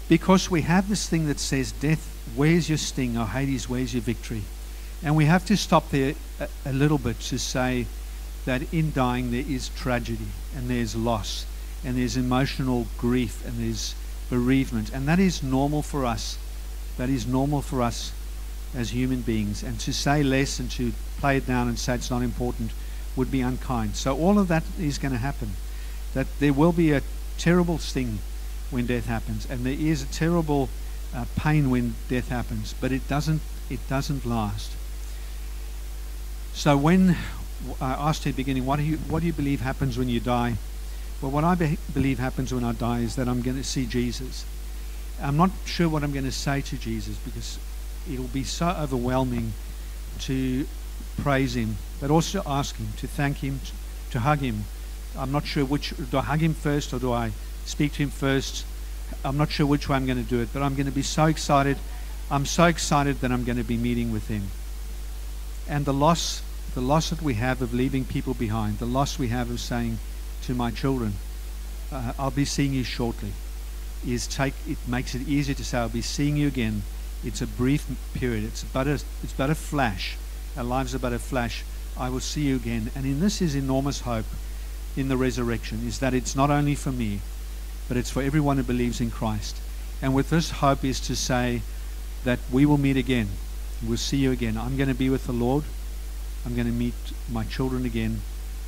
Because 0.07 0.51
we 0.51 0.62
have 0.62 0.88
this 0.88 1.10
thing 1.10 1.27
that 1.27 1.39
says, 1.39 1.71
Death, 1.71 2.07
where's 2.36 2.69
your 2.69 2.77
sting? 2.77 3.17
Oh, 3.17 3.25
Hades, 3.25 3.67
where's 3.67 3.93
your 3.93 4.03
victory? 4.03 4.43
And 5.03 5.15
we 5.15 5.25
have 5.25 5.45
to 5.45 5.57
stop 5.57 5.89
there 5.89 6.13
a, 6.39 6.47
a 6.65 6.73
little 6.73 6.97
bit 6.97 7.19
to 7.21 7.39
say 7.39 7.88
that 8.47 8.73
in 8.73 8.93
dying 8.93 9.29
there 9.31 9.43
is 9.47 9.69
tragedy 9.69 10.31
and 10.55 10.69
there's 10.69 10.95
loss 10.95 11.45
and 11.83 11.97
there's 11.97 12.15
emotional 12.15 12.88
grief 12.97 13.45
and 13.45 13.60
there's 13.60 13.93
bereavement. 14.29 14.89
And 14.93 15.07
that 15.07 15.19
is 15.19 15.43
normal 15.43 15.81
for 15.81 16.05
us. 16.05 16.38
That 16.97 17.10
is 17.10 17.27
normal 17.27 17.62
for 17.62 17.81
us 17.81 18.13
as 18.73 18.91
human 18.91 19.21
beings. 19.21 19.63
And 19.63 19.77
to 19.81 19.93
say 19.93 20.23
less 20.23 20.60
and 20.60 20.71
to 20.71 20.93
play 21.19 21.38
it 21.38 21.45
down 21.45 21.67
and 21.67 21.77
say 21.77 21.95
it's 21.95 22.10
not 22.10 22.21
important 22.21 22.71
would 23.17 23.29
be 23.29 23.41
unkind. 23.41 23.97
So 23.97 24.17
all 24.17 24.39
of 24.39 24.47
that 24.47 24.63
is 24.79 24.97
going 24.97 25.12
to 25.12 25.17
happen. 25.17 25.51
That 26.13 26.27
there 26.39 26.53
will 26.53 26.71
be 26.71 26.93
a 26.93 27.01
terrible 27.38 27.77
sting 27.77 28.19
when 28.69 28.86
death 28.86 29.07
happens, 29.07 29.47
and 29.49 29.65
there 29.65 29.73
is 29.73 30.03
a 30.03 30.07
terrible 30.07 30.69
uh, 31.13 31.25
pain 31.36 31.69
when 31.69 31.95
death 32.10 32.29
happens, 32.29 32.73
but 32.79 32.91
it 32.91 33.07
doesn't 33.07 33.41
it 33.69 33.79
doesn't 33.89 34.25
last. 34.25 34.71
So 36.53 36.77
when 36.77 37.17
I 37.82 37.91
asked 37.93 38.26
you 38.26 38.30
at 38.30 38.36
the 38.36 38.43
beginning, 38.43 38.65
what 38.65 38.78
do 38.78 38.84
you 38.84 38.98
what 38.98 39.22
do 39.22 39.28
you 39.28 39.34
believe 39.34 39.62
happens 39.62 39.98
when 39.98 40.10
you 40.10 40.20
die? 40.20 40.58
Well, 41.22 41.32
what 41.32 41.43
I 41.43 41.56
be- 41.56 41.78
believe 41.93 42.20
happens 42.20 42.54
when 42.54 42.63
I 42.63 42.74
die 42.74 43.00
is 43.00 43.15
that 43.15 43.28
I'm 43.28 43.41
going 43.41 43.58
to 43.58 43.63
see 43.63 43.86
Jesus. 43.86 44.46
I'm 45.22 45.38
not 45.38 45.50
sure 45.65 45.89
what 45.89 46.04
I'm 46.04 46.12
going 46.12 46.26
to 46.26 46.32
say 46.32 46.62
to 46.62 46.78
Jesus 46.78 47.17
because 47.17 47.58
it'll 48.12 48.26
be 48.26 48.43
so 48.43 48.67
overwhelming 48.67 49.54
to 50.20 50.67
praise 51.17 51.56
him, 51.56 51.78
but 52.00 52.12
also 52.12 52.41
to 52.41 52.50
ask 52.50 52.76
him, 52.76 52.88
to 52.98 53.08
thank 53.08 53.38
him, 53.38 53.60
to 54.12 54.20
hug 54.20 54.39
him. 54.39 54.65
I'm 55.17 55.32
not 55.32 55.46
sure 55.46 55.65
which, 55.65 55.93
do 56.12 56.17
I 56.17 56.22
hug 56.22 56.39
him 56.39 56.54
first 56.54 56.93
or 56.93 57.00
do 57.00 57.12
I 57.12 57.32
speak 57.65 57.93
to 57.93 58.04
him 58.04 58.10
first? 58.10 58.65
I'm 59.26 59.38
not 59.38 59.50
sure 59.50 59.65
which 59.65 59.89
way 59.89 59.96
I'm 59.96 60.06
going 60.06 60.24
to 60.24 60.30
do 60.30 60.41
it, 60.41 60.50
but 60.54 60.62
I'm 60.62 60.76
going 60.76 60.86
to 60.86 60.91
be 60.91 61.02
so 61.02 61.26
excited. 61.26 61.78
I'm 62.30 62.46
so 62.46 62.65
excited 62.65 63.22
that 63.22 63.32
I'm 63.32 63.43
going 63.43 63.58
to 63.58 63.63
be 63.63 63.78
meeting 63.78 64.12
with 64.12 64.28
him. 64.28 64.43
And 65.67 65.86
the 65.86 65.93
loss, 65.93 66.41
the 66.77 66.83
loss 66.83 67.09
that 67.09 67.23
we 67.23 67.33
have 67.33 67.63
of 67.63 67.73
leaving 67.73 68.05
people 68.05 68.35
behind, 68.35 68.77
the 68.77 68.85
loss 68.85 69.17
we 69.17 69.29
have 69.29 69.49
of 69.49 69.59
saying, 69.59 69.97
to 70.43 70.53
my 70.53 70.69
children, 70.69 71.11
uh, 71.91 72.13
I'll 72.19 72.29
be 72.29 72.45
seeing 72.45 72.71
you 72.71 72.83
shortly, 72.83 73.31
is 74.05 74.27
take 74.27 74.53
it 74.67 74.77
makes 74.87 75.15
it 75.15 75.27
easier 75.27 75.55
to 75.55 75.65
say 75.65 75.79
I'll 75.79 75.89
be 75.89 76.03
seeing 76.03 76.37
you 76.37 76.47
again. 76.47 76.83
It's 77.23 77.41
a 77.41 77.47
brief 77.47 77.87
period. 78.13 78.43
It's 78.43 78.63
but 78.63 78.85
a 78.85 79.01
it's 79.23 79.33
but 79.35 79.49
a 79.49 79.55
flash. 79.55 80.17
Our 80.55 80.63
lives 80.63 80.93
are 80.93 80.99
but 80.99 81.13
a 81.13 81.17
flash. 81.17 81.63
I 81.97 82.11
will 82.11 82.19
see 82.19 82.41
you 82.41 82.57
again. 82.57 82.91
And 82.95 83.07
in 83.07 83.21
this 83.21 83.41
is 83.41 83.55
enormous 83.55 84.01
hope 84.01 84.27
in 84.95 85.07
the 85.07 85.17
resurrection, 85.17 85.81
is 85.83 85.97
that 85.97 86.13
it's 86.13 86.35
not 86.35 86.51
only 86.51 86.75
for 86.75 86.91
me, 86.91 87.21
but 87.87 87.97
it's 87.97 88.11
for 88.11 88.21
everyone 88.21 88.57
who 88.57 88.63
believes 88.63 89.01
in 89.01 89.09
Christ. 89.09 89.57
And 89.99 90.13
with 90.13 90.29
this 90.29 90.51
hope 90.51 90.85
is 90.85 90.99
to 91.07 91.15
say 91.15 91.63
that 92.23 92.37
we 92.51 92.67
will 92.67 92.77
meet 92.77 92.97
again. 92.97 93.29
We'll 93.83 93.97
see 93.97 94.17
you 94.17 94.31
again. 94.31 94.55
I'm 94.57 94.77
going 94.77 94.89
to 94.89 95.01
be 95.05 95.09
with 95.09 95.25
the 95.25 95.33
Lord. 95.33 95.63
I'm 96.47 96.55
going 96.55 96.67
to 96.67 96.73
meet 96.73 96.93
my 97.29 97.43
children 97.43 97.86
again 97.86 98.21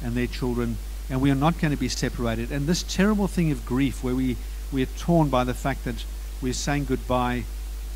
and 0.03 0.13
their 0.13 0.27
children 0.27 0.75
and 1.09 1.21
we 1.21 1.31
are 1.31 1.35
not 1.35 1.59
going 1.59 1.71
to 1.71 1.79
be 1.79 1.87
separated. 1.87 2.51
And 2.51 2.67
this 2.67 2.83
terrible 2.83 3.27
thing 3.27 3.53
of 3.53 3.65
grief, 3.65 4.03
where 4.03 4.13
we, 4.13 4.35
we 4.69 4.83
are 4.83 4.97
torn 4.97 5.29
by 5.29 5.45
the 5.45 5.53
fact 5.53 5.85
that 5.85 6.03
we're 6.41 6.51
saying 6.51 6.85
goodbye, 6.85 7.45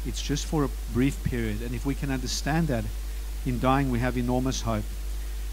it's 0.06 0.22
just 0.22 0.46
for 0.46 0.64
a 0.64 0.70
brief 0.94 1.22
period. 1.26 1.62
And 1.62 1.76
if 1.76 1.86
we 1.86 1.96
can 1.96 2.12
understand 2.12 2.70
that, 2.70 2.86
in 3.46 3.60
dying 3.60 3.92
we 3.92 4.00
have 4.00 4.18
enormous 4.18 4.62
hope. 4.62 4.86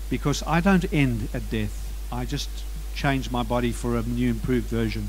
Because 0.09 0.45
I 0.47 0.61
don't 0.61 0.91
end 0.93 1.29
at 1.35 1.51
death, 1.51 1.93
I 2.13 2.25
just 2.25 2.49
change 2.95 3.33
my 3.33 3.43
body 3.43 3.73
for 3.73 3.97
a 3.97 4.03
new, 4.03 4.31
improved 4.31 4.69
version. 4.69 5.09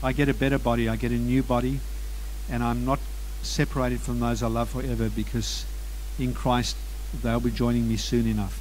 I 0.00 0.12
get 0.12 0.28
a 0.28 0.34
better 0.34 0.60
body, 0.60 0.88
I 0.88 0.94
get 0.94 1.10
a 1.10 1.14
new 1.14 1.42
body, 1.42 1.80
and 2.48 2.62
I'm 2.62 2.84
not 2.84 3.00
separated 3.42 4.00
from 4.00 4.20
those 4.20 4.44
I 4.44 4.46
love 4.46 4.70
forever 4.70 5.10
because 5.10 5.66
in 6.20 6.34
Christ 6.34 6.76
they'll 7.22 7.40
be 7.40 7.50
joining 7.50 7.88
me 7.88 7.96
soon 7.96 8.26
enough. 8.26 8.60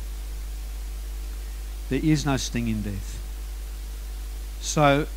There 1.90 2.00
is 2.02 2.26
no 2.26 2.38
sting 2.38 2.68
in 2.68 2.82
death. 2.84 3.20
So 4.62 5.08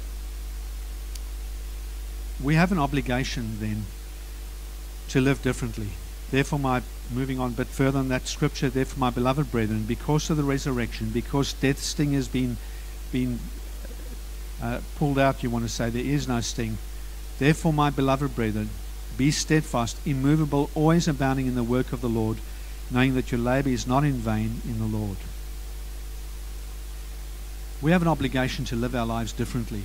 we 2.42 2.55
have 2.55 2.73
an 2.73 2.79
obligation 2.79 3.59
then 3.61 3.85
to 5.09 5.21
live 5.21 5.42
differently. 5.42 5.90
Therefore, 6.31 6.59
my 6.59 6.83
moving 7.12 7.38
on 7.38 7.51
a 7.51 7.55
bit 7.55 7.66
further 7.66 7.99
on 7.99 8.09
that 8.09 8.27
scripture, 8.27 8.71
therefore, 8.71 8.99
my 8.99 9.11
beloved 9.11 9.51
brethren, 9.51 9.85
because 9.85 10.31
of 10.31 10.38
the 10.38 10.42
resurrection, 10.42 11.11
because 11.11 11.53
death's 11.53 11.85
sting 11.85 12.14
has 12.14 12.29
been 12.29 12.57
been 13.12 13.38
uh, 14.62 14.81
pulled 14.97 15.18
out, 15.18 15.42
you 15.42 15.51
want 15.51 15.64
to 15.64 15.68
say 15.68 15.90
there 15.90 16.03
is 16.03 16.27
no 16.27 16.40
sting. 16.40 16.79
Therefore, 17.38 17.73
my 17.73 17.90
beloved 17.90 18.35
brethren, 18.35 18.71
be 19.18 19.31
steadfast, 19.31 19.99
immovable, 20.07 20.71
always 20.75 21.07
abounding 21.07 21.47
in 21.47 21.55
the 21.55 21.62
work 21.62 21.92
of 21.92 22.01
the 22.01 22.09
Lord, 22.09 22.38
knowing 22.92 23.14
that 23.14 23.33
your 23.33 23.40
labor 23.40 23.70
is 23.70 23.87
not 23.87 24.05
in 24.05 24.14
vain 24.14 24.61
in 24.64 24.78
the 24.78 24.96
Lord 24.96 25.16
we 27.83 27.90
have 27.90 28.00
an 28.00 28.09
obligation 28.09 28.64
to 28.66 28.76
live 28.76 28.94
our 28.94 29.05
lives 29.05 29.33
differently. 29.33 29.83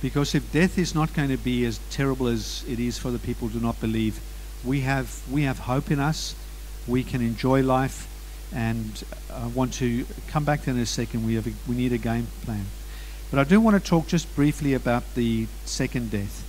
Because 0.00 0.34
if 0.34 0.50
death 0.52 0.78
is 0.78 0.94
not 0.94 1.12
going 1.12 1.28
to 1.28 1.36
be 1.36 1.66
as 1.66 1.78
terrible 1.90 2.26
as 2.26 2.64
it 2.66 2.80
is 2.80 2.98
for 2.98 3.10
the 3.10 3.18
people 3.18 3.48
who 3.48 3.58
do 3.58 3.64
not 3.64 3.78
believe, 3.78 4.18
we 4.64 4.80
have, 4.80 5.20
we 5.30 5.42
have 5.42 5.58
hope 5.58 5.90
in 5.90 6.00
us. 6.00 6.34
We 6.88 7.04
can 7.04 7.20
enjoy 7.20 7.62
life. 7.62 8.08
And 8.54 9.04
I 9.32 9.46
want 9.48 9.74
to 9.74 10.06
come 10.28 10.44
back 10.44 10.62
to 10.62 10.70
in 10.70 10.78
a 10.78 10.86
second. 10.86 11.26
We, 11.26 11.34
have 11.34 11.46
a, 11.46 11.52
we 11.68 11.76
need 11.76 11.92
a 11.92 11.98
game 11.98 12.26
plan. 12.42 12.64
But 13.30 13.38
I 13.38 13.44
do 13.44 13.60
want 13.60 13.80
to 13.80 13.88
talk 13.88 14.06
just 14.06 14.34
briefly 14.34 14.72
about 14.72 15.14
the 15.14 15.46
second 15.66 16.10
death. 16.10 16.46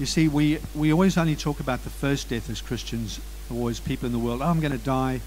You 0.00 0.06
see, 0.06 0.26
we, 0.26 0.58
we 0.74 0.92
always 0.92 1.16
only 1.16 1.36
talk 1.36 1.60
about 1.60 1.84
the 1.84 1.90
first 1.90 2.28
death 2.28 2.50
as 2.50 2.60
Christians, 2.60 3.20
as 3.50 3.80
people 3.80 4.06
in 4.06 4.12
the 4.12 4.18
world. 4.18 4.42
Oh, 4.42 4.46
I'm 4.46 4.60
going 4.60 4.72
to 4.72 4.78
die. 4.78 5.20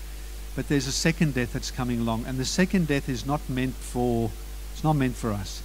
But 0.56 0.70
there's 0.70 0.88
a 0.88 0.92
second 0.92 1.36
death 1.36 1.54
that's 1.54 1.70
coming 1.70 2.00
along. 2.00 2.26
And 2.26 2.40
the 2.40 2.46
second 2.46 2.88
death 2.88 3.10
is 3.10 3.26
not 3.26 3.48
meant 3.48 3.76
for 3.76 4.32
it's 4.74 4.84
not 4.84 4.94
meant 4.94 5.16
for 5.16 5.32
us. 5.32 5.64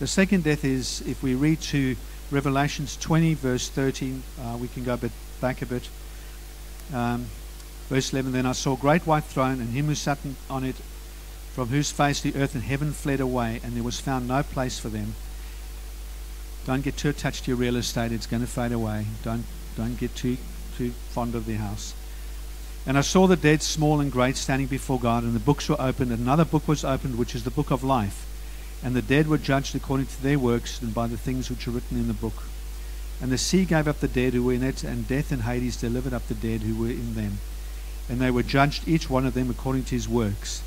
The 0.00 0.06
second 0.06 0.44
death 0.44 0.64
is, 0.64 1.00
if 1.06 1.22
we 1.22 1.34
read 1.34 1.60
to 1.62 1.96
Revelations 2.30 2.96
20, 2.96 3.34
verse 3.34 3.68
13, 3.70 4.22
uh, 4.38 4.58
we 4.60 4.68
can 4.68 4.84
go 4.84 4.94
a 4.94 4.96
bit 4.98 5.12
back 5.40 5.62
a 5.62 5.66
bit. 5.66 5.88
Um, 6.92 7.26
verse 7.88 8.12
11 8.12 8.32
Then 8.32 8.44
I 8.44 8.52
saw 8.52 8.74
a 8.74 8.76
great 8.76 9.06
white 9.06 9.24
throne, 9.24 9.60
and 9.60 9.70
him 9.70 9.86
who 9.86 9.94
sat 9.94 10.18
on 10.50 10.64
it, 10.64 10.76
from 11.54 11.68
whose 11.68 11.90
face 11.90 12.20
the 12.20 12.34
earth 12.36 12.54
and 12.54 12.64
heaven 12.64 12.92
fled 12.92 13.20
away, 13.20 13.60
and 13.62 13.74
there 13.74 13.82
was 13.82 14.00
found 14.00 14.28
no 14.28 14.42
place 14.42 14.78
for 14.78 14.88
them. 14.88 15.14
Don't 16.66 16.82
get 16.82 16.96
too 16.96 17.10
attached 17.10 17.44
to 17.44 17.50
your 17.50 17.56
real 17.56 17.76
estate, 17.76 18.12
it's 18.12 18.26
going 18.26 18.42
to 18.42 18.48
fade 18.48 18.72
away. 18.72 19.06
Don't, 19.22 19.44
don't 19.76 19.98
get 19.98 20.14
too, 20.14 20.36
too 20.76 20.90
fond 21.10 21.34
of 21.34 21.46
the 21.46 21.54
house. 21.54 21.94
And 22.86 22.98
I 22.98 23.00
saw 23.00 23.26
the 23.26 23.36
dead, 23.36 23.62
small 23.62 24.00
and 24.00 24.12
great, 24.12 24.36
standing 24.36 24.66
before 24.66 25.00
God, 25.00 25.22
and 25.22 25.34
the 25.34 25.40
books 25.40 25.68
were 25.68 25.80
opened, 25.80 26.12
and 26.12 26.20
another 26.20 26.44
book 26.44 26.68
was 26.68 26.84
opened, 26.84 27.16
which 27.16 27.34
is 27.34 27.44
the 27.44 27.50
book 27.50 27.70
of 27.70 27.82
life. 27.82 28.26
And 28.82 28.94
the 28.94 29.00
dead 29.00 29.26
were 29.26 29.38
judged 29.38 29.74
according 29.74 30.06
to 30.06 30.22
their 30.22 30.38
works 30.38 30.82
and 30.82 30.92
by 30.92 31.06
the 31.06 31.16
things 31.16 31.48
which 31.48 31.66
are 31.66 31.70
written 31.70 31.96
in 31.96 32.08
the 32.08 32.12
book. 32.12 32.44
And 33.22 33.32
the 33.32 33.38
sea 33.38 33.64
gave 33.64 33.88
up 33.88 34.00
the 34.00 34.08
dead 34.08 34.34
who 34.34 34.44
were 34.44 34.52
in 34.52 34.62
it, 34.62 34.84
and 34.84 35.08
death 35.08 35.32
and 35.32 35.42
Hades 35.42 35.78
delivered 35.78 36.12
up 36.12 36.28
the 36.28 36.34
dead 36.34 36.60
who 36.60 36.82
were 36.82 36.90
in 36.90 37.14
them. 37.14 37.38
And 38.10 38.20
they 38.20 38.30
were 38.30 38.42
judged, 38.42 38.86
each 38.86 39.08
one 39.08 39.24
of 39.24 39.32
them 39.32 39.48
according 39.48 39.84
to 39.84 39.94
his 39.94 40.08
works. 40.08 40.62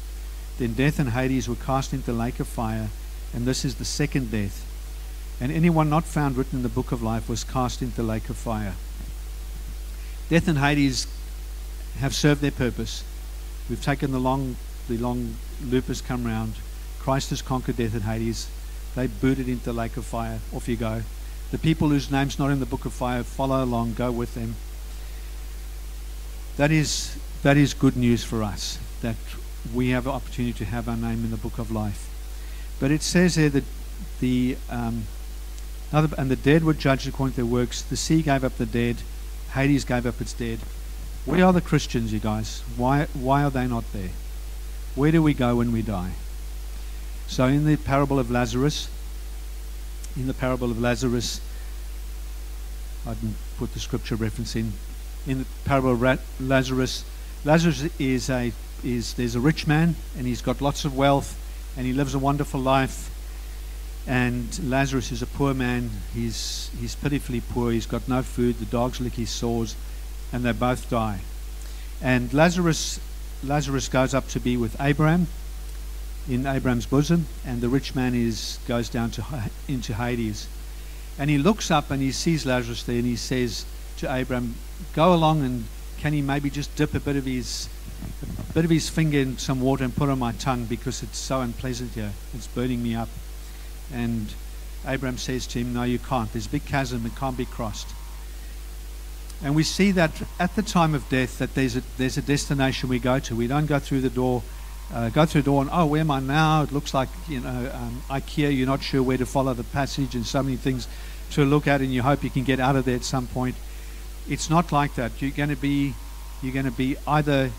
Then 0.57 0.73
death 0.73 0.97
and 0.97 1.11
Hades 1.11 1.47
were 1.47 1.55
cast 1.55 1.93
into 1.93 2.07
the 2.07 2.13
lake 2.13 2.39
of 2.39 2.47
fire, 2.47 2.89
and 3.31 3.45
this 3.45 3.63
is 3.63 3.75
the 3.75 3.85
second 3.85 4.31
death. 4.31 4.65
And 5.39 5.51
anyone 5.51 5.87
not 5.87 6.05
found 6.05 6.35
written 6.35 6.59
in 6.59 6.63
the 6.63 6.69
book 6.69 6.91
of 6.91 7.03
life 7.03 7.29
was 7.29 7.43
cast 7.43 7.83
into 7.83 7.97
the 7.97 8.01
lake 8.01 8.27
of 8.29 8.37
fire. 8.37 8.73
Death 10.29 10.47
and 10.47 10.57
Hades 10.57 11.07
have 11.99 12.13
served 12.13 12.41
their 12.41 12.51
purpose. 12.51 13.03
We've 13.69 13.81
taken 13.81 14.11
the 14.11 14.19
long, 14.19 14.57
the 14.87 14.97
long 14.97 15.35
loop 15.63 15.85
has 15.85 16.01
come 16.01 16.25
round. 16.25 16.55
Christ 16.99 17.29
has 17.29 17.41
conquered 17.41 17.77
death 17.77 17.93
and 17.93 18.03
Hades. 18.03 18.49
They 18.95 19.07
booted 19.07 19.47
into 19.47 19.65
the 19.65 19.73
lake 19.73 19.95
of 19.95 20.05
fire. 20.05 20.39
Off 20.53 20.67
you 20.67 20.75
go. 20.75 21.03
The 21.51 21.57
people 21.57 21.89
whose 21.89 22.11
name's 22.11 22.37
not 22.37 22.51
in 22.51 22.59
the 22.59 22.65
book 22.65 22.85
of 22.85 22.91
fire, 22.91 23.23
follow 23.23 23.63
along, 23.63 23.93
go 23.93 24.11
with 24.11 24.35
them. 24.35 24.55
That 26.57 26.71
is, 26.71 27.17
that 27.43 27.55
is 27.55 27.73
good 27.73 27.95
news 27.95 28.23
for 28.23 28.43
us, 28.43 28.79
that 29.01 29.15
we 29.73 29.89
have 29.89 30.05
the 30.05 30.11
opportunity 30.11 30.53
to 30.57 30.65
have 30.65 30.89
our 30.89 30.97
name 30.97 31.23
in 31.23 31.31
the 31.31 31.37
book 31.37 31.57
of 31.57 31.71
life. 31.71 32.09
But 32.79 32.91
it 32.91 33.01
says 33.01 33.35
there 33.35 33.49
that 33.49 33.63
the, 34.19 34.57
um, 34.69 35.03
and 35.91 36.29
the 36.29 36.35
dead 36.35 36.63
were 36.63 36.73
judged 36.73 37.07
according 37.07 37.35
to 37.35 37.37
their 37.37 37.45
works. 37.45 37.81
The 37.81 37.95
sea 37.95 38.21
gave 38.21 38.43
up 38.43 38.57
the 38.57 38.65
dead. 38.65 38.97
Hades 39.57 39.85
gave 39.85 40.05
up 40.05 40.21
its 40.21 40.33
dead. 40.33 40.59
Where 41.25 41.43
are 41.43 41.51
the 41.51 41.61
Christians, 41.61 42.13
you 42.13 42.19
guys? 42.19 42.61
Why, 42.75 43.07
why 43.15 43.43
are 43.43 43.49
they 43.49 43.67
not 43.67 43.91
there? 43.91 44.11
Where 44.93 45.11
do 45.11 45.23
we 45.23 45.33
go 45.33 45.55
when 45.55 45.71
we 45.71 45.81
die? 45.81 46.11
So, 47.25 47.45
in 47.45 47.65
the 47.65 47.75
parable 47.75 48.19
of 48.19 48.29
Lazarus, 48.29 48.87
in 50.15 50.27
the 50.27 50.35
parable 50.35 50.69
of 50.69 50.79
Lazarus, 50.79 51.41
I 53.07 53.15
didn't 53.15 53.37
put 53.57 53.73
the 53.73 53.79
scripture 53.79 54.15
reference 54.15 54.55
in. 54.55 54.73
In 55.25 55.39
the 55.39 55.45
parable 55.65 55.91
of 55.91 56.19
Lazarus, 56.39 57.03
Lazarus 57.43 57.89
is 57.97 58.29
a 58.29 58.53
is 58.83 59.15
there's 59.15 59.33
a 59.33 59.39
rich 59.39 59.65
man 59.65 59.95
and 60.15 60.27
he's 60.27 60.41
got 60.43 60.61
lots 60.61 60.85
of 60.85 60.95
wealth 60.95 61.35
and 61.75 61.87
he 61.87 61.93
lives 61.93 62.13
a 62.13 62.19
wonderful 62.19 62.59
life. 62.59 63.09
And 64.07 64.69
Lazarus 64.69 65.11
is 65.11 65.21
a 65.21 65.27
poor 65.27 65.53
man. 65.53 65.89
He's 66.13 66.71
he's 66.79 66.95
pitifully 66.95 67.41
poor. 67.41 67.73
He's 67.73 67.85
got 67.85 68.07
no 68.07 68.23
food. 68.23 68.57
The 68.57 68.65
dogs 68.65 69.01
lick 69.01 69.13
his 69.13 69.29
sores, 69.29 69.75
and 70.31 70.45
they 70.45 70.53
both 70.53 70.89
die. 70.89 71.19
And 72.01 72.33
Lazarus 72.33 73.01
Lazarus 73.43 73.89
goes 73.89 74.13
up 74.13 74.29
to 74.29 74.39
be 74.39 74.55
with 74.55 74.79
Abraham 74.79 75.27
in 76.29 76.45
Abraham's 76.45 76.85
bosom, 76.85 77.27
and 77.45 77.59
the 77.59 77.67
rich 77.67 77.95
man 77.95 78.15
is 78.15 78.59
goes 78.65 78.87
down 78.87 79.11
to 79.11 79.25
into 79.67 79.93
Hades. 79.93 80.47
And 81.19 81.29
he 81.29 81.37
looks 81.37 81.69
up 81.69 81.91
and 81.91 82.01
he 82.01 82.13
sees 82.13 82.45
Lazarus 82.45 82.83
there, 82.83 82.97
and 82.97 83.05
he 83.05 83.17
says 83.17 83.65
to 83.97 84.13
Abraham, 84.13 84.55
"Go 84.93 85.13
along 85.13 85.43
and 85.43 85.65
can 85.99 86.13
he 86.13 86.21
maybe 86.21 86.49
just 86.49 86.73
dip 86.77 86.93
a 86.93 87.01
bit 87.01 87.17
of 87.17 87.25
his 87.25 87.67
a 88.49 88.53
bit 88.53 88.63
of 88.63 88.71
his 88.71 88.87
finger 88.87 89.19
in 89.19 89.37
some 89.37 89.59
water 89.59 89.83
and 89.83 89.93
put 89.93 90.07
on 90.07 90.19
my 90.19 90.31
tongue 90.31 90.63
because 90.63 91.03
it's 91.03 91.17
so 91.17 91.41
unpleasant 91.41 91.93
here. 91.93 92.13
It's 92.33 92.47
burning 92.47 92.81
me 92.81 92.95
up." 92.95 93.09
And 93.93 94.33
Abraham 94.85 95.17
says 95.17 95.47
to 95.47 95.59
him, 95.59 95.73
"No, 95.73 95.83
you 95.83 95.99
can't. 95.99 96.31
There's 96.31 96.47
a 96.47 96.49
big 96.49 96.65
chasm; 96.65 97.05
it 97.05 97.15
can't 97.15 97.37
be 97.37 97.45
crossed." 97.45 97.87
And 99.43 99.55
we 99.55 99.63
see 99.63 99.91
that 99.91 100.11
at 100.39 100.55
the 100.55 100.63
time 100.63 100.95
of 100.95 101.07
death, 101.09 101.37
that 101.37 101.53
there's 101.53 101.75
a 101.75 101.83
there's 101.97 102.17
a 102.17 102.21
destination 102.21 102.89
we 102.89 102.99
go 102.99 103.19
to. 103.19 103.35
We 103.35 103.47
don't 103.47 103.67
go 103.67 103.79
through 103.79 104.01
the 104.01 104.09
door 104.09 104.43
uh, 104.93 105.09
go 105.09 105.25
through 105.25 105.41
the 105.41 105.45
door 105.45 105.61
and, 105.61 105.69
oh, 105.73 105.85
where 105.85 106.01
am 106.01 106.11
I 106.11 106.19
now? 106.19 106.63
It 106.63 106.71
looks 106.71 106.93
like, 106.93 107.09
you 107.27 107.39
know, 107.39 107.71
um, 107.73 108.01
IKEA, 108.09 108.55
you're 108.55 108.67
not 108.67 108.81
sure 108.81 109.03
where 109.03 109.17
to 109.17 109.25
follow 109.25 109.53
the 109.53 109.63
passage 109.63 110.15
and 110.15 110.25
so 110.25 110.41
many 110.41 110.55
things 110.55 110.87
to 111.31 111.43
look 111.43 111.67
at 111.67 111.81
and 111.81 111.93
you 111.93 112.01
hope 112.01 112.23
you 112.23 112.29
can 112.29 112.43
get 112.43 112.59
out 112.59 112.75
of 112.75 112.85
there 112.85 112.95
at 112.95 113.03
some 113.03 113.27
point. 113.27 113.55
It's 114.29 114.49
not 114.49 114.71
like 114.71 114.95
that. 114.95 115.21
You're 115.21 115.31
going 115.31 115.49
to 115.49 115.57
be, 115.57 115.93
you're 116.41 116.53
going 116.53 116.65
to 116.65 116.71
be 116.71 116.95
either 117.05 117.51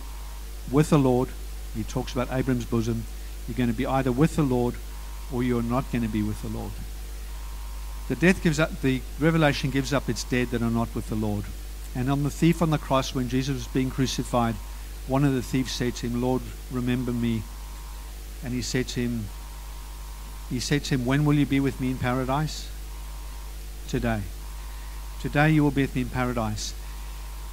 with 0.70 0.90
the 0.90 0.98
Lord, 0.98 1.28
he 1.74 1.84
talks 1.84 2.12
about 2.12 2.32
Abram's 2.32 2.64
bosom, 2.64 3.04
you're 3.46 3.56
going 3.56 3.70
to 3.70 3.76
be 3.76 3.86
either 3.86 4.12
with 4.12 4.36
the 4.36 4.42
Lord 4.42 4.74
or 5.32 5.42
you're 5.42 5.62
not 5.62 5.90
going 5.92 6.02
to 6.02 6.08
be 6.08 6.22
with 6.22 6.40
the 6.42 6.48
Lord. 6.48 6.72
The 8.08 8.16
death 8.16 8.42
gives 8.42 8.58
up, 8.58 8.80
the 8.80 9.02
revelation 9.20 9.70
gives 9.70 9.92
up 9.92 10.08
its 10.08 10.24
dead 10.24 10.48
that 10.48 10.62
are 10.62 10.70
not 10.70 10.94
with 10.94 11.08
the 11.08 11.14
Lord. 11.14 11.44
And 11.94 12.10
on 12.10 12.22
the 12.22 12.30
thief 12.30 12.62
on 12.62 12.70
the 12.70 12.78
cross, 12.78 13.14
when 13.14 13.28
Jesus 13.28 13.54
was 13.54 13.68
being 13.68 13.90
crucified, 13.90 14.54
one 15.06 15.24
of 15.24 15.34
the 15.34 15.42
thieves 15.42 15.72
said 15.72 15.94
to 15.96 16.06
him, 16.08 16.20
Lord, 16.22 16.42
remember 16.70 17.12
me. 17.12 17.42
And 18.44 18.54
he 18.54 18.62
said 18.62 18.88
to 18.88 19.00
him, 19.00 19.24
he 20.50 20.60
said 20.60 20.84
to 20.84 20.94
him, 20.94 21.04
When 21.04 21.24
will 21.24 21.34
you 21.34 21.46
be 21.46 21.60
with 21.60 21.80
me 21.80 21.90
in 21.90 21.98
paradise? 21.98 22.68
Today. 23.88 24.22
Today 25.20 25.50
you 25.50 25.62
will 25.62 25.70
be 25.70 25.82
with 25.82 25.94
me 25.94 26.02
in 26.02 26.08
paradise. 26.08 26.72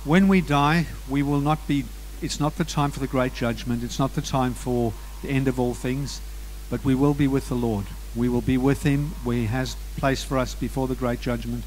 When 0.04 0.28
we 0.28 0.42
die, 0.42 0.86
we 1.10 1.24
will 1.24 1.42
not 1.42 1.68
be, 1.68 1.86
it's 2.22 2.40
not 2.40 2.58
the 2.58 2.64
time 2.64 2.92
for 2.92 3.00
the 3.00 3.08
great 3.08 3.34
judgment. 3.34 3.84
It's 3.84 4.00
not 4.00 4.16
the 4.16 4.22
time 4.22 4.54
for 4.54 4.94
the 5.22 5.30
end 5.30 5.48
of 5.48 5.60
all 5.60 5.74
things, 5.74 6.22
but 6.70 6.84
we 6.84 6.96
will 6.96 7.14
be 7.14 7.28
with 7.28 7.50
the 7.50 7.56
Lord. 7.56 7.86
We 8.16 8.30
will 8.30 8.42
be 8.42 8.58
with 8.58 8.84
him 8.84 9.12
where 9.24 9.38
he 9.38 9.46
has 9.46 9.76
place 9.98 10.24
for 10.24 10.38
us 10.38 10.56
before 10.56 10.88
the 10.88 10.96
great 10.96 11.22
judgment. 11.22 11.64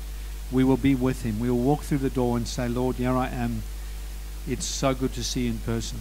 We 0.51 0.65
will 0.65 0.77
be 0.77 0.95
with 0.95 1.23
him. 1.23 1.39
We 1.39 1.51
will 1.51 1.59
walk 1.59 1.83
through 1.83 1.99
the 1.99 2.11
door 2.11 2.37
and 2.37 2.49
say, 2.49 2.69
Lord, 2.69 2.97
here 2.97 3.17
I 3.17 3.29
am. 3.29 3.63
It's 4.49 4.65
so 4.65 4.95
good 4.95 5.13
to 5.15 5.23
see 5.23 5.43
you 5.43 5.51
in 5.51 5.59
person. 5.59 5.99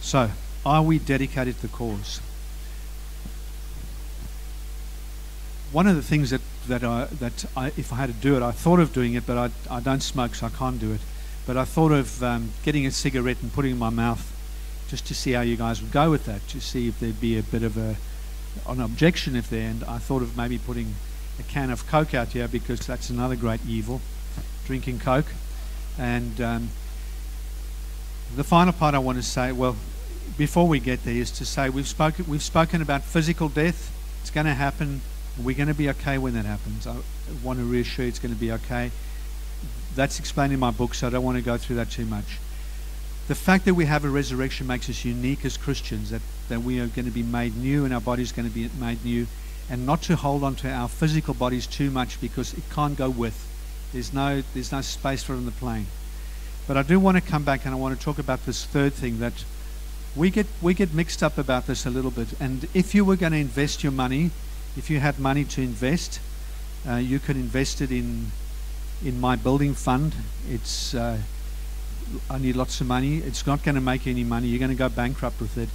So, 0.00 0.30
are 0.64 0.82
we 0.82 0.98
dedicated 0.98 1.56
to 1.56 1.62
the 1.62 1.68
cause? 1.68 2.20
One 5.72 5.86
of 5.86 5.96
the 5.96 6.02
things 6.02 6.30
that, 6.30 6.40
that, 6.68 6.84
I, 6.84 7.06
that 7.06 7.44
I, 7.56 7.66
if 7.76 7.92
I 7.92 7.96
had 7.96 8.06
to 8.06 8.14
do 8.14 8.36
it, 8.36 8.42
I 8.42 8.52
thought 8.52 8.78
of 8.80 8.92
doing 8.92 9.14
it, 9.14 9.26
but 9.26 9.36
I, 9.36 9.76
I 9.76 9.80
don't 9.80 10.02
smoke, 10.02 10.34
so 10.36 10.46
I 10.46 10.50
can't 10.50 10.78
do 10.78 10.92
it. 10.92 11.00
But 11.46 11.56
I 11.56 11.64
thought 11.64 11.92
of 11.92 12.22
um, 12.22 12.50
getting 12.62 12.86
a 12.86 12.90
cigarette 12.90 13.42
and 13.42 13.52
putting 13.52 13.72
it 13.72 13.74
in 13.74 13.78
my 13.78 13.90
mouth 13.90 14.32
just 14.88 15.06
to 15.06 15.14
see 15.14 15.32
how 15.32 15.42
you 15.42 15.56
guys 15.56 15.82
would 15.82 15.92
go 15.92 16.10
with 16.10 16.24
that, 16.24 16.46
to 16.48 16.60
see 16.60 16.88
if 16.88 16.98
there'd 16.98 17.20
be 17.20 17.38
a 17.38 17.42
bit 17.42 17.62
of 17.62 17.76
a, 17.76 17.96
an 18.66 18.80
objection 18.80 19.36
if 19.36 19.50
there. 19.50 19.68
And 19.68 19.84
I 19.84 19.98
thought 19.98 20.22
of 20.22 20.36
maybe 20.36 20.58
putting 20.58 20.94
a 21.38 21.42
can 21.42 21.70
of 21.70 21.86
Coke 21.86 22.14
out 22.14 22.28
here 22.28 22.48
because 22.48 22.86
that's 22.86 23.10
another 23.10 23.36
great 23.36 23.60
evil, 23.66 24.00
drinking 24.66 24.98
Coke. 24.98 25.32
And 25.98 26.40
um, 26.40 26.70
the 28.34 28.44
final 28.44 28.72
part 28.72 28.94
I 28.94 28.98
want 28.98 29.18
to 29.18 29.22
say, 29.22 29.52
well, 29.52 29.76
before 30.36 30.66
we 30.66 30.80
get 30.80 31.04
there, 31.04 31.14
is 31.14 31.30
to 31.32 31.44
say 31.44 31.68
we've 31.68 31.88
spoken 31.88 32.26
we've 32.28 32.42
spoken 32.42 32.82
about 32.82 33.02
physical 33.02 33.48
death. 33.48 33.94
It's 34.20 34.30
going 34.30 34.46
to 34.46 34.54
happen. 34.54 35.00
We're 35.38 35.56
going 35.56 35.68
to 35.68 35.74
be 35.74 35.88
okay 35.90 36.18
when 36.18 36.34
that 36.34 36.44
happens. 36.44 36.86
I 36.86 36.96
want 37.42 37.58
to 37.58 37.64
reassure 37.64 38.04
you 38.04 38.08
it's 38.08 38.18
going 38.18 38.34
to 38.34 38.40
be 38.40 38.52
okay. 38.52 38.90
That's 39.94 40.18
explained 40.18 40.52
in 40.52 40.60
my 40.60 40.70
book, 40.70 40.94
so 40.94 41.06
I 41.06 41.10
don't 41.10 41.24
want 41.24 41.38
to 41.38 41.42
go 41.42 41.56
through 41.56 41.76
that 41.76 41.90
too 41.90 42.06
much. 42.06 42.38
The 43.28 43.34
fact 43.34 43.64
that 43.66 43.74
we 43.74 43.84
have 43.84 44.04
a 44.04 44.08
resurrection 44.08 44.66
makes 44.66 44.90
us 44.90 45.04
unique 45.04 45.44
as 45.44 45.56
Christians, 45.56 46.10
that, 46.10 46.22
that 46.48 46.62
we 46.62 46.80
are 46.80 46.86
going 46.86 47.04
to 47.04 47.10
be 47.10 47.22
made 47.22 47.56
new 47.56 47.84
and 47.84 47.94
our 47.94 48.00
body's 48.00 48.32
going 48.32 48.48
to 48.48 48.54
be 48.54 48.68
made 48.80 49.04
new, 49.04 49.26
and 49.70 49.84
not 49.86 50.02
to 50.02 50.16
hold 50.16 50.42
on 50.42 50.54
to 50.56 50.70
our 50.70 50.88
physical 50.88 51.34
bodies 51.34 51.66
too 51.66 51.90
much 51.90 52.20
because 52.20 52.54
it 52.54 52.64
can't 52.70 52.96
go 52.96 53.10
with 53.10 53.48
there's 53.92 54.12
no, 54.12 54.42
there's 54.54 54.72
no 54.72 54.80
space 54.80 55.22
for 55.22 55.34
it 55.34 55.36
on 55.36 55.46
the 55.46 55.50
plane. 55.52 55.86
But 56.66 56.76
I 56.76 56.82
do 56.82 57.00
want 57.00 57.16
to 57.16 57.22
come 57.22 57.44
back 57.44 57.64
and 57.64 57.74
I 57.74 57.78
want 57.78 57.98
to 57.98 58.04
talk 58.04 58.18
about 58.18 58.44
this 58.44 58.64
third 58.64 58.92
thing 58.92 59.18
that 59.20 59.44
we 60.14 60.30
get, 60.30 60.46
we 60.60 60.74
get 60.74 60.92
mixed 60.92 61.22
up 61.22 61.38
about 61.38 61.66
this 61.66 61.86
a 61.86 61.90
little 61.90 62.10
bit. 62.10 62.28
And 62.40 62.68
if 62.74 62.94
you 62.94 63.04
were 63.04 63.16
going 63.16 63.32
to 63.32 63.38
invest 63.38 63.82
your 63.82 63.92
money, 63.92 64.30
if 64.76 64.90
you 64.90 65.00
had 65.00 65.18
money 65.18 65.44
to 65.44 65.62
invest, 65.62 66.20
uh, 66.86 66.96
you 66.96 67.18
could 67.18 67.36
invest 67.36 67.80
it 67.80 67.90
in, 67.90 68.30
in 69.02 69.20
my 69.20 69.36
building 69.36 69.74
fund. 69.74 70.14
It's, 70.48 70.94
uh, 70.94 71.18
I 72.30 72.38
need 72.38 72.56
lots 72.56 72.80
of 72.80 72.86
money. 72.86 73.18
It's 73.18 73.46
not 73.46 73.62
going 73.62 73.74
to 73.74 73.80
make 73.80 74.06
any 74.06 74.24
money. 74.24 74.48
You're 74.48 74.58
going 74.58 74.70
to 74.70 74.76
go 74.76 74.88
bankrupt 74.88 75.40
with 75.40 75.56
it. 75.58 75.68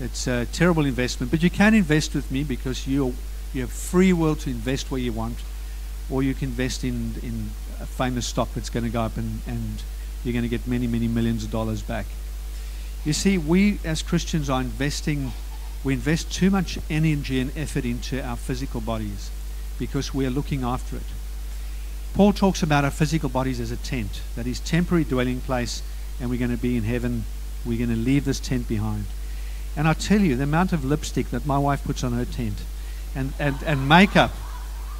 It's 0.00 0.26
a 0.26 0.46
terrible 0.46 0.84
investment. 0.84 1.30
But 1.30 1.42
you 1.42 1.50
can 1.50 1.74
invest 1.74 2.14
with 2.14 2.30
me 2.30 2.42
because 2.44 2.86
you 2.86 3.14
you 3.52 3.60
have 3.60 3.72
free 3.72 4.12
will 4.12 4.34
to 4.34 4.50
invest 4.50 4.90
where 4.90 5.00
you 5.00 5.12
want 5.12 5.38
or 6.10 6.22
you 6.22 6.34
can 6.34 6.48
invest 6.48 6.84
in, 6.84 7.14
in 7.22 7.50
a 7.80 7.86
famous 7.86 8.26
stock 8.26 8.48
that's 8.54 8.68
going 8.68 8.84
to 8.84 8.90
go 8.90 9.02
up 9.02 9.16
and, 9.16 9.40
and 9.46 9.82
you're 10.24 10.32
going 10.32 10.42
to 10.42 10.48
get 10.48 10.66
many, 10.66 10.86
many 10.86 11.06
millions 11.06 11.44
of 11.44 11.50
dollars 11.50 11.80
back. 11.80 12.06
You 13.04 13.12
see, 13.12 13.38
we 13.38 13.78
as 13.84 14.02
Christians 14.02 14.50
are 14.50 14.60
investing, 14.60 15.32
we 15.84 15.92
invest 15.92 16.32
too 16.32 16.50
much 16.50 16.78
energy 16.90 17.38
and 17.40 17.56
effort 17.56 17.84
into 17.84 18.22
our 18.22 18.36
physical 18.36 18.80
bodies 18.80 19.30
because 19.78 20.14
we 20.14 20.26
are 20.26 20.30
looking 20.30 20.64
after 20.64 20.96
it. 20.96 21.02
Paul 22.14 22.32
talks 22.32 22.62
about 22.62 22.84
our 22.84 22.92
physical 22.92 23.28
bodies 23.28 23.58
as 23.58 23.72
a 23.72 23.76
tent, 23.76 24.20
that 24.36 24.46
is 24.46 24.60
temporary 24.60 25.02
dwelling 25.02 25.40
place, 25.40 25.82
and 26.20 26.30
we're 26.30 26.38
going 26.38 26.52
to 26.52 26.56
be 26.56 26.76
in 26.76 26.84
heaven. 26.84 27.24
We're 27.66 27.78
going 27.78 27.90
to 27.90 27.96
leave 27.96 28.24
this 28.24 28.38
tent 28.38 28.68
behind. 28.68 29.06
And 29.76 29.88
I 29.88 29.94
tell 29.94 30.20
you, 30.20 30.36
the 30.36 30.44
amount 30.44 30.72
of 30.72 30.84
lipstick 30.84 31.30
that 31.30 31.44
my 31.44 31.58
wife 31.58 31.82
puts 31.82 32.04
on 32.04 32.12
her 32.12 32.24
tent, 32.24 32.62
and, 33.16 33.32
and, 33.40 33.56
and 33.66 33.88
makeup, 33.88 34.30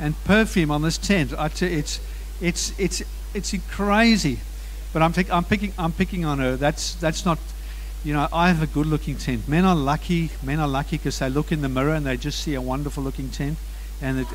and 0.00 0.16
perfume 0.24 0.72
on 0.72 0.82
this 0.82 0.98
tent, 0.98 1.32
I 1.38 1.48
you, 1.48 1.66
it's 1.66 2.00
it's 2.40 2.76
it's 2.80 3.02
it's 3.32 3.54
crazy. 3.70 4.40
But 4.92 5.02
I'm, 5.02 5.12
pick, 5.12 5.32
I'm 5.32 5.44
picking 5.44 5.72
I'm 5.78 5.92
picking 5.92 6.24
on 6.24 6.40
her. 6.40 6.56
That's 6.56 6.94
that's 6.96 7.24
not. 7.24 7.38
You 8.02 8.12
know, 8.12 8.28
I 8.32 8.48
have 8.48 8.60
a 8.60 8.66
good-looking 8.66 9.16
tent. 9.16 9.48
Men 9.48 9.64
are 9.64 9.76
lucky. 9.76 10.30
Men 10.42 10.60
are 10.60 10.68
lucky 10.68 10.98
because 10.98 11.20
they 11.20 11.30
look 11.30 11.52
in 11.52 11.62
the 11.62 11.68
mirror 11.68 11.94
and 11.94 12.04
they 12.04 12.16
just 12.16 12.40
see 12.40 12.54
a 12.54 12.60
wonderful-looking 12.60 13.30
tent, 13.30 13.56
and 14.02 14.18
it, 14.18 14.26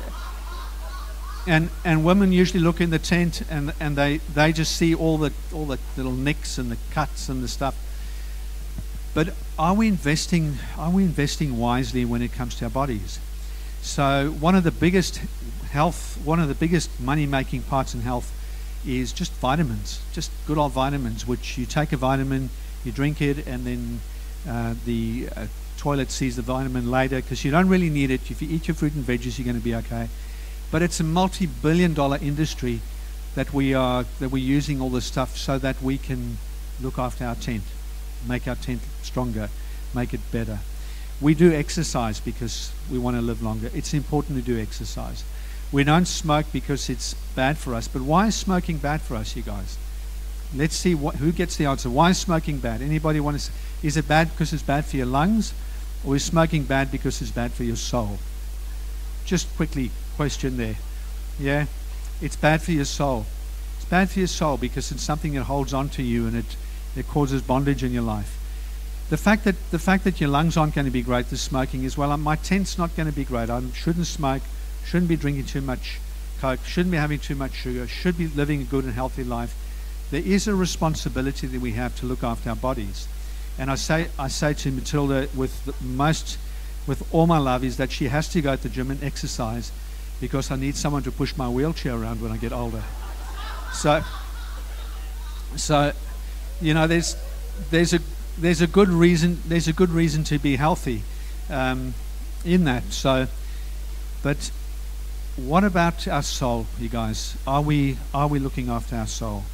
and 1.50 1.68
and 1.84 2.04
women 2.04 2.30
usually 2.30 2.62
look 2.62 2.80
in 2.80 2.90
the 2.90 2.98
tent 2.98 3.42
and 3.50 3.72
and 3.80 3.96
they 3.96 4.18
they 4.34 4.52
just 4.52 4.76
see 4.76 4.94
all 4.94 5.18
the 5.18 5.32
all 5.52 5.66
the 5.66 5.78
little 5.96 6.12
nicks 6.12 6.58
and 6.58 6.70
the 6.70 6.78
cuts 6.92 7.28
and 7.28 7.42
the 7.42 7.48
stuff. 7.48 7.74
But 9.14 9.34
are 9.58 9.74
we 9.74 9.88
investing 9.88 10.58
are 10.78 10.90
we 10.90 11.02
investing 11.02 11.58
wisely 11.58 12.04
when 12.04 12.22
it 12.22 12.32
comes 12.32 12.54
to 12.56 12.66
our 12.66 12.70
bodies? 12.70 13.18
So 13.82 14.30
one 14.38 14.54
of 14.54 14.62
the 14.62 14.70
biggest 14.70 15.20
health, 15.72 16.18
one 16.24 16.38
of 16.38 16.46
the 16.46 16.54
biggest 16.54 16.88
money 17.00 17.26
making 17.26 17.62
parts 17.62 17.94
in 17.94 18.02
health 18.02 18.30
is 18.86 19.12
just 19.12 19.32
vitamins, 19.32 20.00
just 20.12 20.30
good 20.46 20.56
old 20.56 20.72
vitamins, 20.72 21.26
which 21.26 21.58
you 21.58 21.66
take 21.66 21.92
a 21.92 21.96
vitamin, 21.96 22.50
you 22.84 22.92
drink 22.92 23.20
it, 23.20 23.46
and 23.46 23.64
then 23.64 24.00
uh, 24.48 24.74
the 24.84 25.28
uh, 25.34 25.46
toilet 25.78 26.10
sees 26.10 26.36
the 26.36 26.42
vitamin 26.42 26.90
later 26.90 27.16
because 27.16 27.44
you 27.44 27.50
don't 27.50 27.68
really 27.68 27.90
need 27.90 28.10
it. 28.10 28.30
If 28.30 28.40
you 28.40 28.48
eat 28.48 28.68
your 28.68 28.74
fruit 28.76 28.94
and 28.94 29.04
veggies, 29.04 29.38
you're 29.38 29.44
going 29.44 29.58
to 29.58 29.64
be 29.64 29.74
okay. 29.74 30.08
But 30.70 30.82
it's 30.82 31.00
a 31.00 31.04
multi 31.04 31.46
billion 31.46 31.94
dollar 31.94 32.18
industry 32.20 32.80
that 33.34 33.52
we 33.52 33.74
are 33.74 34.04
that 34.18 34.30
we're 34.30 34.38
using 34.38 34.80
all 34.80 34.90
this 34.90 35.04
stuff 35.04 35.36
so 35.36 35.58
that 35.58 35.80
we 35.82 35.98
can 35.98 36.38
look 36.80 36.98
after 36.98 37.24
our 37.24 37.34
tent, 37.34 37.62
make 38.26 38.48
our 38.48 38.56
tent 38.56 38.80
stronger, 39.02 39.48
make 39.94 40.14
it 40.14 40.20
better. 40.32 40.60
We 41.20 41.34
do 41.34 41.52
exercise 41.52 42.18
because 42.20 42.72
we 42.90 42.98
want 42.98 43.16
to 43.16 43.22
live 43.22 43.42
longer. 43.42 43.70
It's 43.74 43.92
important 43.92 44.38
to 44.38 44.44
do 44.44 44.58
exercise. 44.58 45.22
We 45.70 45.84
don't 45.84 46.06
smoke 46.06 46.46
because 46.52 46.88
it's 46.88 47.14
bad 47.36 47.58
for 47.58 47.74
us. 47.74 47.86
But 47.86 48.02
why 48.02 48.28
is 48.28 48.34
smoking 48.34 48.78
bad 48.78 49.02
for 49.02 49.16
us, 49.16 49.36
you 49.36 49.42
guys? 49.42 49.76
Let's 50.56 50.74
see 50.74 50.94
what, 50.94 51.16
who 51.16 51.30
gets 51.30 51.56
the 51.56 51.66
answer. 51.66 51.88
Why 51.88 52.10
is 52.10 52.18
smoking 52.18 52.58
bad? 52.58 52.82
Anybody 52.82 53.20
want 53.20 53.36
to? 53.36 53.40
Say, 53.40 53.52
is 53.82 53.96
it 53.96 54.08
bad 54.08 54.30
because 54.30 54.52
it's 54.52 54.62
bad 54.62 54.84
for 54.84 54.96
your 54.96 55.06
lungs, 55.06 55.54
or 56.04 56.16
is 56.16 56.24
smoking 56.24 56.64
bad 56.64 56.90
because 56.90 57.22
it's 57.22 57.30
bad 57.30 57.52
for 57.52 57.62
your 57.62 57.76
soul? 57.76 58.18
Just 59.24 59.54
quickly, 59.56 59.92
question 60.20 60.58
there. 60.58 60.76
Yeah, 61.38 61.64
it's 62.20 62.36
bad 62.36 62.60
for 62.60 62.72
your 62.72 62.84
soul. 62.84 63.24
It's 63.76 63.86
bad 63.86 64.10
for 64.10 64.18
your 64.18 64.28
soul 64.28 64.58
because 64.58 64.92
it's 64.92 65.02
something 65.02 65.32
that 65.32 65.44
holds 65.44 65.72
on 65.72 65.88
to 65.96 66.02
you 66.02 66.26
and 66.26 66.36
it, 66.36 66.56
it 66.94 67.08
causes 67.08 67.40
bondage 67.40 67.82
in 67.82 67.90
your 67.90 68.02
life. 68.02 68.36
The 69.08 69.16
fact 69.16 69.44
that 69.44 69.54
the 69.70 69.78
fact 69.78 70.04
that 70.04 70.20
your 70.20 70.28
lungs 70.28 70.58
aren't 70.58 70.74
going 70.74 70.84
to 70.84 70.90
be 70.90 71.00
great, 71.00 71.30
the 71.30 71.38
smoking 71.38 71.84
is 71.84 71.96
well. 71.96 72.14
My 72.18 72.36
tent's 72.36 72.76
not 72.76 72.94
going 72.96 73.08
to 73.08 73.14
be 73.14 73.24
great. 73.24 73.48
I 73.48 73.62
shouldn't 73.72 74.06
smoke 74.06 74.42
shouldn't 74.84 75.08
be 75.08 75.16
drinking 75.16 75.46
too 75.46 75.62
much 75.62 76.00
coke, 76.38 76.60
shouldn't 76.66 76.90
be 76.90 76.98
having 76.98 77.18
too 77.18 77.34
much 77.34 77.54
sugar, 77.54 77.86
should 77.86 78.18
be 78.18 78.26
living 78.26 78.60
a 78.60 78.64
good 78.64 78.84
and 78.84 78.92
healthy 78.92 79.24
life. 79.24 79.54
There 80.10 80.20
is 80.22 80.46
a 80.46 80.54
responsibility 80.54 81.46
that 81.46 81.62
we 81.62 81.72
have 81.72 81.96
to 82.00 82.04
look 82.04 82.22
after 82.22 82.50
our 82.50 82.56
bodies. 82.56 83.08
And 83.58 83.70
I 83.70 83.76
say, 83.76 84.08
I 84.18 84.28
say 84.28 84.52
to 84.52 84.70
Matilda 84.70 85.28
with 85.34 85.74
most, 85.80 86.36
with 86.86 87.02
all 87.10 87.26
my 87.26 87.38
love, 87.38 87.64
is 87.64 87.78
that 87.78 87.90
she 87.90 88.08
has 88.08 88.28
to 88.28 88.42
go 88.42 88.54
to 88.54 88.62
the 88.62 88.68
gym 88.68 88.90
and 88.90 89.02
exercise 89.02 89.72
because 90.20 90.50
I 90.50 90.56
need 90.56 90.76
someone 90.76 91.02
to 91.04 91.12
push 91.12 91.36
my 91.36 91.48
wheelchair 91.48 91.94
around 91.94 92.20
when 92.20 92.30
I 92.30 92.36
get 92.36 92.52
older. 92.52 92.82
So, 93.72 94.02
so, 95.56 95.92
you 96.60 96.74
know, 96.74 96.86
there's, 96.86 97.16
there's 97.70 97.94
a, 97.94 98.00
there's 98.38 98.60
a 98.60 98.66
good 98.66 98.88
reason, 98.88 99.38
there's 99.46 99.68
a 99.68 99.72
good 99.72 99.90
reason 99.90 100.24
to 100.24 100.38
be 100.38 100.56
healthy 100.56 101.02
um, 101.48 101.94
in 102.44 102.64
that. 102.64 102.84
So, 102.92 103.26
but 104.22 104.50
what 105.36 105.64
about 105.64 106.06
our 106.06 106.22
soul, 106.22 106.66
you 106.78 106.88
guys? 106.88 107.36
Are 107.46 107.62
we 107.62 107.96
are 108.12 108.28
we 108.28 108.38
looking 108.38 108.68
after 108.68 108.96
our 108.96 109.06
soul? 109.06 109.44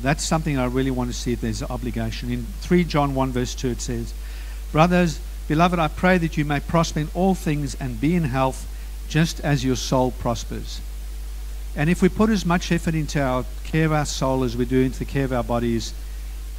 That's 0.00 0.24
something 0.24 0.58
I 0.58 0.66
really 0.66 0.90
want 0.90 1.10
to 1.10 1.16
see 1.16 1.32
if 1.32 1.40
there's 1.40 1.62
an 1.62 1.68
obligation. 1.70 2.30
In 2.30 2.46
3 2.60 2.84
John 2.84 3.14
1 3.14 3.32
verse 3.32 3.54
2 3.54 3.68
it 3.68 3.80
says, 3.80 4.14
Brothers, 4.70 5.20
beloved, 5.48 5.78
I 5.78 5.88
pray 5.88 6.18
that 6.18 6.36
you 6.36 6.44
may 6.44 6.60
prosper 6.60 7.00
in 7.00 7.08
all 7.14 7.34
things 7.34 7.74
and 7.74 8.00
be 8.00 8.14
in 8.14 8.24
health 8.24 8.66
just 9.12 9.40
as 9.40 9.62
your 9.62 9.76
soul 9.76 10.10
prospers. 10.10 10.80
And 11.76 11.90
if 11.90 12.00
we 12.00 12.08
put 12.08 12.30
as 12.30 12.46
much 12.46 12.72
effort 12.72 12.94
into 12.94 13.20
our 13.20 13.44
care 13.62 13.84
of 13.84 13.92
our 13.92 14.06
soul 14.06 14.42
as 14.42 14.56
we 14.56 14.64
do 14.64 14.80
into 14.80 15.00
the 15.00 15.04
care 15.04 15.26
of 15.26 15.34
our 15.34 15.44
bodies, 15.44 15.92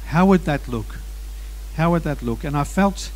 how 0.06 0.26
would 0.26 0.44
that 0.44 0.68
look? 0.68 1.00
How 1.74 1.90
would 1.90 2.04
that 2.04 2.22
look? 2.22 2.44
And 2.44 2.56
I 2.56 2.62
felt 2.62 3.10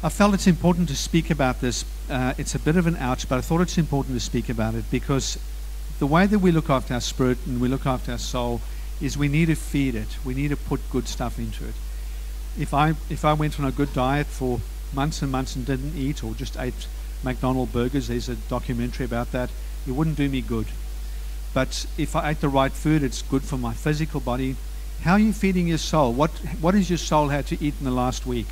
I 0.00 0.10
felt 0.10 0.32
it's 0.32 0.46
important 0.46 0.88
to 0.90 0.94
speak 0.94 1.28
about 1.28 1.60
this. 1.60 1.84
Uh, 2.08 2.34
it's 2.38 2.54
a 2.54 2.60
bit 2.60 2.76
of 2.76 2.86
an 2.86 2.96
ouch, 2.98 3.28
but 3.28 3.36
I 3.36 3.40
thought 3.40 3.62
it's 3.62 3.78
important 3.78 4.14
to 4.14 4.20
speak 4.20 4.48
about 4.48 4.76
it 4.76 4.84
because 4.92 5.36
the 5.98 6.06
way 6.06 6.24
that 6.26 6.38
we 6.38 6.52
look 6.52 6.70
after 6.70 6.94
our 6.94 7.00
spirit 7.00 7.38
and 7.46 7.60
we 7.60 7.66
look 7.66 7.84
after 7.84 8.12
our 8.12 8.18
soul 8.18 8.60
is 9.00 9.18
we 9.18 9.26
need 9.26 9.46
to 9.46 9.56
feed 9.56 9.96
it. 9.96 10.18
We 10.24 10.34
need 10.34 10.50
to 10.50 10.56
put 10.56 10.88
good 10.92 11.08
stuff 11.08 11.36
into 11.36 11.66
it. 11.66 11.74
If 12.56 12.72
I 12.72 12.94
if 13.10 13.24
I 13.24 13.32
went 13.32 13.58
on 13.58 13.66
a 13.66 13.72
good 13.72 13.92
diet 13.92 14.28
for 14.28 14.60
months 14.94 15.20
and 15.20 15.32
months 15.32 15.56
and 15.56 15.66
didn't 15.66 15.96
eat 15.96 16.22
or 16.22 16.32
just 16.34 16.56
ate 16.56 16.86
McDonald 17.22 17.72
burgers, 17.72 18.08
there's 18.08 18.28
a 18.28 18.36
documentary 18.36 19.06
about 19.06 19.32
that. 19.32 19.50
It 19.86 19.92
wouldn't 19.92 20.16
do 20.16 20.28
me 20.28 20.40
good. 20.40 20.66
But 21.54 21.86
if 21.96 22.14
I 22.14 22.30
ate 22.30 22.40
the 22.40 22.48
right 22.48 22.72
food, 22.72 23.02
it's 23.02 23.22
good 23.22 23.42
for 23.42 23.56
my 23.56 23.74
physical 23.74 24.20
body. 24.20 24.56
How 25.02 25.12
are 25.12 25.18
you 25.18 25.32
feeding 25.32 25.68
your 25.68 25.78
soul? 25.78 26.12
What 26.12 26.30
what 26.60 26.74
has 26.74 26.90
your 26.90 26.98
soul 26.98 27.28
had 27.28 27.46
to 27.46 27.64
eat 27.64 27.74
in 27.78 27.84
the 27.84 27.90
last 27.90 28.26
week? 28.26 28.48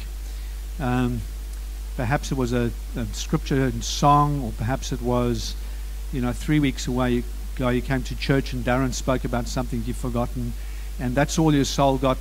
Um, 0.81 1.21
Perhaps 1.97 2.31
it 2.31 2.37
was 2.37 2.53
a, 2.53 2.71
a 2.95 3.07
scripture 3.15 3.65
and 3.65 3.83
song, 3.83 4.43
or 4.43 4.53
perhaps 4.59 4.93
it 4.93 5.01
was, 5.01 5.55
you 6.13 6.21
know, 6.21 6.31
three 6.31 6.61
weeks 6.61 6.87
away 6.87 7.25
ago 7.57 7.71
you 7.71 7.81
came 7.81 8.03
to 8.03 8.15
church 8.15 8.53
and 8.53 8.63
Darren 8.63 8.93
spoke 8.93 9.25
about 9.25 9.49
something 9.49 9.83
you've 9.87 9.97
forgotten, 9.97 10.53
and 11.01 11.15
that's 11.15 11.39
all 11.39 11.55
your 11.55 11.65
soul 11.65 11.97
got, 11.97 12.19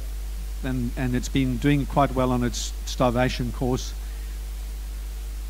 and, 0.63 0.91
and 0.95 1.13
it's 1.13 1.27
been 1.27 1.57
doing 1.57 1.85
quite 1.85 2.15
well 2.15 2.31
on 2.31 2.41
its 2.41 2.71
starvation 2.85 3.51
course. 3.51 3.93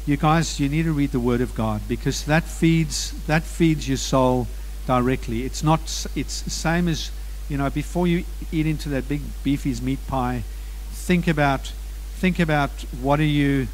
You 0.08 0.18
guys, 0.18 0.60
you 0.60 0.70
need 0.70 0.84
to 0.84 0.91
read 0.91 1.12
the 1.14 1.20
Word 1.20 1.41
of 1.41 1.56
God 1.56 1.82
because 1.88 2.26
that 2.26 2.43
feeds 2.43 3.12
that 3.26 3.41
feeds 3.41 3.88
your 3.88 3.97
soul 3.97 4.45
directly. 4.86 5.43
It's 5.45 5.64
not. 5.64 5.80
It's 6.16 6.41
the 6.41 6.51
same 6.51 6.88
as 6.88 7.10
you 7.49 7.58
know. 7.58 7.72
Before 7.72 8.06
you 8.06 8.24
eat 8.51 8.68
into 8.68 8.88
that 8.89 9.10
big 9.10 9.22
beefy's 9.43 9.82
meat 9.82 9.97
pie, 10.06 10.43
think 10.91 11.28
about 11.28 11.74
think 12.18 12.38
about 12.38 12.70
what 13.01 13.20
are 13.20 13.24
you 13.24 13.68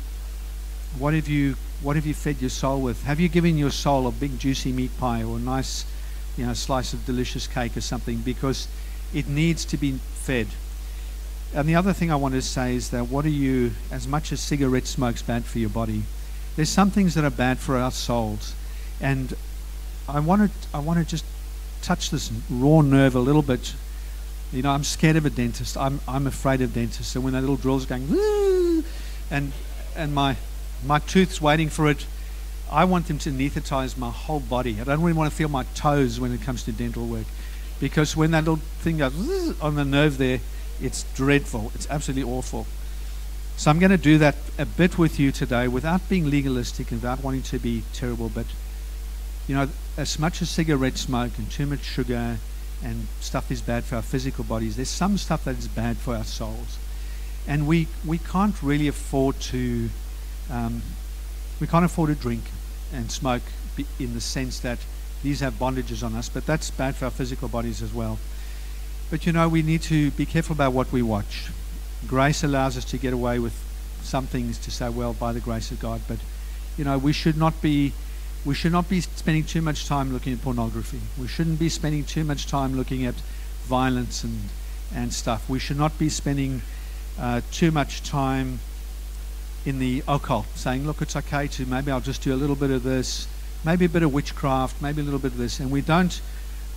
what 0.97 1.13
have 1.13 1.27
you 1.27 1.55
what 1.81 1.97
have 1.97 2.05
you 2.05 2.13
fed 2.13 2.39
your 2.39 2.49
soul 2.49 2.79
with? 2.79 3.03
Have 3.03 3.19
you 3.19 3.27
given 3.27 3.57
your 3.57 3.71
soul 3.71 4.07
a 4.07 4.11
big 4.11 4.39
juicy 4.39 4.71
meat 4.71 4.97
pie 4.97 5.23
or 5.23 5.35
a 5.35 5.39
nice, 5.39 5.85
you 6.37 6.45
know, 6.45 6.53
slice 6.53 6.93
of 6.93 7.05
delicious 7.05 7.45
cake 7.45 7.75
or 7.75 7.81
something? 7.81 8.19
Because 8.19 8.69
it 9.13 9.27
needs 9.27 9.65
to 9.65 9.75
be 9.75 9.99
fed. 10.13 10.47
And 11.53 11.67
the 11.67 11.75
other 11.75 11.91
thing 11.91 12.09
I 12.09 12.15
want 12.15 12.35
to 12.35 12.41
say 12.41 12.75
is 12.75 12.91
that 12.91 13.09
what 13.09 13.25
are 13.25 13.29
you, 13.29 13.71
as 13.91 14.07
much 14.07 14.31
as 14.31 14.39
cigarette 14.39 14.87
smoke's 14.87 15.21
bad 15.21 15.43
for 15.43 15.59
your 15.59 15.69
body, 15.69 16.03
there's 16.55 16.69
some 16.69 16.91
things 16.91 17.13
that 17.15 17.23
are 17.23 17.31
bad 17.31 17.59
for 17.59 17.77
our 17.77 17.91
souls. 17.91 18.53
And 18.99 19.33
I 20.07 20.19
want 20.19 20.51
to, 20.51 20.67
I 20.73 20.79
want 20.79 20.99
to 20.99 21.05
just 21.05 21.25
touch 21.81 22.09
this 22.09 22.31
raw 22.49 22.81
nerve 22.81 23.15
a 23.15 23.19
little 23.19 23.41
bit. 23.41 23.73
You 24.51 24.61
know, 24.61 24.71
I'm 24.71 24.83
scared 24.83 25.15
of 25.15 25.25
a 25.25 25.29
dentist. 25.29 25.77
I'm, 25.77 26.01
I'm 26.07 26.27
afraid 26.27 26.61
of 26.61 26.73
dentists. 26.73 27.13
So 27.13 27.21
when 27.21 27.33
that 27.33 27.41
little 27.41 27.55
drill's 27.55 27.85
going, 27.85 28.83
and, 29.31 29.53
and 29.95 30.13
my, 30.13 30.35
my 30.85 30.99
tooth's 30.99 31.41
waiting 31.41 31.69
for 31.69 31.89
it. 31.89 32.05
I 32.71 32.85
want 32.85 33.07
them 33.07 33.17
to 33.19 33.31
anesthetize 33.31 33.97
my 33.97 34.09
whole 34.09 34.39
body. 34.39 34.79
I 34.79 34.85
don't 34.85 35.01
really 35.01 35.17
want 35.17 35.29
to 35.29 35.35
feel 35.35 35.49
my 35.49 35.63
toes 35.75 36.19
when 36.19 36.33
it 36.33 36.41
comes 36.41 36.63
to 36.63 36.71
dental 36.71 37.05
work. 37.05 37.25
Because 37.79 38.15
when 38.15 38.31
that 38.31 38.45
little 38.45 38.63
thing 38.79 38.99
goes 38.99 39.59
on 39.61 39.75
the 39.75 39.83
nerve 39.83 40.17
there, 40.17 40.39
it's 40.81 41.03
dreadful. 41.13 41.71
It's 41.75 41.89
absolutely 41.89 42.31
awful. 42.31 42.67
So 43.57 43.69
I'm 43.69 43.79
going 43.79 43.91
to 43.91 43.97
do 43.97 44.17
that 44.17 44.35
a 44.57 44.65
bit 44.65 44.97
with 44.97 45.19
you 45.19 45.31
today 45.31 45.67
without 45.67 46.07
being 46.09 46.29
legalistic 46.29 46.91
and 46.91 47.01
without 47.01 47.23
wanting 47.23 47.43
to 47.43 47.59
be 47.59 47.83
terrible. 47.93 48.29
But, 48.29 48.47
you 49.47 49.55
know, 49.55 49.69
as 49.97 50.17
much 50.17 50.41
as 50.41 50.49
cigarette 50.49 50.97
smoke 50.97 51.37
and 51.37 51.49
too 51.51 51.67
much 51.67 51.83
sugar 51.83 52.37
and 52.83 53.07
stuff 53.19 53.51
is 53.51 53.61
bad 53.61 53.83
for 53.83 53.97
our 53.97 54.01
physical 54.01 54.43
bodies, 54.43 54.75
there's 54.75 54.89
some 54.89 55.17
stuff 55.17 55.45
that 55.45 55.57
is 55.57 55.67
bad 55.67 55.97
for 55.97 56.15
our 56.15 56.23
souls. 56.23 56.79
And 57.47 57.67
we, 57.67 57.87
we 58.05 58.17
can't 58.17 58.61
really 58.63 58.87
afford 58.87 59.39
to 59.41 59.89
um, 60.51 60.81
we 61.61 61.67
can't 61.67 61.85
afford 61.85 62.09
to 62.09 62.15
drink 62.15 62.43
and 62.91 63.11
smoke 63.11 63.43
in 63.99 64.13
the 64.13 64.21
sense 64.21 64.59
that 64.59 64.79
these 65.23 65.39
have 65.39 65.53
bondages 65.53 66.03
on 66.03 66.15
us, 66.15 66.27
but 66.27 66.45
that's 66.45 66.71
bad 66.71 66.95
for 66.95 67.05
our 67.05 67.11
physical 67.11 67.47
bodies 67.47 67.81
as 67.81 67.93
well. 67.93 68.19
But 69.09 69.25
you 69.25 69.31
know, 69.31 69.47
we 69.47 69.61
need 69.61 69.83
to 69.83 70.11
be 70.11 70.25
careful 70.25 70.53
about 70.53 70.73
what 70.73 70.91
we 70.91 71.01
watch. 71.01 71.51
Grace 72.07 72.43
allows 72.43 72.77
us 72.77 72.85
to 72.85 72.97
get 72.97 73.13
away 73.13 73.39
with 73.39 73.53
some 74.01 74.25
things 74.27 74.57
to 74.59 74.71
say, 74.71 74.89
well, 74.89 75.13
by 75.13 75.31
the 75.31 75.39
grace 75.39 75.71
of 75.71 75.79
God, 75.79 76.01
but 76.07 76.19
you 76.77 76.83
know, 76.83 76.97
we 76.97 77.13
should 77.13 77.37
not 77.37 77.61
be 77.61 77.93
we 78.43 78.55
should 78.55 78.71
not 78.71 78.89
be 78.89 79.01
spending 79.01 79.43
too 79.43 79.61
much 79.61 79.85
time 79.85 80.11
looking 80.11 80.33
at 80.33 80.41
pornography. 80.41 80.99
We 81.19 81.27
shouldn't 81.27 81.59
be 81.59 81.69
spending 81.69 82.03
too 82.03 82.23
much 82.23 82.47
time 82.47 82.75
looking 82.75 83.05
at 83.05 83.15
violence 83.65 84.23
and 84.23 84.49
and 84.93 85.13
stuff. 85.13 85.47
We 85.49 85.59
should 85.59 85.77
not 85.77 85.97
be 85.97 86.09
spending 86.09 86.61
uh, 87.19 87.41
too 87.51 87.71
much 87.71 88.03
time 88.03 88.59
in 89.65 89.79
the 89.79 90.03
occult, 90.07 90.47
saying, 90.55 90.85
look, 90.85 91.01
it's 91.01 91.15
okay 91.15 91.47
to 91.47 91.65
maybe 91.65 91.91
I'll 91.91 92.01
just 92.01 92.23
do 92.23 92.33
a 92.33 92.35
little 92.35 92.55
bit 92.55 92.71
of 92.71 92.83
this, 92.83 93.27
maybe 93.63 93.85
a 93.85 93.89
bit 93.89 94.03
of 94.03 94.13
witchcraft, 94.13 94.81
maybe 94.81 95.01
a 95.01 95.03
little 95.03 95.19
bit 95.19 95.33
of 95.33 95.37
this. 95.37 95.59
And 95.59 95.71
we 95.71 95.81
don't, 95.81 96.19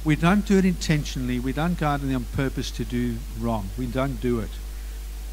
we 0.05 0.17
don't 0.17 0.47
do 0.47 0.59
it 0.59 0.65
intentionally. 0.65 1.39
We 1.39 1.53
don't 1.53 1.79
go 1.79 1.87
out 1.87 2.03
on 2.03 2.25
purpose 2.35 2.71
to 2.73 2.85
do 2.85 3.17
wrong. 3.41 3.71
We 3.79 3.87
don't 3.87 4.21
do 4.21 4.41
it. 4.41 4.51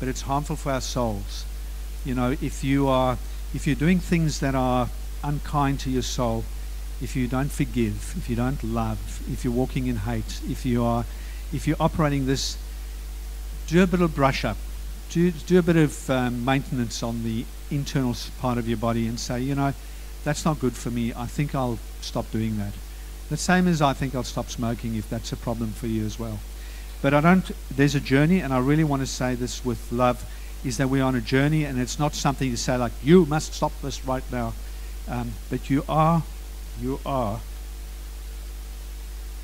But 0.01 0.09
it's 0.09 0.23
harmful 0.23 0.57
for 0.57 0.73
our 0.73 0.81
souls. 0.81 1.45
You 2.03 2.13
know, 2.13 2.31
if 2.41 2.61
you 2.61 2.89
are, 2.89 3.17
if 3.53 3.65
you're 3.65 3.77
doing 3.77 3.99
things 3.99 4.41
that 4.41 4.53
are 4.53 4.89
unkind 5.23 5.79
to 5.81 5.89
your 5.89 6.01
soul, 6.01 6.43
if 7.01 7.15
you 7.15 7.29
don't 7.29 7.51
forgive, 7.51 8.15
if 8.17 8.29
you 8.29 8.35
don't 8.35 8.61
love, 8.61 9.23
if 9.31 9.45
you're 9.45 9.53
walking 9.53 9.87
in 9.87 9.95
hate, 9.95 10.41
if 10.49 10.65
you 10.65 10.83
are, 10.83 11.05
if 11.53 11.65
you're 11.65 11.77
operating 11.79 12.25
this, 12.25 12.57
do 13.67 13.81
a 13.81 13.87
bit 13.87 14.01
of 14.01 14.13
brush 14.13 14.43
up 14.43 14.57
do, 15.11 15.31
do 15.31 15.59
a 15.59 15.61
bit 15.61 15.75
of 15.75 16.09
um, 16.09 16.43
maintenance 16.43 17.03
on 17.03 17.23
the 17.23 17.45
internal 17.69 18.15
part 18.39 18.57
of 18.57 18.67
your 18.67 18.77
body 18.77 19.07
and 19.07 19.19
say, 19.19 19.41
you 19.41 19.53
know, 19.53 19.73
that's 20.23 20.45
not 20.45 20.59
good 20.59 20.73
for 20.73 20.89
me. 20.89 21.13
I 21.13 21.25
think 21.25 21.53
I'll 21.53 21.79
stop 21.99 22.31
doing 22.31 22.57
that. 22.57 22.73
The 23.29 23.37
same 23.37 23.67
as 23.67 23.81
I 23.81 23.93
think 23.93 24.15
I'll 24.15 24.23
stop 24.23 24.49
smoking 24.49 24.95
if 24.95 25.09
that's 25.09 25.31
a 25.31 25.37
problem 25.37 25.71
for 25.71 25.87
you 25.87 26.05
as 26.05 26.17
well. 26.17 26.39
But 27.01 27.13
I 27.13 27.21
don't, 27.21 27.49
there's 27.75 27.95
a 27.95 27.99
journey, 27.99 28.39
and 28.39 28.53
I 28.53 28.59
really 28.59 28.83
want 28.83 29.01
to 29.01 29.07
say 29.07 29.35
this 29.35 29.65
with 29.65 29.91
love, 29.91 30.23
is 30.63 30.77
that 30.77 30.89
we're 30.89 31.03
on 31.03 31.15
a 31.15 31.21
journey, 31.21 31.63
and 31.65 31.79
it's 31.79 31.97
not 31.97 32.13
something 32.13 32.51
to 32.51 32.57
say 32.57 32.77
like, 32.77 32.91
you 33.03 33.25
must 33.25 33.53
stop 33.53 33.71
this 33.81 34.05
right 34.05 34.23
now. 34.31 34.53
Um, 35.07 35.33
but 35.49 35.69
you 35.69 35.83
are, 35.89 36.23
you 36.79 36.99
are, 37.05 37.39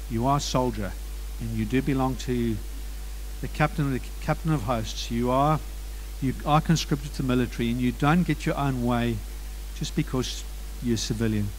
you 0.10 0.28
are 0.28 0.38
a 0.38 0.42
soldier, 0.42 0.92
and 1.40 1.50
you 1.52 1.66
do 1.66 1.82
belong 1.82 2.16
to 2.18 2.56
the 3.42 3.48
captain 3.48 3.86
of 3.86 3.92
the 3.92 4.02
captain 4.22 4.52
of 4.52 4.64
hosts. 4.64 5.12
You 5.12 5.30
are 5.32 5.60
you 6.22 6.34
are 6.46 6.62
conscripted 6.62 7.14
to 7.16 7.24
military, 7.24 7.70
and 7.70 7.80
you 7.80 7.92
don't 7.92 8.24
get 8.24 8.46
your 8.46 8.58
own 8.58 8.86
way 8.86 9.18
just 9.76 9.96
because 9.96 10.44
you're 10.82 10.96
a 10.96 10.98
civilian. 10.98 11.50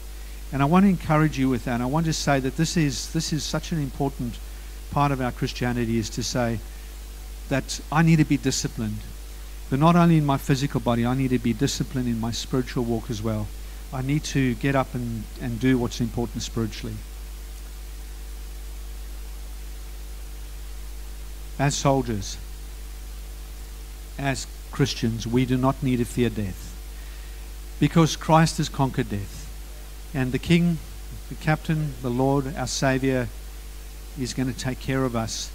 And 0.53 0.63
I 0.63 0.65
want 0.65 0.85
to 0.85 0.89
encourage 0.89 1.39
you 1.39 1.49
with 1.49 1.65
that. 1.67 1.81
I 1.81 1.87
want 1.87 2.07
to 2.07 2.13
say 2.13 2.41
that 2.41 2.57
this 2.57 2.77
is 2.77 3.13
this 3.13 3.33
is 3.33 3.45
such 3.45 3.73
an 3.73 3.79
important 3.79 4.39
part 4.91 5.13
of 5.13 5.21
our 5.21 5.33
Christianity 5.33 5.99
is 5.99 6.11
to 6.11 6.23
say 6.23 6.61
that 7.49 7.81
I 7.91 8.03
need 8.03 8.17
to 8.17 8.25
be 8.25 8.37
disciplined. 8.37 9.01
But 9.71 9.79
not 9.79 9.97
only 9.97 10.17
in 10.17 10.27
my 10.27 10.39
physical 10.39 10.81
body, 10.81 11.05
I 11.05 11.15
need 11.15 11.31
to 11.31 11.39
be 11.39 11.53
disciplined 11.53 12.09
in 12.09 12.21
my 12.21 12.31
spiritual 12.31 12.85
walk 12.85 13.11
as 13.11 13.23
well. 13.23 13.49
I 13.93 14.03
need 14.03 14.25
to 14.25 14.55
get 14.55 14.75
up 14.75 14.95
and, 14.95 15.25
and 15.41 15.61
do 15.61 15.79
what's 15.79 16.01
important 16.01 16.43
spiritually. 16.43 16.97
as 21.59 21.75
soldiers, 21.75 22.39
as 24.19 24.47
Christians, 24.71 25.27
we 25.27 25.45
do 25.45 25.57
not 25.57 25.83
need 25.83 25.97
to 25.97 26.05
fear 26.05 26.31
death 26.31 26.75
because 27.81 28.17
Christ 28.17 28.59
has 28.59 28.69
conquered 28.69 29.11
death. 29.11 29.47
And 30.15 30.33
the 30.33 30.39
King, 30.39 30.79
the 31.29 31.35
Captain, 31.35 31.95
the 32.01 32.11
Lord, 32.11 32.57
our 32.57 32.67
Savior, 32.67 33.29
is 34.19 34.35
going 34.35 34.53
to 34.53 34.59
take 34.59 34.81
care 34.81 35.05
of 35.05 35.17
us 35.17 35.51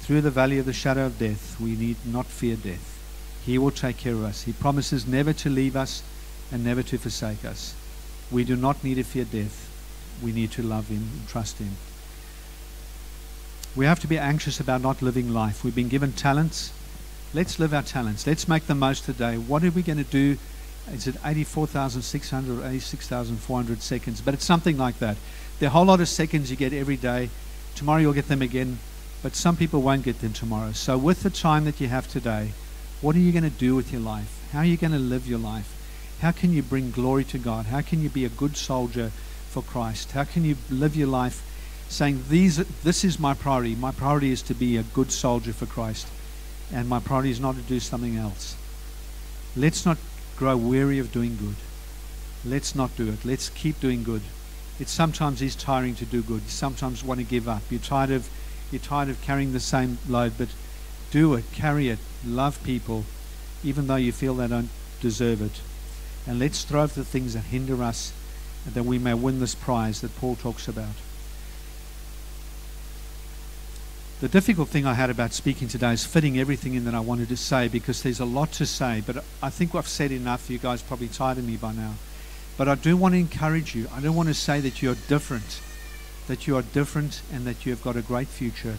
through 0.00 0.20
the 0.20 0.30
valley 0.30 0.58
of 0.58 0.66
the 0.66 0.72
shadow 0.72 1.06
of 1.06 1.18
death. 1.18 1.58
We 1.60 1.76
need 1.76 1.96
not 2.04 2.26
fear 2.26 2.56
death. 2.56 2.98
He 3.44 3.58
will 3.58 3.70
take 3.70 3.96
care 3.96 4.14
of 4.14 4.24
us. 4.24 4.42
He 4.42 4.52
promises 4.52 5.06
never 5.06 5.32
to 5.34 5.50
leave 5.50 5.76
us 5.76 6.02
and 6.52 6.64
never 6.64 6.82
to 6.82 6.98
forsake 6.98 7.44
us. 7.44 7.74
We 8.30 8.44
do 8.44 8.56
not 8.56 8.82
need 8.84 8.96
to 8.96 9.02
fear 9.02 9.24
death. 9.24 9.68
We 10.22 10.32
need 10.32 10.50
to 10.52 10.62
love 10.62 10.88
Him 10.88 11.08
and 11.12 11.28
trust 11.28 11.58
Him. 11.58 11.76
We 13.76 13.86
have 13.86 14.00
to 14.00 14.06
be 14.06 14.18
anxious 14.18 14.60
about 14.60 14.82
not 14.82 15.00
living 15.00 15.32
life. 15.32 15.64
We've 15.64 15.74
been 15.74 15.88
given 15.88 16.12
talents. 16.12 16.72
Let's 17.32 17.58
live 17.58 17.72
our 17.72 17.82
talents. 17.82 18.26
Let's 18.26 18.48
make 18.48 18.66
the 18.66 18.74
most 18.74 19.04
today. 19.04 19.38
What 19.38 19.62
are 19.64 19.70
we 19.70 19.82
going 19.82 19.98
to 19.98 20.04
do? 20.04 20.36
Is 20.92 21.06
it 21.06 21.16
84,600 21.24 22.58
or 22.58 22.66
86,400 22.66 23.82
seconds? 23.82 24.20
But 24.20 24.34
it's 24.34 24.44
something 24.44 24.76
like 24.76 24.98
that. 24.98 25.16
A 25.62 25.68
whole 25.68 25.84
lot 25.84 26.00
of 26.00 26.08
seconds 26.08 26.50
you 26.50 26.56
get 26.56 26.72
every 26.72 26.96
day. 26.96 27.28
Tomorrow 27.74 28.00
you'll 28.00 28.12
get 28.12 28.28
them 28.28 28.42
again, 28.42 28.78
but 29.22 29.34
some 29.34 29.56
people 29.56 29.82
won't 29.82 30.02
get 30.02 30.20
them 30.20 30.32
tomorrow. 30.32 30.72
So, 30.72 30.98
with 30.98 31.22
the 31.22 31.30
time 31.30 31.64
that 31.64 31.80
you 31.80 31.88
have 31.88 32.08
today, 32.08 32.52
what 33.00 33.16
are 33.16 33.20
you 33.20 33.32
going 33.32 33.44
to 33.44 33.50
do 33.50 33.74
with 33.74 33.92
your 33.92 34.00
life? 34.00 34.38
How 34.52 34.60
are 34.60 34.64
you 34.64 34.76
going 34.76 34.92
to 34.92 34.98
live 34.98 35.26
your 35.26 35.38
life? 35.38 35.76
How 36.20 36.32
can 36.32 36.52
you 36.52 36.62
bring 36.62 36.90
glory 36.90 37.24
to 37.24 37.38
God? 37.38 37.66
How 37.66 37.80
can 37.80 38.02
you 38.02 38.10
be 38.10 38.24
a 38.24 38.28
good 38.28 38.56
soldier 38.56 39.10
for 39.48 39.62
Christ? 39.62 40.12
How 40.12 40.24
can 40.24 40.44
you 40.44 40.56
live 40.68 40.94
your 40.94 41.08
life 41.08 41.42
saying, 41.88 42.24
These, 42.28 42.58
This 42.82 43.04
is 43.04 43.18
my 43.18 43.34
priority. 43.34 43.74
My 43.74 43.90
priority 43.90 44.30
is 44.30 44.42
to 44.42 44.54
be 44.54 44.76
a 44.76 44.82
good 44.82 45.10
soldier 45.12 45.52
for 45.52 45.66
Christ, 45.66 46.06
and 46.72 46.88
my 46.88 47.00
priority 47.00 47.30
is 47.30 47.40
not 47.40 47.56
to 47.56 47.62
do 47.62 47.80
something 47.80 48.16
else. 48.16 48.56
Let's 49.56 49.84
not 49.84 49.98
grow 50.36 50.56
weary 50.56 50.98
of 50.98 51.12
doing 51.12 51.36
good. 51.36 51.56
Let's 52.44 52.74
not 52.74 52.96
do 52.96 53.08
it. 53.08 53.24
Let's 53.24 53.48
keep 53.48 53.80
doing 53.80 54.02
good. 54.02 54.22
It 54.80 54.88
sometimes 54.88 55.42
is 55.42 55.54
tiring 55.54 55.94
to 55.96 56.06
do 56.06 56.22
good. 56.22 56.42
You 56.42 56.48
sometimes 56.48 57.04
want 57.04 57.20
to 57.20 57.26
give 57.26 57.46
up. 57.48 57.62
You're 57.70 57.80
tired 57.80 58.10
of 58.10 58.28
you're 58.72 58.80
tired 58.80 59.08
of 59.08 59.20
carrying 59.20 59.52
the 59.52 59.60
same 59.60 59.98
load, 60.08 60.34
but 60.38 60.48
do 61.10 61.34
it, 61.34 61.44
carry 61.52 61.88
it, 61.88 61.98
love 62.24 62.62
people, 62.62 63.04
even 63.64 63.88
though 63.88 63.96
you 63.96 64.12
feel 64.12 64.34
they 64.34 64.46
don't 64.46 64.70
deserve 65.00 65.42
it. 65.42 65.60
And 66.26 66.38
let's 66.38 66.62
throw 66.62 66.82
off 66.82 66.94
the 66.94 67.04
things 67.04 67.34
that 67.34 67.40
hinder 67.40 67.82
us 67.82 68.12
and 68.64 68.74
that 68.74 68.84
we 68.84 68.98
may 68.98 69.14
win 69.14 69.40
this 69.40 69.54
prize 69.54 70.00
that 70.02 70.16
Paul 70.16 70.36
talks 70.36 70.68
about. 70.68 70.94
The 74.20 74.28
difficult 74.28 74.68
thing 74.68 74.86
I 74.86 74.94
had 74.94 75.10
about 75.10 75.32
speaking 75.32 75.66
today 75.66 75.92
is 75.92 76.04
fitting 76.04 76.38
everything 76.38 76.74
in 76.74 76.84
that 76.84 76.94
I 76.94 77.00
wanted 77.00 77.28
to 77.30 77.36
say 77.36 77.68
because 77.68 78.02
there's 78.02 78.20
a 78.20 78.24
lot 78.24 78.52
to 78.52 78.66
say. 78.66 79.02
But 79.04 79.24
I 79.42 79.50
think 79.50 79.74
I've 79.74 79.88
said 79.88 80.12
enough. 80.12 80.48
You 80.48 80.58
guys 80.58 80.82
probably 80.82 81.08
tired 81.08 81.38
of 81.38 81.46
me 81.46 81.56
by 81.56 81.72
now. 81.72 81.94
But 82.60 82.68
I 82.68 82.74
do 82.74 82.94
want 82.94 83.14
to 83.14 83.18
encourage 83.18 83.74
you. 83.74 83.88
I 83.90 84.02
don't 84.02 84.14
want 84.14 84.28
to 84.28 84.34
say 84.34 84.60
that 84.60 84.82
you're 84.82 84.96
different, 85.08 85.62
that 86.26 86.46
you 86.46 86.58
are 86.58 86.62
different 86.62 87.22
and 87.32 87.46
that 87.46 87.64
you 87.64 87.72
have 87.72 87.82
got 87.82 87.96
a 87.96 88.02
great 88.02 88.28
future, 88.28 88.76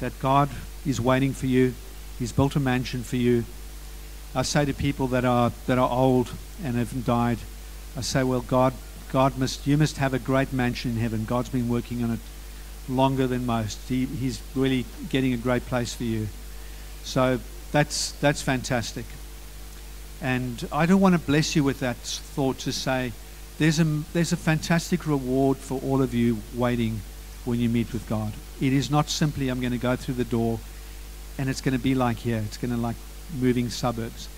that 0.00 0.18
God 0.20 0.48
is 0.86 1.02
waiting 1.02 1.34
for 1.34 1.44
you. 1.44 1.74
He's 2.18 2.32
built 2.32 2.56
a 2.56 2.60
mansion 2.60 3.02
for 3.02 3.16
you. 3.16 3.44
I 4.34 4.40
say 4.40 4.64
to 4.64 4.72
people 4.72 5.06
that 5.08 5.26
are 5.26 5.52
that 5.66 5.76
are 5.76 5.90
old 5.90 6.32
and 6.64 6.76
have 6.76 7.04
died, 7.04 7.36
I 7.94 8.00
say, 8.00 8.22
well, 8.22 8.40
God, 8.40 8.72
God 9.12 9.36
must 9.36 9.66
you 9.66 9.76
must 9.76 9.98
have 9.98 10.14
a 10.14 10.18
great 10.18 10.54
mansion 10.54 10.92
in 10.92 10.96
heaven. 10.96 11.26
God's 11.26 11.50
been 11.50 11.68
working 11.68 12.02
on 12.02 12.12
it 12.12 12.20
longer 12.88 13.26
than 13.26 13.44
most. 13.44 13.86
He, 13.86 14.06
he's 14.06 14.40
really 14.54 14.86
getting 15.10 15.34
a 15.34 15.36
great 15.36 15.66
place 15.66 15.92
for 15.92 16.04
you. 16.04 16.28
So 17.04 17.38
that's, 17.70 18.12
that's 18.12 18.40
fantastic. 18.40 19.04
And 20.22 20.68
I 20.70 20.86
don't 20.86 21.00
want 21.00 21.14
to 21.14 21.18
bless 21.18 21.56
you 21.56 21.64
with 21.64 21.80
that 21.80 21.96
thought 21.96 22.58
to 22.60 22.72
say 22.72 23.12
there's 23.58 23.80
a, 23.80 23.84
there's 24.12 24.32
a 24.32 24.36
fantastic 24.36 25.06
reward 25.06 25.56
for 25.56 25.80
all 25.82 26.02
of 26.02 26.14
you 26.14 26.38
waiting 26.54 27.00
when 27.44 27.58
you 27.58 27.68
meet 27.68 27.92
with 27.92 28.08
God. 28.08 28.32
It 28.60 28.72
is 28.72 28.90
not 28.90 29.08
simply 29.08 29.48
I'm 29.48 29.60
going 29.60 29.72
to 29.72 29.78
go 29.78 29.96
through 29.96 30.14
the 30.14 30.24
door 30.24 30.60
and 31.38 31.48
it's 31.48 31.60
going 31.60 31.76
to 31.76 31.82
be 31.82 31.94
like 31.94 32.18
here. 32.18 32.42
It's 32.44 32.58
going 32.58 32.74
to 32.74 32.76
like 32.76 32.96
moving 33.38 33.70
suburbs. 33.70 34.28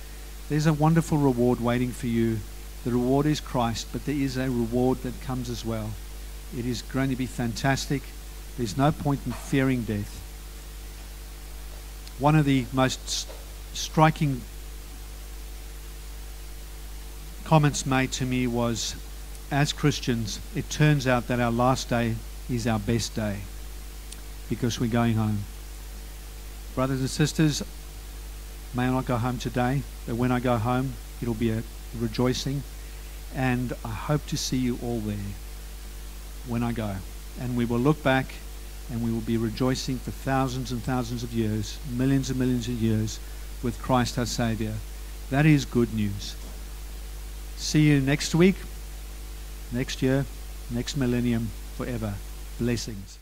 There's 0.49 0.67
a 0.67 0.73
wonderful 0.73 1.19
reward 1.19 1.61
waiting 1.61 1.91
for 1.91 2.07
you. 2.07 2.39
The 2.85 2.93
reward 2.93 3.27
is 3.27 3.41
Christ, 3.41 3.89
but 3.93 4.05
there 4.05 4.15
is 4.15 4.37
a 4.37 4.51
reward 4.51 5.03
that 5.03 5.21
comes 5.23 5.51
as 5.51 5.65
well. 5.65 5.91
It 6.57 6.67
is 6.67 6.83
going 6.83 7.11
to 7.11 7.17
be 7.17 7.27
fantastic. 7.27 8.03
There's 8.57 8.77
no 8.77 8.93
point 8.93 9.21
in 9.25 9.33
fearing 9.33 9.83
death. 9.83 10.21
One 12.19 12.37
of 12.37 12.45
the 12.45 12.67
most 12.73 13.29
striking 13.73 14.43
comments 17.45 17.87
made 17.87 18.13
to 18.13 18.25
me 18.25 18.47
was 18.47 18.97
as 19.51 19.73
Christians, 19.73 20.41
it 20.57 20.71
turns 20.71 21.07
out 21.07 21.29
that 21.29 21.41
our 21.41 21.51
last 21.51 21.91
day 21.91 22.17
is 22.49 22.67
our 22.67 22.79
best 22.79 23.15
day 23.15 23.41
because 24.49 24.81
we're 24.81 24.91
going 24.91 25.15
home. 25.15 25.41
Brothers 26.75 27.01
and 27.01 27.11
sisters, 27.11 27.63
may 28.75 28.85
I 28.85 28.91
not 28.91 29.07
go 29.07 29.17
home 29.17 29.39
today, 29.39 29.83
but 30.07 30.17
when 30.17 30.33
I 30.33 30.41
go 30.41 30.57
home, 30.57 30.95
it'll 31.21 31.35
be 31.35 31.51
a 31.51 31.63
rejoicing. 31.99 32.63
And 33.35 33.73
I 33.85 33.91
hope 33.91 34.27
to 34.27 34.37
see 34.37 34.57
you 34.57 34.79
all 34.83 35.01
there 35.01 35.17
when 36.47 36.63
I 36.63 36.73
go 36.73 36.97
and 37.41 37.57
we 37.57 37.65
will 37.65 37.79
look 37.79 38.03
back 38.03 38.35
and 38.91 39.03
we 39.03 39.13
will 39.13 39.21
be 39.21 39.37
rejoicing 39.37 39.99
for 39.99 40.11
thousands 40.11 40.73
and 40.73 40.83
thousands 40.83 41.23
of 41.23 41.33
years, 41.33 41.79
millions 41.91 42.31
and 42.31 42.39
millions 42.39 42.69
of 42.69 42.75
years 42.75 43.19
with 43.63 43.81
Christ 43.81 44.19
our 44.19 44.27
Savior. 44.27 44.75
That 45.31 45.47
is 45.47 45.65
good 45.65 45.95
news. 45.95 46.35
See 47.63 47.83
you 47.89 48.01
next 48.01 48.35
week, 48.35 48.57
next 49.71 50.03
year, 50.03 50.27
next 50.73 50.97
millennium, 50.97 51.49
forever. 51.77 52.13
Blessings. 52.59 53.22